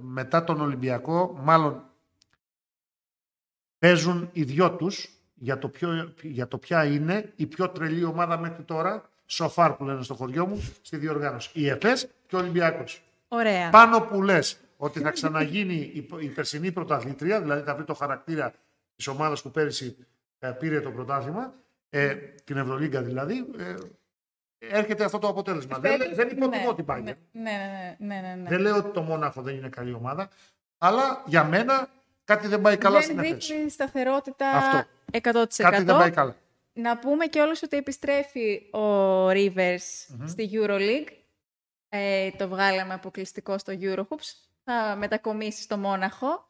μετά 0.00 0.44
τον 0.44 0.60
Ολυμπιακό, 0.60 1.38
μάλλον 1.42 1.90
παίζουν 3.78 4.30
οι 4.32 4.42
δυο 4.42 4.72
τους 4.72 5.10
για 5.34 5.58
το, 5.58 5.68
ποιο, 5.68 6.14
για 6.22 6.48
το 6.48 6.58
ποια 6.58 6.84
είναι 6.84 7.32
η 7.36 7.46
πιο 7.46 7.70
τρελή 7.70 8.04
ομάδα 8.04 8.38
μέχρι 8.38 8.62
τώρα, 8.62 9.10
σοφάρ 9.26 9.72
που 9.72 9.84
λένε 9.84 10.02
στο 10.02 10.14
χωριό 10.14 10.46
μου, 10.46 10.72
στη 10.82 10.96
διοργάνωση. 10.96 11.50
Η 11.52 11.68
ΕΦΕΣ 11.68 12.06
και 12.26 12.36
ο 12.36 12.38
Ολυμπιακός. 12.38 13.02
Ωραία. 13.28 13.70
Πάνω 13.70 14.00
που 14.00 14.22
λες 14.22 14.58
ότι 14.76 15.00
θα 15.00 15.10
ξαναγίνει 15.10 15.74
η, 15.74 16.08
η 16.18 16.28
περσινή 16.28 16.72
πρωταθλήτρια, 16.72 17.40
δηλαδή 17.40 17.62
θα 17.62 17.74
βρει 17.74 17.84
το 17.84 17.94
χαρακτήρα 17.94 18.52
της 18.96 19.06
ομάδας 19.06 19.42
που 19.42 19.50
πέρυσι 19.50 19.96
ε, 20.38 20.48
πήρε 20.48 20.80
το 20.80 20.90
πρωτάθλημα, 20.90 21.54
ε, 21.90 22.14
την 22.14 22.56
Ευρωλίγκα 22.56 23.02
δηλαδή, 23.02 23.46
ε, 23.58 23.74
έρχεται 24.58 25.04
αυτό 25.04 25.18
το 25.18 25.28
αποτέλεσμα. 25.28 25.78
Δεν, 25.78 25.98
Φέτος- 25.98 26.14
δεν 26.14 26.28
υποτιμώ 26.28 26.66
ναι, 26.66 26.74
την 26.74 26.84
Bayern. 26.88 27.02
Ναι, 27.02 27.16
ναι, 27.32 27.96
ναι, 27.98 28.14
ναι, 28.14 28.20
ναι, 28.20 28.34
ναι. 28.34 28.48
Δεν 28.48 28.60
λέω 28.60 28.76
ότι 28.76 28.90
το 28.90 29.02
Μόναχο 29.02 29.42
δεν 29.42 29.56
είναι 29.56 29.68
καλή 29.68 29.92
ομάδα, 29.92 30.28
αλλά 30.78 31.22
για 31.26 31.44
μένα 31.44 31.88
κάτι 32.24 32.46
δεν 32.48 32.60
πάει 32.60 32.76
καλά 32.76 32.94
δεν 32.98 33.02
στην 33.04 33.18
ΕΦΕΣ. 33.18 33.46
δείχνει 33.46 33.70
σταθερότητα 33.70 34.50
Αυτό. 34.50 34.88
100%. 35.12 35.46
Κάτι 35.56 35.82
δεν 35.82 35.96
πάει 35.96 36.10
καλά. 36.10 36.36
Να 36.78 36.98
πούμε 36.98 37.26
και 37.26 37.40
όλους 37.40 37.62
ότι 37.62 37.76
επιστρέφει 37.76 38.70
ο 38.72 38.80
Rivers 39.28 39.76
στη 40.26 40.50
EuroLeague. 40.52 41.08
Ε, 41.88 42.30
το 42.30 42.48
βγάλαμε 42.48 42.94
αποκλειστικό 42.94 43.58
στο 43.58 43.72
Eurohoops. 43.80 44.32
Θα 44.64 44.96
μετακομίσει 44.98 45.62
στο 45.62 45.76
Μόναχο. 45.76 46.46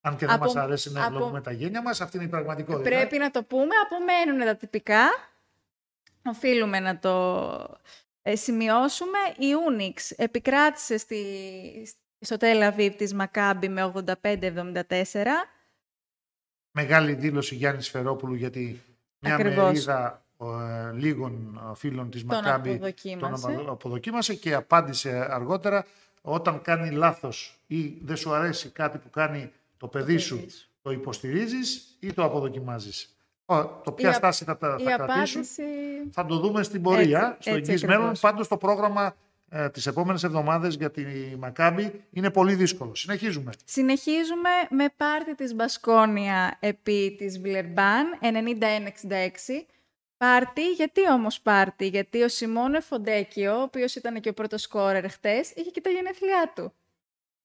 Αν 0.00 0.16
και 0.16 0.26
δεν 0.26 0.34
Από- 0.34 0.44
μας 0.44 0.56
αρέσει 0.56 0.92
να 0.92 1.04
από- 1.04 1.14
ευλογούμε 1.14 1.40
τα 1.40 1.50
γένια 1.52 1.82
μας, 1.82 2.00
αυτή 2.00 2.16
είναι 2.16 2.26
η 2.26 2.28
πραγματικότητα. 2.28 2.88
Πρέπει 2.88 3.18
να 3.18 3.30
το 3.30 3.42
πούμε. 3.42 3.74
Απομένουν 3.84 4.46
τα 4.46 4.56
τυπικά. 4.56 5.08
Οφείλουμε 6.24 6.80
να 6.80 6.98
το 6.98 7.78
ε, 8.22 8.36
σημειώσουμε. 8.36 9.18
Η 9.38 9.46
Unix 9.70 10.12
επικράτησε 10.16 10.96
στη, 10.98 11.24
στο 12.20 12.36
Tel 12.40 12.72
Aviv 12.72 12.90
της 12.96 13.14
Maccabi 13.18 13.68
με 13.68 13.92
85-74. 14.22 15.26
Μεγάλη 16.70 17.12
δήλωση 17.12 17.54
Γιάννης 17.54 17.86
Σφερόπουλου 17.86 18.34
γιατί 18.34 18.82
μια 19.20 19.34
Ακριβώς. 19.34 19.64
μερίδα 19.64 20.22
ε, 20.40 20.92
λίγων 20.92 21.60
ε, 21.72 21.74
φίλων 21.74 22.10
της 22.10 22.26
Τον 22.26 22.36
Μακάμπη 22.36 22.68
τον 22.68 22.76
αποδοκίμασε. 22.76 23.46
απο- 23.52 23.70
αποδοκίμασε 23.72 24.34
και 24.34 24.54
απάντησε 24.54 25.26
αργότερα 25.30 25.84
όταν 26.22 26.62
κάνει 26.62 26.90
λάθος 26.90 27.58
ή 27.66 27.98
δεν 28.02 28.16
σου 28.16 28.34
αρέσει 28.34 28.68
κάτι 28.68 28.98
που 28.98 29.10
κάνει 29.10 29.52
το 29.78 29.86
παιδί 29.86 30.18
σου, 30.18 30.36
παιδί 30.36 30.50
σου. 30.50 30.68
το 30.82 30.90
υποστηρίζεις 30.90 31.96
ή 32.00 32.12
το 32.12 32.24
αποδοκιμάζεις. 32.24 33.14
Ω, 33.44 33.64
Το 33.66 33.92
ποια 33.92 34.06
Η 34.08 34.08
απ- 34.12 34.16
στάση 34.18 34.44
θα, 34.44 34.56
τα- 34.56 34.76
Η 34.80 34.82
θα 34.84 34.96
κρατήσουν 34.96 35.40
απάντηση... 35.40 35.62
θα 36.10 36.26
το 36.26 36.38
δούμε 36.38 36.62
στην 36.62 36.82
πορεία, 36.82 37.20
Έτσι, 37.36 37.40
στο 37.48 37.54
έτσι 37.56 37.70
εγγύς 37.70 37.82
μέλλον. 37.82 37.96
ακριβώς. 38.00 38.20
Πάντως 38.20 38.48
το 38.48 38.56
πρόγραμμα 38.56 39.14
ε, 39.52 39.68
τις 39.70 39.86
επόμενες 39.86 40.22
εβδομάδες 40.24 40.74
για 40.74 40.90
τη 40.90 41.04
Μακάμπη 41.38 42.04
είναι 42.10 42.30
πολύ 42.30 42.54
δύσκολο. 42.54 42.94
Συνεχίζουμε. 42.94 43.52
Συνεχίζουμε 43.64 44.50
με 44.70 44.84
πάρτι 44.96 45.34
της 45.34 45.54
Μπασκόνια 45.54 46.56
επί 46.60 47.14
της 47.18 47.40
Βλερμπάν, 47.40 48.06
91-66. 48.20 49.66
Πάρτι, 50.16 50.72
γιατί 50.72 51.10
όμως 51.12 51.40
πάρτι, 51.40 51.86
γιατί 51.86 52.22
ο 52.22 52.28
Σιμώνε 52.28 52.80
Φοντέκιο, 52.80 53.58
ο 53.58 53.62
οποίος 53.62 53.94
ήταν 53.94 54.20
και 54.20 54.28
ο 54.28 54.32
πρώτος 54.32 54.62
σκόρερ 54.62 55.10
χτες, 55.10 55.50
είχε 55.50 55.70
και 55.70 55.80
τα 55.80 55.90
γενέθλιά 55.90 56.52
του. 56.54 56.72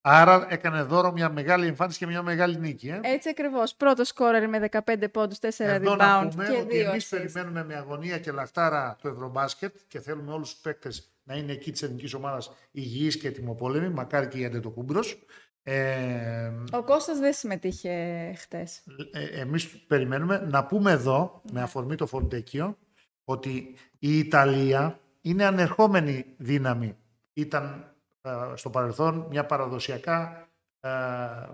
Άρα 0.00 0.46
έκανε 0.50 0.82
δώρο 0.82 1.12
μια 1.12 1.30
μεγάλη 1.30 1.66
εμφάνιση 1.66 1.98
και 1.98 2.06
μια 2.06 2.22
μεγάλη 2.22 2.58
νίκη. 2.58 2.88
Ε. 2.88 3.00
Έτσι 3.02 3.28
ακριβώς, 3.28 3.74
πρώτος 3.74 4.08
σκόρερ 4.08 4.48
με 4.48 4.58
15 4.58 5.08
πόντους, 5.12 5.38
4 5.38 5.48
Εδώ 5.58 5.96
να 5.96 6.22
rebound 6.22 6.30
πούμε 6.30 6.44
και 6.48 6.56
ότι 6.56 6.76
2 6.76 6.90
εμείς 6.90 7.04
assist. 7.04 7.18
περιμένουμε 7.18 7.64
με 7.64 7.74
αγωνία 7.74 8.18
και 8.18 8.32
λαχτάρα 8.32 8.96
το 9.02 9.08
Ευρωμπάσκετ 9.08 9.76
και 9.88 10.00
θέλουμε 10.00 10.32
όλους 10.32 10.50
τους 10.50 10.60
παίκτες 10.60 11.10
να 11.26 11.34
είναι 11.36 11.52
εκεί 11.52 11.72
της 11.72 11.82
ελληνικής 11.82 12.14
ομάδας 12.14 12.52
υγιείς 12.70 13.16
και 13.16 13.28
ετοιμοπόλεμοι, 13.28 13.88
μακάρι 13.88 14.28
και 14.28 14.38
η 14.38 14.44
Αντετοκούμπρος. 14.44 15.18
Ε, 15.62 16.52
Ο 16.72 16.82
Κώστας 16.82 17.18
δεν 17.18 17.32
συμμετείχε 17.32 18.32
χτες. 18.36 18.82
ε, 19.12 19.40
εμείς 19.40 19.66
περιμένουμε 19.86 20.46
να 20.50 20.64
πούμε 20.66 20.90
εδώ, 20.92 21.42
με 21.52 21.62
αφορμή 21.62 21.94
το 21.94 22.06
Φοντέκιο, 22.06 22.78
ότι 23.24 23.74
η 23.98 24.18
Ιταλία 24.18 25.00
είναι 25.20 25.44
ανερχόμενη 25.44 26.24
δύναμη. 26.36 26.96
Ήταν 27.32 27.94
ε, 28.22 28.30
στο 28.54 28.70
παρελθόν 28.70 29.26
μια 29.30 29.46
παραδοσιακά, 29.46 30.48
ε, 30.80 30.88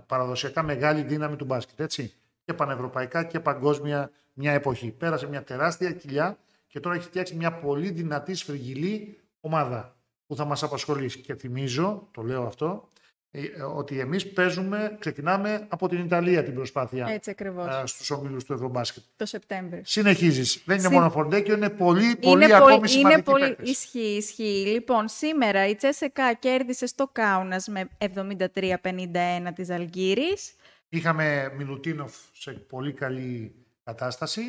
παραδοσιακά 0.05 0.63
μεγάλη 0.63 1.01
δύναμη 1.01 1.35
του 1.35 1.45
μπάσκετ, 1.45 1.79
έτσι. 1.79 2.13
και 2.45 2.53
πανευρωπαϊκά 2.53 3.23
και 3.23 3.39
παγκόσμια 3.39 4.11
μια 4.33 4.51
εποχή. 4.51 4.91
Πέρασε 4.91 5.27
μια 5.27 5.43
τεράστια 5.43 5.91
κοιλιά 5.91 6.37
και 6.67 6.79
τώρα 6.79 6.95
έχει 6.95 7.05
φτιάξει 7.05 7.35
μια 7.35 7.53
πολύ 7.53 7.89
δυνατή 7.91 8.33
σφριγγυλή 8.35 9.17
ομάδα 9.45 9.95
που 10.27 10.35
θα 10.35 10.45
μας 10.45 10.63
απασχολήσει. 10.63 11.19
Και 11.19 11.35
θυμίζω, 11.35 12.07
το 12.11 12.21
λέω 12.21 12.43
αυτό, 12.45 12.87
ε, 13.31 13.61
ότι 13.61 13.99
εμείς 13.99 14.31
παίζουμε, 14.33 14.95
ξεκινάμε 14.99 15.65
από 15.69 15.87
την 15.87 15.99
Ιταλία 15.99 16.43
την 16.43 16.53
προσπάθεια 16.53 17.07
Έτσι 17.07 17.29
ακριβώς. 17.29 17.67
ε, 17.75 17.81
στους 17.85 18.09
ομίλους 18.09 18.43
του 18.43 18.53
Ευρωμπάσκετ. 18.53 19.03
Το 19.15 19.25
Σεπτέμβριο. 19.25 19.81
Συνεχίζεις. 19.85 20.61
Δεν 20.65 20.75
είναι 20.77 20.85
Συ- 20.87 20.93
μόνο 20.95 21.09
Φορντέκιο, 21.09 21.55
είναι 21.55 21.69
πολύ, 21.69 22.15
πολύ 22.15 22.43
είναι 22.45 22.55
ακόμη 22.55 22.75
πολύ, 22.75 22.87
σημαντικοί 22.87 23.13
είναι 23.15 23.23
πολύ 23.23 23.47
παίκτες. 23.47 23.69
ισχύει, 23.69 23.99
ισχύει. 24.15 24.65
Λοιπόν, 24.67 25.07
σήμερα 25.07 25.67
η 25.67 25.75
Τσέσεκα 25.75 26.33
κέρδισε 26.33 26.85
στο 26.85 27.07
Κάουνας 27.11 27.67
με 27.67 27.87
73-51 27.97 29.53
της 29.55 29.69
Αλγύρης. 29.69 30.55
Είχαμε 30.89 31.53
Μιλουτίνοφ 31.57 32.15
σε 32.33 32.51
πολύ 32.51 32.93
καλή 32.93 33.55
κατάσταση. 33.83 34.41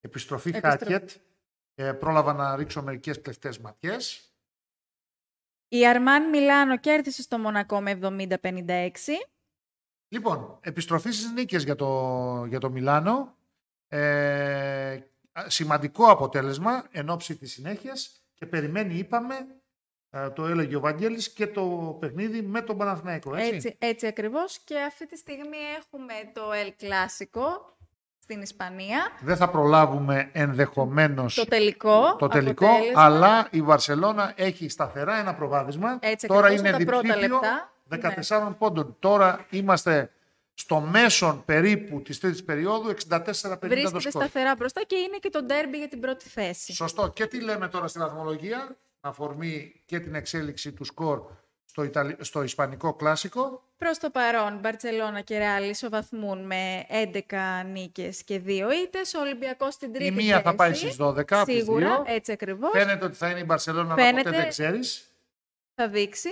Επιστροφή 0.00 0.48
Επιστρο- 0.48 0.70
Χάκετ. 0.78 1.10
Ε, 1.74 1.92
πρόλαβα 1.92 2.32
να 2.32 2.56
ρίξω 2.56 2.82
μερικές 2.82 3.20
κλεφτές 3.20 3.58
ματιές. 3.58 4.31
Η 5.74 5.86
Αρμάν 5.86 6.28
Μιλάνο 6.28 6.78
κέρδισε 6.78 7.22
στο 7.22 7.38
Μονακό 7.38 7.80
με 7.80 7.98
70-56. 8.02 8.88
Λοιπόν, 10.08 10.58
επιστροφής 10.62 11.16
στις 11.16 11.32
νίκες 11.32 11.64
για 11.64 11.74
το, 11.74 12.44
για 12.48 12.60
το 12.60 12.70
Μιλάνο. 12.70 13.36
Ε, 13.88 15.00
σημαντικό 15.46 16.10
αποτέλεσμα 16.10 16.86
εν 16.90 17.08
ώψη 17.08 17.36
της 17.36 17.52
συνέχειας 17.52 18.24
και 18.34 18.46
περιμένει, 18.46 18.94
είπαμε, 18.94 19.34
ε, 20.10 20.30
το 20.30 20.46
έλεγε 20.46 20.76
ο 20.76 20.80
Βαγγέλης 20.80 21.32
και 21.32 21.46
το 21.46 21.96
παιχνίδι 22.00 22.42
με 22.42 22.60
τον 22.60 22.76
Παναθηναϊκό, 22.76 23.34
έτσι; 23.34 23.54
Έτσι, 23.54 23.76
έτσι 23.78 24.06
ακριβώς. 24.06 24.58
Και 24.58 24.80
αυτή 24.80 25.06
τη 25.06 25.16
στιγμή 25.16 25.58
έχουμε 25.78 26.14
το 26.32 26.42
El 26.52 26.84
Clásico 26.84 27.74
στην 28.32 28.42
Ισπανία. 28.44 29.10
Δεν 29.20 29.36
θα 29.36 29.48
προλάβουμε 29.48 30.28
ενδεχομένως 30.32 31.34
Το 31.34 31.44
τελικό. 31.44 32.16
το 32.18 32.28
τελικό, 32.28 32.66
αποτέλεσμα. 32.66 33.02
αλλά 33.04 33.48
η 33.50 33.62
Βαρσελώνα 33.62 34.32
έχει 34.36 34.68
σταθερά 34.68 35.18
ένα 35.18 35.34
προβάδισμα. 35.34 35.98
Έτσι 36.00 36.26
Τώρα 36.26 36.46
ακριβώς, 36.46 36.60
είναι 36.68 36.76
στα 36.76 36.84
πρώτα 36.84 37.02
διψήφιο 37.02 37.28
λεπτά. 37.28 38.46
14 38.48 38.54
πόντων. 38.58 38.96
Τώρα 38.98 39.46
είμαστε 39.50 40.10
στο 40.54 40.80
μέσον 40.80 41.42
περίπου 41.44 42.02
της 42.02 42.20
τρίτης 42.20 42.44
περίοδου 42.44 42.88
64-50 42.90 43.58
το 43.60 43.68
Βρίσκεται 43.68 44.00
σκορ. 44.00 44.22
σταθερά 44.22 44.54
μπροστά 44.54 44.82
και 44.86 44.96
είναι 44.96 45.16
και 45.20 45.28
το 45.28 45.42
ντέρμπι 45.42 45.76
για 45.78 45.88
την 45.88 46.00
πρώτη 46.00 46.28
θέση. 46.28 46.72
Σωστό. 46.72 47.08
Και 47.08 47.26
τι 47.26 47.40
λέμε 47.40 47.68
τώρα 47.68 47.86
στην 47.88 48.00
βαθμολογία, 48.00 48.76
αφορμή 49.00 49.82
και 49.86 50.00
την 50.00 50.14
εξέλιξη 50.14 50.72
του 50.72 50.84
σκορ 50.84 51.22
στο, 51.72 51.82
Ιταλι... 51.82 52.16
στο 52.20 52.42
Ισπανικό 52.42 52.94
κλάσικο. 52.94 53.62
Προς 53.78 53.98
το 53.98 54.10
παρόν, 54.10 54.58
Μπαρτσελώνα 54.58 55.20
και 55.20 55.38
Ρεάλ 55.38 55.68
ισοβαθμούν 55.68 56.46
με 56.46 56.86
11 56.88 57.66
νίκες 57.72 58.22
και 58.24 58.40
2 58.46 58.48
ήττες. 58.84 59.14
Ο 59.14 59.20
Ολυμπιακός 59.20 59.74
στην 59.74 59.92
τρίτη 59.92 60.06
Η 60.06 60.10
μία 60.24 60.40
θα 60.40 60.54
πάει 60.54 60.68
θέση. 60.68 60.80
στις 60.80 60.96
12 60.96 61.36
από 61.36 61.44
τις 61.44 61.54
Σίγουρα, 61.54 61.86
δύο. 61.86 62.04
έτσι 62.14 62.32
ακριβώς. 62.32 62.70
Φαίνεται 62.72 63.04
ότι 63.04 63.16
θα 63.16 63.28
είναι 63.30 63.40
η 63.40 63.44
Μπαρσελόνα, 63.46 63.92
αλλά 63.92 64.02
Φαίνεται. 64.04 64.22
ποτέ 64.22 64.36
δεν 64.40 64.48
ξέρεις. 64.48 65.06
Θα 65.74 65.88
δείξει. 65.88 66.28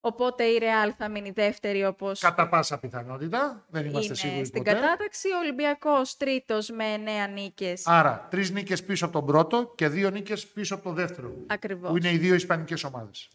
Οπότε 0.00 0.44
η 0.44 0.58
Ρεάλ 0.58 0.94
θα 0.98 1.08
μείνει 1.08 1.30
δεύτερη 1.30 1.84
όπως 1.84 2.20
Κατά 2.20 2.48
πάσα 2.48 2.78
πιθανότητα. 2.78 3.64
Δεν 3.68 3.84
είμαστε 3.84 4.04
είναι 4.06 4.14
σίγουροι 4.14 4.44
στην 4.44 4.62
ποτέ. 4.62 4.74
κατάταξη. 4.74 5.28
Ο 5.28 5.38
Ολυμπιακός 5.38 6.16
τρίτος 6.16 6.70
με 6.70 6.84
9 6.94 7.26
νίκες. 7.32 7.82
Άρα, 7.86 8.26
τρεις 8.30 8.50
νίκες 8.50 8.84
πίσω 8.84 9.04
από 9.04 9.14
τον 9.14 9.26
πρώτο 9.26 9.72
και 9.74 9.88
δύο 9.88 10.10
νίκες 10.10 10.46
πίσω 10.46 10.74
από 10.74 10.84
τον 10.84 10.94
δεύτερο. 10.94 11.32
Ακριβώς. 11.46 11.90
Που 11.90 11.96
είναι 11.96 12.10
οι 12.10 12.16
δύο 12.18 12.34
Ισπανικές 12.34 12.84
ομάδες. 12.84 13.28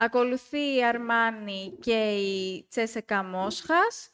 Ακολουθεί 0.00 0.76
η 0.76 0.84
Αρμάνι 0.84 1.76
και 1.80 2.10
η 2.10 2.66
Τσέσεκα 2.68 3.22
Μόσχας. 3.22 4.10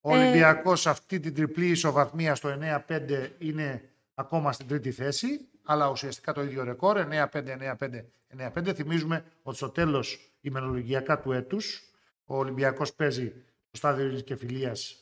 Ο 0.00 0.14
Ε, 0.16 0.18
Ολυμπιακός 0.18 0.80
σε 0.80 0.90
αυτή 0.90 1.20
την 1.20 1.34
τριπλή 1.34 1.66
ισοβαθμία 1.68 2.34
στο 2.34 2.48
9-5 2.48 3.30
είναι 3.38 3.82
ακόμα 4.14 4.52
στην 4.52 4.66
τρίτη 4.68 4.90
θέση, 4.90 5.48
αλλά 5.64 5.90
ουσιαστικά 5.90 6.32
το 6.32 6.42
ίδιο 6.42 6.64
ρεκόρ 6.64 6.96
9-5, 6.98 7.52
9-5, 7.52 8.04
9-5. 8.28 8.72
Θυμίζουμε 8.74 9.24
ότι 9.42 9.56
στο 9.56 9.68
τέλος 9.68 10.32
ημερολογιακά 10.40 11.20
του 11.20 11.32
έτους 11.32 11.82
ο 12.24 12.36
Ολυμπιακός 12.36 12.92
παίζει 12.92 13.26
στο 13.66 13.76
στάδιο 13.76 14.04
ειρήνης 14.04 14.22
και 14.24 14.36
φιλίας 14.36 14.96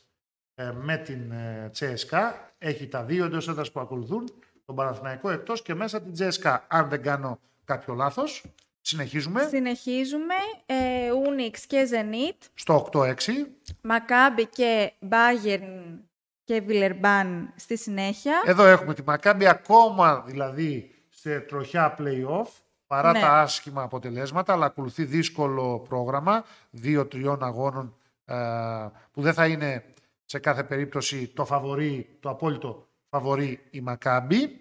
με 0.73 0.97
την 0.97 1.31
ε, 1.31 1.69
Τσέσκα. 1.71 2.53
Έχει 2.57 2.87
τα 2.87 3.03
δύο 3.03 3.25
εντός 3.25 3.47
έδρας 3.47 3.71
που 3.71 3.79
ακολουθούν, 3.79 4.33
τον 4.65 4.75
Παναθηναϊκό 4.75 5.29
εκτός 5.29 5.61
και 5.61 5.73
μέσα 5.73 6.01
την 6.01 6.13
Τσέσκα. 6.13 6.65
Αν 6.69 6.89
δεν 6.89 7.01
κάνω 7.01 7.39
κάποιο 7.63 7.93
λάθος, 7.93 8.43
συνεχίζουμε 8.81 9.47
Συνεχίζουμε. 9.49 10.33
Ε, 10.65 11.11
Ούνιξ 11.11 11.65
και 11.65 11.85
Ζενίτ. 11.85 12.43
στο 12.53 12.89
8-6. 12.93 13.13
Μακάμπι 13.81 14.45
και 14.45 14.91
Μπάγερν 14.99 16.01
και 16.43 16.61
Βιλερμπάν 16.61 17.53
στη 17.55 17.77
συνέχεια. 17.77 18.41
Εδώ 18.45 18.63
έχουμε 18.65 18.93
τη 18.93 19.03
Μακάμπη 19.03 19.47
ακόμα 19.47 20.21
δηλαδή 20.27 20.95
σε 21.09 21.39
τροχιά 21.39 21.95
play-off 21.99 22.47
παρά 22.87 23.11
Ναι. 23.11 23.19
τα 23.19 23.39
άσχημα 23.39 23.81
αποτελέσματα, 23.83 24.53
αλλά 24.53 24.65
ακολουθεί 24.65 25.03
δύσκολο 25.03 25.79
πρόγραμμα 25.89 26.43
δύο-τριών 26.69 27.43
αγώνων 27.43 27.95
ε, 28.25 28.35
που 29.11 29.21
δεν 29.21 29.33
θα 29.33 29.47
είναι 29.47 29.85
σε 30.25 30.39
κάθε 30.39 30.63
περίπτωση 30.63 31.27
το 31.27 31.45
φαβορή, 31.45 32.17
το 32.19 32.29
απόλυτο 32.29 32.87
φαβορή 33.09 33.59
η 33.71 33.81
Μακάμπη 33.81 34.59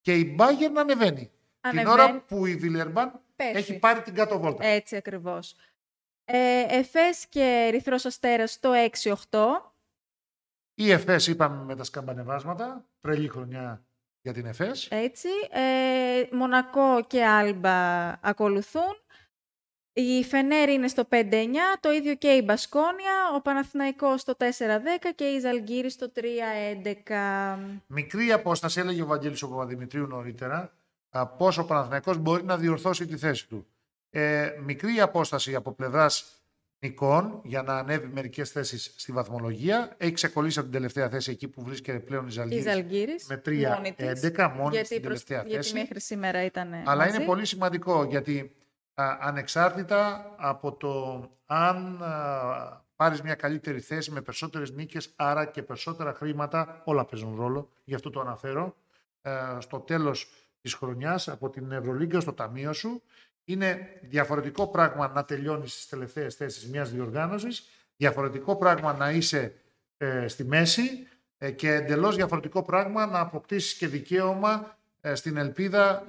και 0.00 0.14
η 0.14 0.32
Μπάγερ 0.36 0.70
να 0.70 0.80
ανεβαίνει. 0.80 1.30
Την 1.60 1.78
Ανεβαίνει. 1.78 1.90
ώρα 1.90 2.20
που 2.20 2.46
η 2.46 2.56
Βιλερμπάν 2.56 3.20
Πέφτει. 3.40 3.58
έχει 3.58 3.78
πάρει 3.78 4.02
την 4.02 4.14
κάτω 4.14 4.38
βόλτα. 4.38 4.64
Έτσι 4.64 4.96
ακριβώς. 4.96 5.54
Ε, 6.24 6.66
Εφές 6.68 7.26
και 7.26 7.66
Ερυθρός 7.68 8.04
Αστέρας 8.04 8.52
στο 8.52 8.72
6-8. 8.72 9.74
Η 10.74 10.90
ΕΦΕΣ 10.90 11.26
είπαμε 11.26 11.64
με 11.64 11.76
τα 11.76 11.84
σκαμπανεβάσματα, 11.84 12.84
τρελή 13.00 13.28
χρονιά 13.28 13.84
για 14.22 14.32
την 14.32 14.46
ΕΦΕΣ. 14.46 14.88
Έτσι. 14.90 15.28
Ε, 15.50 16.36
Μονακό 16.36 17.04
και 17.06 17.24
Άλμπα 17.24 18.08
ακολουθούν. 18.20 18.94
Η 19.92 20.24
Φενέρ 20.24 20.68
είναι 20.68 20.88
στο 20.88 21.08
5-9, 21.10 21.76
το 21.80 21.92
ίδιο 21.92 22.14
και 22.14 22.28
η 22.28 22.42
Μπασκόνια, 22.44 23.12
ο 23.36 23.40
Παναθηναϊκός 23.40 24.20
στο 24.20 24.34
4-10 24.38 25.12
και 25.14 25.24
η 25.24 25.38
Ζαλγκύρη 25.38 25.90
στο 25.90 26.12
3-11. 26.14 27.58
Μικρή 27.86 28.32
απόσταση, 28.32 28.80
έλεγε 28.80 29.02
ο 29.02 29.06
Βαγγέλης 29.06 29.42
ο 29.42 29.48
Παπαδημητρίου 29.48 30.06
νωρίτερα, 30.06 30.72
α, 31.10 31.26
πόσο 31.26 31.62
ο 31.62 31.64
Παναθηναϊκός 31.64 32.18
μπορεί 32.18 32.44
να 32.44 32.56
διορθώσει 32.56 33.06
τη 33.06 33.16
θέση 33.16 33.48
του. 33.48 33.66
Ε, 34.10 34.50
μικρή 34.64 35.00
απόσταση 35.00 35.54
από 35.54 35.72
πλευράς 35.72 36.34
νικών 36.78 37.40
για 37.44 37.62
να 37.62 37.76
ανέβει 37.76 38.06
μερικές 38.06 38.50
θέσεις 38.50 38.94
στη 38.96 39.12
βαθμολογία. 39.12 39.94
Έχει 39.96 40.12
ξεκολλήσει 40.12 40.58
από 40.58 40.68
την 40.68 40.76
τελευταία 40.76 41.08
θέση 41.08 41.30
εκεί 41.30 41.48
που 41.48 41.62
βρίσκεται 41.62 41.98
πλέον 41.98 42.24
η 42.24 42.26
Η 42.28 42.32
Ζαλγίρης 42.32 42.64
Ζαλγκύρης, 42.64 43.26
με 43.26 43.42
μόνη 43.74 43.92
της, 43.92 44.20
3-11 44.20 44.48
μόνη 44.56 44.70
γιατί, 44.74 44.86
στην 44.86 45.02
προς- 45.02 45.24
τελευταία 45.24 45.42
γιατί 45.46 45.54
θέση. 45.66 45.74
μέχρι 45.74 46.00
σήμερα 46.00 46.44
ήταν 46.44 46.74
Αλλά 46.74 47.04
μαζί. 47.04 47.16
είναι 47.16 47.24
πολύ 47.24 47.46
σημαντικό 47.46 48.04
γιατί 48.04 48.52
α, 48.94 49.16
ανεξάρτητα 49.20 50.34
από 50.38 50.72
το 50.72 51.24
αν 51.46 52.02
α, 52.02 52.82
πάρεις 52.96 53.22
μια 53.22 53.34
καλύτερη 53.34 53.80
θέση 53.80 54.10
με 54.10 54.20
περισσότερες 54.20 54.70
νίκες, 54.70 55.12
άρα 55.16 55.44
και 55.44 55.62
περισσότερα 55.62 56.12
χρήματα, 56.14 56.82
όλα 56.84 57.04
παίζουν 57.04 57.36
ρόλο, 57.36 57.70
γι' 57.84 57.94
αυτό 57.94 58.10
το 58.10 58.20
αναφέρω, 58.20 58.76
ε, 59.22 59.30
στο 59.58 59.78
τέλος 59.80 60.30
της 60.60 60.74
χρονιάς 60.74 61.28
από 61.28 61.50
την 61.50 61.72
Ευρωλίγκα 61.72 62.20
στο 62.20 62.32
ταμείο 62.32 62.72
σου, 62.72 63.02
είναι 63.44 63.88
διαφορετικό 64.02 64.66
πράγμα 64.68 65.08
να 65.08 65.24
τελειώνεις 65.24 65.72
στις 65.72 65.88
τελευταίες 65.88 66.34
θέσεις 66.34 66.66
μιας 66.68 66.90
διοργάνωσης, 66.90 67.68
διαφορετικό 67.96 68.56
πράγμα 68.56 68.92
να 68.92 69.10
είσαι 69.10 69.54
ε, 69.96 70.28
στη 70.28 70.44
μέση 70.44 71.06
ε, 71.38 71.50
και 71.50 71.72
εντελώς 71.72 72.16
διαφορετικό 72.16 72.62
πράγμα 72.62 73.06
να 73.06 73.20
αποκτήσεις 73.20 73.74
και 73.74 73.86
δικαίωμα 73.86 74.78
ε, 75.00 75.14
στην 75.14 75.36
ελπίδα 75.36 76.06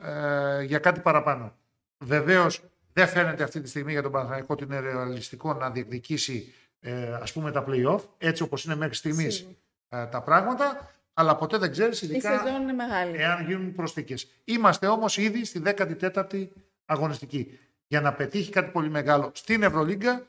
ε, 0.59 0.63
για 0.63 0.79
κάτι 0.79 0.99
παραπάνω. 0.99 1.55
Βεβαίως, 2.03 2.61
δεν 2.93 3.07
φαίνεται 3.07 3.43
αυτή 3.43 3.61
τη 3.61 3.69
στιγμή 3.69 3.91
για 3.91 4.01
τον 4.01 4.11
Παναθηναϊκό 4.11 4.47
ότι 4.53 4.63
είναι 4.63 4.79
ρεαλιστικό 4.79 5.53
να 5.53 5.69
διεκδικήσει 5.69 6.53
ε, 6.79 7.13
ας 7.13 7.33
πούμε 7.33 7.51
τα 7.51 7.65
play-off, 7.67 8.01
έτσι 8.17 8.43
όπως 8.43 8.65
είναι 8.65 8.75
μέχρι 8.75 8.95
στιγμής 8.95 9.35
Σίγουρα. 9.35 9.55
ε, 9.89 10.05
τα 10.05 10.21
πράγματα, 10.21 10.91
αλλά 11.13 11.35
ποτέ 11.35 11.57
δεν 11.57 11.71
ξέρεις 11.71 12.01
Η 12.01 12.05
ειδικά 12.05 12.37
σεζόν 12.43 12.61
είναι 12.61 12.73
μεγάλη. 12.73 13.17
εάν 13.17 13.45
γίνουν 13.45 13.73
προσθήκες. 13.75 14.27
Είμαστε 14.43 14.87
όμως 14.87 15.17
ήδη 15.17 15.45
στη 15.45 15.61
14η 15.65 16.47
αγωνιστική. 16.85 17.59
Για 17.87 18.01
να 18.01 18.13
πετύχει 18.13 18.51
κάτι 18.51 18.71
πολύ 18.71 18.89
μεγάλο 18.89 19.31
στην 19.33 19.63
Ευρωλίγκα 19.63 20.27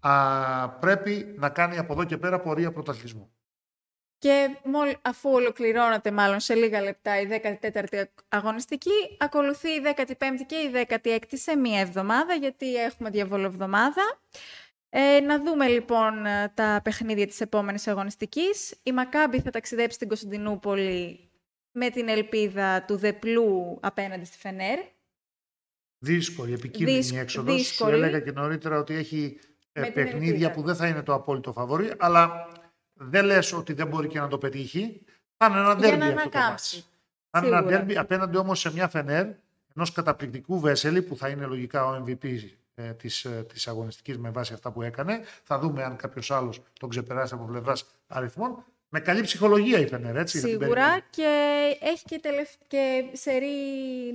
α, 0.00 0.68
πρέπει 0.68 1.34
να 1.38 1.48
κάνει 1.48 1.78
από 1.78 1.92
εδώ 1.92 2.04
και 2.04 2.16
πέρα 2.16 2.40
πορεία 2.40 2.72
πρωταθλητισμού. 2.72 3.32
Και 4.18 4.56
μόλ, 4.64 4.96
αφού 5.02 5.30
ολοκληρώνεται 5.30 6.10
μάλλον 6.10 6.40
σε 6.40 6.54
λίγα 6.54 6.82
λεπτά 6.82 7.20
η 7.20 7.26
14η 7.62 8.02
αγωνιστική, 8.28 8.90
ακολουθεί 9.18 9.68
η 9.68 9.82
15η 9.96 10.40
και 10.46 10.54
η 10.56 10.86
16η 10.88 11.22
σε 11.32 11.56
μία 11.56 11.80
εβδομάδα, 11.80 12.34
γιατί 12.34 12.74
έχουμε 12.74 13.10
διαβολοβδομάδα. 13.10 14.02
Ε, 14.94 15.20
να 15.20 15.42
δούμε 15.42 15.66
λοιπόν 15.68 16.26
ε, 16.26 16.52
τα 16.54 16.80
παιχνίδια 16.84 17.26
της 17.26 17.40
επόμενης 17.40 17.86
αγωνιστικής. 17.88 18.74
Η 18.82 18.92
Μακάμπη 18.92 19.40
θα 19.40 19.50
ταξιδέψει 19.50 19.94
στην 19.96 20.08
Κωνσταντινούπολη 20.08 21.30
με 21.72 21.90
την 21.90 22.08
ελπίδα 22.08 22.84
του 22.84 22.96
δεπλού 22.96 23.78
απέναντι 23.82 24.24
στη 24.24 24.38
Φενέρ. 24.38 24.78
Δύσκολη, 25.98 26.52
επικίνδυνη 26.52 26.96
Δύσ- 26.98 27.12
η 27.14 27.18
έξοδος. 27.18 27.52
Σου 27.52 27.58
δύσκολη. 27.58 27.92
έλεγα 27.94 28.20
και 28.20 28.32
νωρίτερα 28.32 28.78
ότι 28.78 28.94
έχει 28.94 29.38
ε, 29.72 29.80
Με 29.80 29.86
την 29.86 29.94
παιχνίδια 29.94 30.28
ελπίδα. 30.30 30.50
που 30.50 30.62
δεν 30.62 30.76
θα 30.76 30.86
είναι 30.86 31.02
το 31.02 31.14
απόλυτο 31.14 31.52
φαβορή, 31.52 31.92
αλλά 31.98 32.48
δεν 32.94 33.24
λες 33.24 33.52
ότι 33.52 33.72
δεν 33.72 33.86
μπορεί 33.86 34.08
και 34.08 34.20
να 34.20 34.28
το 34.28 34.38
πετύχει. 34.38 35.02
Θα 35.36 35.46
είναι 35.46 35.58
ένα 35.58 35.66
Για 35.66 35.74
ντέρμπι 35.76 35.98
να 35.98 36.06
αυτό 36.06 36.28
το 36.28 36.38
ανακάμψει. 36.38 36.76
μάτς. 36.76 36.88
Θα 37.30 37.38
είναι 37.38 37.46
ένα 37.48 37.56
Σίγουρα. 37.56 37.76
ντέρμπι 37.76 37.98
απέναντι 37.98 38.36
όμως 38.36 38.60
σε 38.60 38.72
μια 38.72 38.88
Φενέρ 38.88 39.26
ενός 39.74 39.92
καταπληκτικού 39.92 40.60
Βέσελη 40.60 41.02
που 41.02 41.16
θα 41.16 41.28
είναι 41.28 41.46
λογικά 41.46 41.86
ο 41.86 42.04
MVP 42.06 42.38
ε, 42.74 42.92
της, 42.92 43.24
ε, 43.24 43.46
της 43.52 43.68
αγωνιστικής 43.68 44.18
με 44.18 44.30
βάση 44.30 44.52
αυτά 44.52 44.70
που 44.70 44.82
έκανε. 44.82 45.20
Θα 45.42 45.58
δούμε 45.58 45.82
αν 45.84 45.96
κάποιος 45.96 46.30
άλλος 46.30 46.60
τον 46.80 46.88
ξεπεράσει 46.88 47.34
από 47.34 47.44
πλευράς 47.44 47.86
αριθμών. 48.06 48.64
Με 48.94 49.00
καλή 49.00 49.20
ψυχολογία 49.20 49.78
η 49.78 49.86
Φενέρ, 49.86 50.16
έτσι. 50.16 50.38
για 50.38 50.48
την 50.48 50.58
Σίγουρα 50.58 50.88
περίπτωση. 50.88 51.10
και 51.10 51.86
έχει 51.86 52.04
και, 52.04 52.18
τελευ... 52.18 52.48
και 52.66 53.04
σερή 53.12 53.46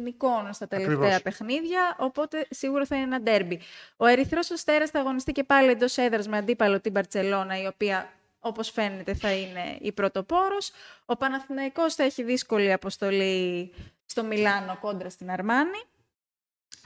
νικών 0.04 0.54
στα 0.54 0.68
τελευταία 0.68 0.96
Ακριβώς. 0.96 1.22
παιχνίδια, 1.22 1.96
οπότε 2.00 2.48
σίγουρα 2.50 2.86
θα 2.86 2.96
είναι 2.96 3.04
ένα 3.04 3.22
ντέρμπι. 3.22 3.62
Ο 3.98 4.06
Ερυθρός 4.06 4.52
Αστέρας 4.52 4.90
θα 4.90 5.00
αγωνιστεί 5.00 5.32
και 5.32 5.44
πάλι 5.44 5.70
εντός 5.70 5.98
έδρας 5.98 6.28
με 6.28 6.38
αντίπαλο 6.38 6.82
την 6.82 6.92
Μπαρτσελώνα, 6.92 7.62
η 7.62 7.66
οποία 7.66 8.10
όπως 8.40 8.70
φαίνεται 8.70 9.14
θα 9.14 9.32
είναι 9.32 9.78
η 9.80 9.92
πρωτοπόρος. 9.92 10.72
Ο 11.06 11.18
Παναθηναϊκός 11.18 11.96
θα 11.96 12.04
έχει 12.04 12.24
δύσκολη 12.24 12.72
αποστολή 12.72 13.74
στο 14.06 14.24
Μιλάνο 14.24 14.78
κόντρα 14.82 15.10
στην 15.10 15.32
Αρμάνη. 15.32 15.84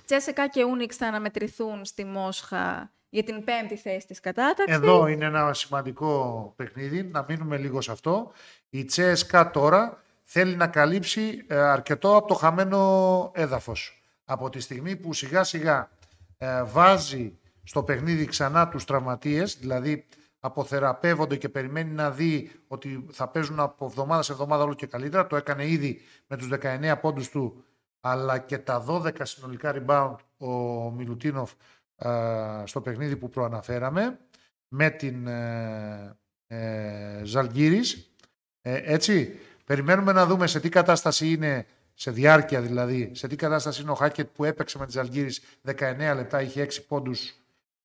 Τσέσεκα 0.06 0.47
και 0.47 0.64
Ούνιξ 0.64 0.95
θα 0.95 1.08
αναμετρηθούν 1.08 1.86
στη 1.86 2.06
Μόσχα 2.06 2.93
για 3.10 3.24
την 3.24 3.43
πέμπτη 3.43 3.76
θέση 3.76 4.08
της 4.08 4.20
κατάταξης. 4.20 4.76
Εδώ 4.76 5.08
είναι 5.08 5.26
ένα 5.26 5.54
σημαντικό 5.54 6.54
παιχνίδι, 6.56 7.04
να 7.04 7.26
μείνουμε 7.28 7.58
λίγο 7.58 7.82
σε 7.82 7.91
αυτό. 7.91 8.32
Η 8.70 8.86
Τσέσκα 8.86 9.52
τώρα 9.52 10.04
θέλει 10.24 10.56
να 10.56 10.68
καλύψει 10.68 11.45
ε, 11.47 11.58
αρκετό 11.58 12.16
από 12.16 12.28
το 12.28 12.34
χαμένο 12.34 13.32
έδαφος. 13.34 14.04
Από 14.26 14.49
τη 14.49 14.60
στιγμή 14.60 14.95
που 14.95 15.14
σιγά 15.14 15.43
σιγά 15.43 15.89
ε, 16.38 16.64
βάζει 16.64 17.39
στο 17.64 17.84
παιχνίδι 17.84 18.26
ξανά 18.26 18.68
τους 18.68 18.86
τραυματίες, 18.86 19.58
δηλαδή 19.60 20.06
αποθεραπεύονται 20.39 21.36
και 21.36 21.49
περιμένει 21.49 21.91
να 21.91 22.12
δει 22.12 22.52
ότι 22.68 23.06
θα 23.12 23.28
παίζουν 23.28 23.60
από 23.60 23.86
εβδομάδα 23.86 24.22
σε 24.22 24.32
εβδομάδα 24.32 24.64
όλο 24.64 24.74
και 24.74 24.86
καλύτερα. 24.86 25.28
Το 25.28 25.36
έκανε 25.36 25.68
ήδη 25.68 26.02
με 26.28 26.38
τους 26.38 26.49
19 26.62 26.93
πόντους 27.02 27.30
του, 27.30 27.64
αλλά 28.02 28.39
και 28.39 28.58
τα 28.58 28.86
12 28.88 29.12
συνολικά 29.22 29.74
rebound 29.76 30.16
ο 30.38 30.91
Μιλουτίνοφ 30.91 31.52
ε, 31.95 32.64
στο 32.66 32.82
παιχνίδι 32.82 33.16
που 33.16 33.30
προαναφέραμε 33.30 34.20
με 34.68 34.89
την 34.89 35.28
ε, 35.28 36.18
ε, 36.47 37.22
Ζαλγκύρης. 37.24 38.16
Ε, 38.62 38.82
έτσι, 38.84 39.39
περιμένουμε 39.66 40.12
να 40.12 40.26
δούμε 40.26 40.47
σε 40.47 40.60
τι 40.60 40.70
κατάσταση 40.70 41.32
είναι, 41.32 41.66
σε 41.93 42.12
διάρκεια 42.12 42.62
δηλαδή, 42.62 43.12
σε 43.14 43.28
τι 43.28 43.36
κατάσταση 43.36 43.82
είναι 43.82 43.91
ο 43.91 43.95
Χάκετ 43.95 44.30
που 44.36 44.43
έπαιξε 44.43 44.78
με 44.78 44.86
τη 44.86 44.91
Ζαλγκύρης 44.91 45.41
19 45.66 45.95
λεπτά, 45.97 46.41
είχε 46.41 46.68
6 46.70 46.86
πόντους, 46.88 47.34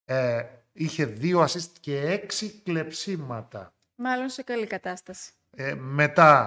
ε, 0.04 0.42
είχε 0.72 1.16
2 1.20 1.44
assist 1.44 1.70
και 1.80 2.20
6 2.40 2.60
κλεψίματα. 2.64 3.72
Μάλλον 3.94 4.28
σε 4.28 4.42
καλή 4.42 4.66
κατάσταση. 4.66 5.32
Ε, 5.50 5.74
μετά 5.74 6.40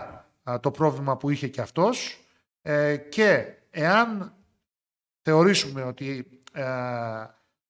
α, 0.43 0.59
το 0.59 0.71
πρόβλημα 0.71 1.17
που 1.17 1.29
είχε 1.29 1.47
και 1.47 1.61
αυτός 1.61 2.19
ε, 2.61 2.97
και 2.97 3.53
εάν 3.69 4.33
θεωρήσουμε 5.21 5.83
ότι 5.83 6.41
ε, 6.53 6.65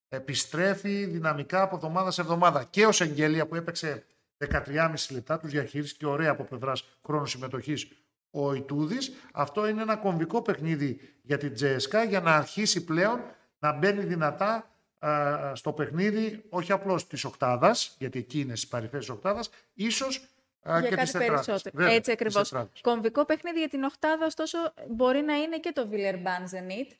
επιστρέφει 0.09 1.05
δυναμικά 1.05 1.61
από 1.61 1.75
εβδομάδα 1.75 2.11
σε 2.11 2.21
εβδομάδα 2.21 2.63
και 2.63 2.85
ο 2.85 2.91
Σεγγέλια 2.91 3.47
που 3.47 3.55
έπαιξε 3.55 4.05
13,5 4.47 4.93
λεπτά, 5.09 5.39
τους 5.39 5.51
διαχειρίστηκε 5.51 6.05
ωραία 6.05 6.31
από 6.31 6.43
πλευράς 6.43 6.83
χρόνου 7.05 7.25
συμμετοχής 7.25 7.87
ο 8.31 8.53
Ιτούδης. 8.53 9.11
Αυτό 9.33 9.67
είναι 9.67 9.81
ένα 9.81 9.95
κομβικό 9.95 10.41
παιχνίδι 10.41 10.99
για 11.21 11.37
την 11.37 11.53
Τζέσκα 11.53 12.03
για 12.03 12.21
να 12.21 12.35
αρχίσει 12.35 12.83
πλέον 12.83 13.21
να 13.59 13.73
μπαίνει 13.73 14.03
δυνατά 14.03 14.69
α, 14.99 15.55
στο 15.55 15.73
παιχνίδι, 15.73 16.45
όχι 16.49 16.71
απλώς 16.71 17.07
της 17.07 17.23
οκτάδας, 17.23 17.95
γιατί 17.99 18.19
εκεί 18.19 18.39
είναι 18.39 18.55
στις 18.55 18.69
παρυφές 18.69 18.99
της 18.99 19.09
οκτάδας, 19.09 19.49
ίσως 19.73 20.17
α, 20.17 20.23
για 20.63 20.81
και 20.81 20.87
της 20.87 20.95
κάτι 20.95 21.11
τετράδας. 21.11 21.45
περισσότερο. 21.45 21.75
Βέβαια, 21.77 21.93
Έτσι 21.93 22.11
της 22.11 22.13
ακριβώς. 22.13 22.49
τετράδας. 22.49 22.81
Κομβικό 22.81 23.25
παιχνίδι 23.25 23.59
για 23.59 23.69
την 23.69 23.83
Οχτάδα, 23.83 24.25
ωστόσο, 24.25 24.57
μπορεί 24.89 25.21
να 25.21 25.35
είναι 25.35 25.59
και 25.59 25.71
το 25.71 25.89
Villeurbanne 25.91 26.49
Zenit. 26.55 26.91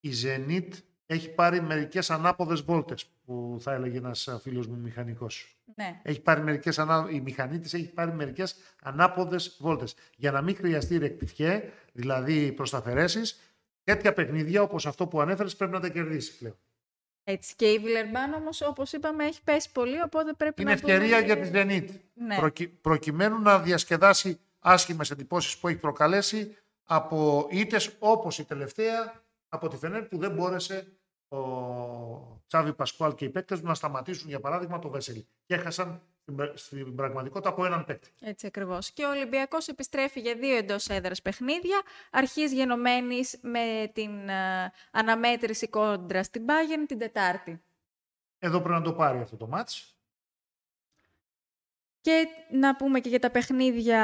η 0.00 0.10
Zenit 0.24 0.68
έχει 1.06 1.30
πάρει 1.30 1.60
μερικές 1.62 2.10
ανάποδες 2.10 2.62
βόλτες, 2.62 3.04
που 3.24 3.56
θα 3.60 3.72
έλεγε 3.72 3.98
ένας 3.98 4.28
α, 4.28 4.38
φίλος 4.38 4.66
μου 4.66 4.76
μηχανικός. 4.76 5.58
Ναι. 5.74 6.00
Έχει 6.02 6.20
πάρει 6.20 6.40
μερικές 6.42 6.78
ανα... 6.78 7.08
Η 7.10 7.20
μηχανή 7.20 7.58
της 7.58 7.74
έχει 7.74 7.92
πάρει 7.92 8.12
μερικές 8.12 8.56
ανάποδες 8.82 9.56
βόλτες. 9.60 9.94
Για 10.16 10.30
να 10.30 10.42
μην 10.42 10.56
χρειαστεί 10.56 10.98
ρεκτιφιέ, 10.98 11.72
δηλαδή 11.92 12.52
προσταφαιρέσεις, 12.52 13.40
τέτοια 13.84 14.12
παιχνίδια 14.12 14.62
όπως 14.62 14.86
αυτό 14.86 15.06
που 15.06 15.20
ανέφερες 15.20 15.56
πρέπει 15.56 15.72
να 15.72 15.80
τα 15.80 15.88
κερδίσεις 15.88 16.36
πλέον. 16.36 16.58
Έτσι. 17.30 17.54
Και 17.56 17.66
η 17.70 17.80
Villeurbanne 17.84 18.36
όμως, 18.36 18.60
όπως 18.62 18.92
είπαμε, 18.92 19.24
έχει 19.24 19.42
πέσει 19.44 19.72
πολύ, 19.72 20.02
οπότε 20.02 20.32
πρέπει 20.32 20.62
Είναι 20.62 20.70
να 20.70 20.76
δούμε 20.76 20.92
ευκαιρία 20.92 21.18
και- 21.20 21.24
για 21.26 21.38
τη 21.38 21.50
Zenit. 21.54 22.00
Ναι. 22.14 22.36
Προκει... 22.36 22.68
Προκειμένου 22.68 23.38
να 23.40 23.58
διασκεδάσει 23.58 24.40
άσχημες 24.58 25.10
εντυπώσεις 25.10 25.58
που 25.58 25.68
έχει 25.68 25.76
προκαλέσει 25.78 26.56
από 26.84 27.46
ήττες 27.50 27.96
όπως 27.98 28.38
η 28.38 28.44
τελευταία 28.44 29.22
από 29.48 29.68
τη 29.68 29.76
Φενέρ 29.76 30.02
που 30.02 30.18
δεν 30.18 30.30
μπόρεσε 30.32 30.97
ο 31.28 32.42
Τσάβη 32.46 32.72
Πασκουάλ 32.72 33.14
και 33.14 33.24
οι 33.24 33.28
παίκτες 33.30 33.60
του 33.60 33.66
να 33.66 33.74
σταματήσουν 33.74 34.28
για 34.28 34.40
παράδειγμα 34.40 34.78
το 34.78 34.88
Βέσελη. 34.88 35.28
Και 35.46 35.54
έχασαν 35.54 36.02
στην, 36.20 36.36
πρα- 36.36 36.56
στην 36.56 36.94
πραγματικότητα 36.94 37.48
από 37.48 37.64
έναν 37.64 37.84
παίκτη. 37.84 38.10
Έτσι 38.20 38.46
ακριβώς. 38.46 38.90
Και 38.90 39.04
ο 39.04 39.08
Ολυμπιακός 39.08 39.68
επιστρέφει 39.68 40.20
για 40.20 40.34
δύο 40.34 40.56
εντός 40.56 40.88
έδρας 40.88 41.22
παιχνίδια, 41.22 41.82
αρχής 42.10 42.52
γενομένης 42.52 43.38
με 43.42 43.90
την 43.92 44.28
ε, 44.28 44.72
αναμέτρηση 44.90 45.68
κόντρα 45.68 46.22
στην 46.22 46.44
Bayern 46.46 46.84
την 46.88 46.98
Τετάρτη. 46.98 47.62
Εδώ 48.38 48.58
πρέπει 48.58 48.74
να 48.74 48.82
το 48.82 48.92
πάρει 48.92 49.20
αυτό 49.20 49.36
το 49.36 49.46
μάτς. 49.46 49.92
Και 52.00 52.26
να 52.50 52.76
πούμε 52.76 53.00
και 53.00 53.08
για 53.08 53.18
τα 53.18 53.30
παιχνίδια 53.30 54.02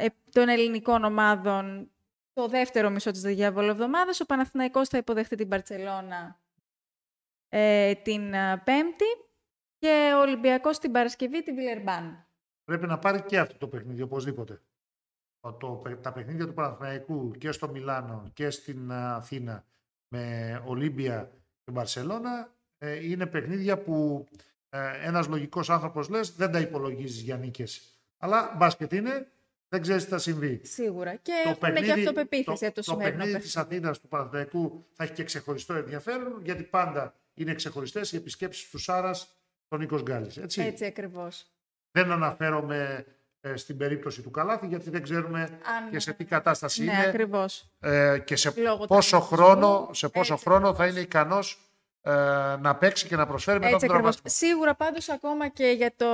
ε, 0.00 0.06
των 0.30 0.48
ελληνικών 0.48 1.04
ομάδων 1.04 1.90
το 2.32 2.48
δεύτερο 2.48 2.90
μισό 2.90 3.10
της 3.10 3.20
διάβολου 3.20 3.68
εβδομάδας. 3.68 4.20
Ο 4.20 4.26
Παναθηναϊκός 4.26 4.88
θα 4.88 4.98
υποδεχτεί 4.98 5.36
την 5.36 5.46
Μπαρτσελώνα 5.46 6.40
ε, 7.48 7.94
την 7.94 8.34
ε, 8.34 8.62
Πέμπτη 8.64 9.04
και 9.78 10.12
ο 10.16 10.20
Ολυμπιακός 10.20 10.78
την 10.78 10.92
Παρασκευή 10.92 11.42
την 11.42 11.54
Βιλερμπάν. 11.54 12.26
Πρέπει 12.64 12.86
να 12.86 12.98
πάρει 12.98 13.22
και 13.22 13.38
αυτό 13.38 13.56
το 13.58 13.68
παιχνίδι 13.68 14.02
οπωσδήποτε. 14.02 14.60
Το, 15.40 15.52
το- 15.52 15.82
τα 16.02 16.12
παιχνίδια 16.12 16.46
του 16.46 16.54
Παναθηναϊκού 16.54 17.30
και 17.30 17.52
στο 17.52 17.68
Μιλάνο 17.68 18.30
και 18.32 18.50
στην 18.50 18.92
α, 18.92 19.14
Αθήνα 19.16 19.64
με 20.08 20.62
Ολύμπια 20.66 21.30
και 21.64 21.70
Μπαρσελώνα 21.72 22.52
ε, 22.78 23.08
είναι 23.10 23.26
παιχνίδια 23.26 23.78
που 23.78 24.26
ε, 24.68 25.06
ένας 25.06 25.26
λογικός 25.28 25.70
άνθρωπος 25.70 26.08
λες 26.08 26.34
δεν 26.36 26.52
τα 26.52 26.60
υπολογίζεις 26.60 27.20
για 27.22 27.36
νίκες. 27.36 27.98
Αλλά 28.18 28.54
μπάσκετ 28.58 28.92
είναι, 28.92 29.28
δεν 29.68 29.80
ξέρεις 29.82 30.04
τι 30.04 30.10
θα 30.10 30.18
συμβεί. 30.18 30.60
Σίγουρα. 30.64 31.14
Και 31.14 31.32
έχουμε 31.46 31.80
και 31.80 31.92
αυτοπεποίθηση 31.92 32.66
από 32.66 32.74
το, 32.74 32.80
το 32.80 32.82
σημερινό 32.82 33.04
παιχνίδι 33.08 33.18
παιχνίδι. 33.18 33.44
της 33.44 33.56
Αθήνας 33.56 34.00
του 34.00 34.08
Παναθηναϊκού 34.08 34.86
θα 34.92 35.04
έχει 35.04 35.12
και 35.12 35.24
ξεχωριστό 35.24 35.74
ενδιαφέρον 35.74 36.40
γιατί 36.44 36.62
πάντα 36.62 37.14
είναι 37.38 37.54
ξεχωριστές 37.54 38.12
οι 38.12 38.16
επισκέψεις 38.16 38.70
του 38.70 38.78
Σάρας 38.78 39.28
τον 39.68 39.78
Νίκος 39.78 40.02
Γκάλης. 40.02 40.36
Έτσι; 40.36 40.62
Έτσι 40.62 40.84
ακριβώς. 40.84 41.46
Δεν 41.90 42.12
αναφέρομαι 42.12 43.04
ε, 43.40 43.56
στην 43.56 43.76
περίπτωση 43.76 44.22
του 44.22 44.30
Καλάθι 44.30 44.66
γιατί 44.66 44.90
δεν 44.90 45.02
ξέρουμε 45.02 45.40
Αν- 45.42 45.90
και 45.90 45.98
σε 45.98 46.12
τι 46.12 46.24
κατάσταση 46.24 46.84
Ναι, 46.84 46.92
είναι 46.92 47.06
ακριβώς. 47.06 47.70
ε, 47.80 48.18
και 48.24 48.36
σε 48.36 48.52
Λόγω 48.56 48.86
πόσο, 48.86 49.08
τραυματισμού. 49.10 49.36
χρόνο, 49.46 49.88
σε 49.92 50.08
πόσο 50.08 50.32
Έτσι 50.32 50.44
χρόνο 50.44 50.64
θα 50.66 50.70
ακριβώς. 50.70 50.90
είναι 50.92 51.00
ικανός 51.00 51.62
ε, 52.02 52.10
να 52.60 52.76
παίξει 52.76 53.06
και 53.06 53.16
να 53.16 53.26
προσφέρει 53.26 53.58
μετά 53.58 53.74
Έτσι 53.74 53.86
τον 53.86 53.94
ακριβώς. 53.96 54.16
τραυματισμό. 54.16 54.48
Σίγουρα 54.48 54.74
πάντως 54.74 55.08
ακόμα 55.08 55.48
και 55.48 55.66
για, 55.66 55.92
το, 55.96 56.06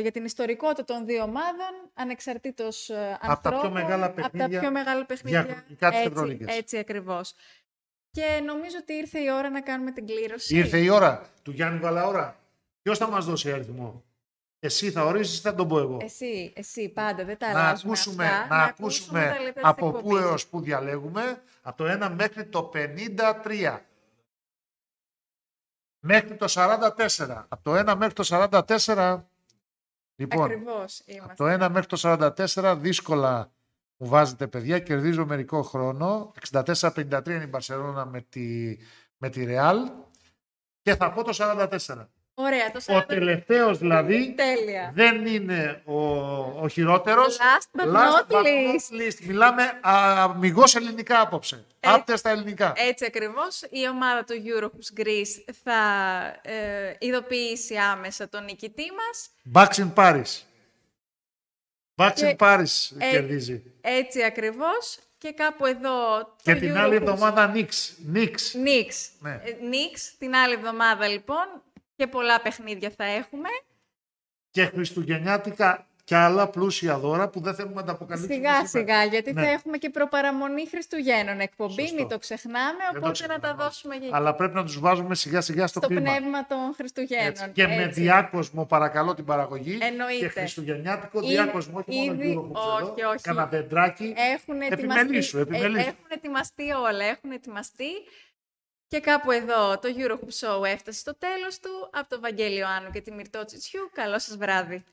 για 0.00 0.10
την 0.10 0.24
ιστορικότητα 0.24 0.84
των 0.84 1.06
δύο 1.06 1.22
ομάδων, 1.22 1.90
ανεξαρτήτως 1.94 2.88
ε, 2.90 3.18
Από 3.20 3.42
τα 3.42 3.48
πιο 3.48 3.58
ανθρώπων, 3.58 3.72
μεγάλα 3.82 4.04
από 4.06 4.20
τα 4.20 4.30
παιχνίδια 4.30 4.60
πιο 4.60 4.70
μεγάλα 4.70 5.06
παιχνίδια. 5.06 5.42
διαχρονικά 5.42 5.88
της 5.90 5.98
έτσι, 5.98 6.10
Ευρωλίγκας. 6.12 6.56
έτσι 6.56 6.78
ακριβώς. 6.78 7.34
Και 8.10 8.40
νομίζω 8.44 8.76
ότι 8.80 8.92
ήρθε 8.92 9.18
η 9.18 9.30
ώρα 9.30 9.50
να 9.50 9.60
κάνουμε 9.60 9.92
την 9.92 10.06
κλήρωση. 10.06 10.56
Ήρθε 10.56 10.78
η 10.78 10.88
ώρα 10.88 11.30
του 11.42 11.50
Γιάννη 11.50 11.78
Βαλαώρα. 11.78 12.36
Ποιος 12.82 12.98
θα 12.98 13.08
μας 13.10 13.24
δώσει 13.24 13.52
αριθμό; 13.52 14.04
Εσύ 14.58 14.90
θα 14.90 15.04
ορίσεις 15.04 15.38
ή 15.38 15.40
θα 15.40 15.54
τον 15.54 15.68
πω 15.68 15.78
εγώ; 15.78 15.98
Εσύ, 16.02 16.52
εσύ, 16.56 16.88
πάντα, 16.88 17.24
δεν 17.24 17.38
τα 17.38 17.52
να 17.52 17.60
αλλάζουμε 17.60 17.92
ακούσουμε, 17.92 18.26
αυτά. 18.26 18.46
να 18.56 18.62
ακούσουμε 18.62 19.20
τα 19.36 19.42
λεπτά 19.42 19.60
της 19.60 19.70
από 19.70 19.90
πού 19.90 19.96
εκπομπής. 19.98 20.20
έως 20.22 20.46
πού 20.46 20.60
διαλέγουμε 20.60 21.42
από 21.62 21.76
το 21.76 21.84
1 22.06 22.10
μέχρι 22.14 22.46
το 22.46 22.70
53. 22.74 23.78
Μέχρι 26.00 26.36
το 26.36 26.46
44. 26.48 27.44
Από 27.48 27.62
το 27.62 27.74
1 27.74 27.94
μέχρι 27.96 28.14
το 28.14 28.24
44. 28.24 29.24
Λοιπόν, 30.16 30.44
Ακριβώς 30.44 31.00
από 31.00 31.12
είμαστε. 31.12 31.34
το 31.34 31.64
1 31.64 31.68
μέχρι 31.70 31.86
το 31.86 31.96
44 32.56 32.76
δύσκολα 32.78 33.50
μου 33.98 34.08
βάζετε 34.08 34.46
παιδιά. 34.46 34.78
Κερδίζω 34.78 35.26
μερικό 35.26 35.62
χρόνο. 35.62 36.32
64-53 36.52 37.26
είναι 37.26 37.42
η 37.42 37.46
Μπαρσελόνα 37.48 38.06
με 38.06 38.20
τη, 38.28 38.76
με 39.16 39.28
τη 39.28 39.46
Real. 39.48 39.76
Και 40.82 40.94
θα 40.94 41.12
πω 41.12 41.24
το 41.24 41.36
44. 41.38 42.06
Ωραία, 42.40 42.70
το 42.70 42.92
Ο 42.94 42.98
40... 42.98 43.04
τελευταίος 43.06 43.78
δηλαδή 43.78 44.34
Τέλεια. 44.36 44.90
δεν 44.94 45.26
είναι 45.26 45.82
ο, 45.84 46.00
ο 46.62 46.68
χειρότερος. 46.68 47.36
Last 47.38 47.80
but 47.80 47.84
Last 47.86 47.96
not 47.96 48.32
but 48.36 48.42
least. 48.42 48.94
not 48.94 49.00
least. 49.00 49.26
Μιλάμε 49.26 49.62
αμυγός 49.82 50.74
ελληνικά 50.74 51.20
απόψε. 51.20 51.64
Ε, 51.80 51.88
Άπτε 51.90 52.16
στα 52.16 52.30
ελληνικά. 52.30 52.72
Έτσι 52.76 53.04
ακριβώς. 53.04 53.62
Η 53.70 53.88
ομάδα 53.90 54.24
του 54.24 54.34
Eurohoops 54.46 55.00
Greece 55.00 55.52
θα 55.62 55.78
ε, 56.42 56.96
ειδοποιήσει 56.98 57.76
άμεσα 57.76 58.28
τον 58.28 58.44
νικητή 58.44 58.84
μας. 58.92 59.28
Bucks 59.54 59.82
in 59.84 59.92
Paris. 59.94 60.42
Vaccine 61.98 62.14
Και- 62.14 62.36
Paris 62.38 62.96
ε, 62.98 63.10
κερδίζει. 63.10 63.62
Έτσι 63.80 64.22
ακριβώς. 64.24 64.98
Και 65.18 65.32
κάπου 65.32 65.66
εδώ... 65.66 66.18
το 66.18 66.36
Και 66.42 66.54
την 66.54 66.76
άλλη 66.76 66.92
Eurohoops- 66.96 67.00
εβδομάδα 67.00 67.52
Knicks. 67.54 68.14
Knicks. 68.14 68.52
Νίξ. 68.62 69.10
Ναι. 69.20 69.30
Ε, 69.44 69.52
Νίξ, 69.68 70.16
την 70.18 70.34
άλλη 70.34 70.54
εβδομάδα 70.54 71.06
λοιπόν. 71.08 71.62
Και 71.96 72.06
πολλά 72.06 72.40
παιχνίδια 72.40 72.90
θα 72.96 73.04
έχουμε. 73.04 73.48
Και 74.50 74.64
χριστουγεννιάτικα 74.64 75.87
και 76.08 76.16
άλλα 76.16 76.48
πλούσια 76.48 76.98
δώρα 76.98 77.28
που 77.28 77.40
δεν 77.40 77.54
θέλουμε 77.54 77.74
να 77.74 77.84
τα 77.84 77.92
αποκαλύψουμε 77.92 78.34
Σιγά 78.34 78.66
σήμερα. 78.66 78.68
σιγά, 78.68 79.04
γιατί 79.04 79.32
Ναι. 79.32 79.42
θα 79.42 79.50
έχουμε 79.50 79.76
και 79.78 79.90
προπαραμονή 79.90 80.68
Χριστουγέννων 80.68 81.40
εκπομπή, 81.40 81.80
Σωστό. 81.80 81.94
μην 81.94 82.08
το 82.08 82.18
ξεχνάμε, 82.18 82.76
Δεν 82.78 82.92
το 82.92 82.98
οπότε 82.98 83.12
ξεχνάμε, 83.12 83.40
να 83.42 83.48
τα 83.48 83.54
όχι. 83.54 83.62
δώσουμε 83.64 83.94
για 83.94 84.08
Αλλά 84.12 84.34
πρέπει 84.34 84.54
να 84.54 84.64
τους 84.64 84.78
βάζουμε 84.80 85.14
σιγά 85.14 85.40
σιγά 85.40 85.66
στο, 85.66 85.78
στο 85.78 85.88
κλίμα. 85.88 86.00
πνεύμα 86.16 86.46
των 86.46 86.58
Χριστουγέννων. 86.76 87.26
Έτσι. 87.28 87.50
Και 87.52 87.66
με 87.66 87.82
έτσι. 87.82 88.00
διάκοσμο 88.00 88.64
παρακαλώ 88.66 89.14
την 89.14 89.24
παραγωγή. 89.24 89.78
Εννοείται. 89.80 90.18
Και 90.26 90.28
χριστουγεννιάτικο 90.28 91.18
Ήδη- 91.18 91.28
διάκοσμο, 91.30 91.78
όχι 91.88 91.98
μόνο 92.00 92.12
ήδη- 92.22 92.34
Eurobooks 92.36 92.76
εδώ. 92.78 92.90
όχι, 92.92 93.02
όχι. 93.02 93.22
Κάνα 93.22 93.46
δεντράκι. 93.46 94.14
Έχουν 94.34 94.60
ετοιμαστεί, 94.60 95.00
Επιμελήσου, 95.00 95.38
επιμελήσου. 95.38 95.78
ε, 95.86 95.88
έχουν 95.88 96.06
ετοιμαστεί 96.08 96.70
όλα, 96.72 97.04
έχουν 97.04 97.30
ετοιμαστεί. 97.30 97.90
Και 98.88 99.00
κάπου 99.00 99.30
εδώ 99.30 99.78
το 99.78 99.88
Eurohoops 99.98 100.38
Show 100.58 100.64
έφτασε 100.64 100.98
στο 100.98 101.18
τέλος 101.18 101.58
του. 101.58 101.90
Από 101.92 102.08
τον 102.08 102.20
Βαγγέλιο 102.20 102.66
Άνου 102.68 102.90
και 102.90 103.00
τη 103.00 103.12
Μυρτώ 103.12 103.44
Τσιτσιού, 103.44 103.90
καλό 103.92 104.18
σας 104.18 104.36
βράδυ. 104.36 104.84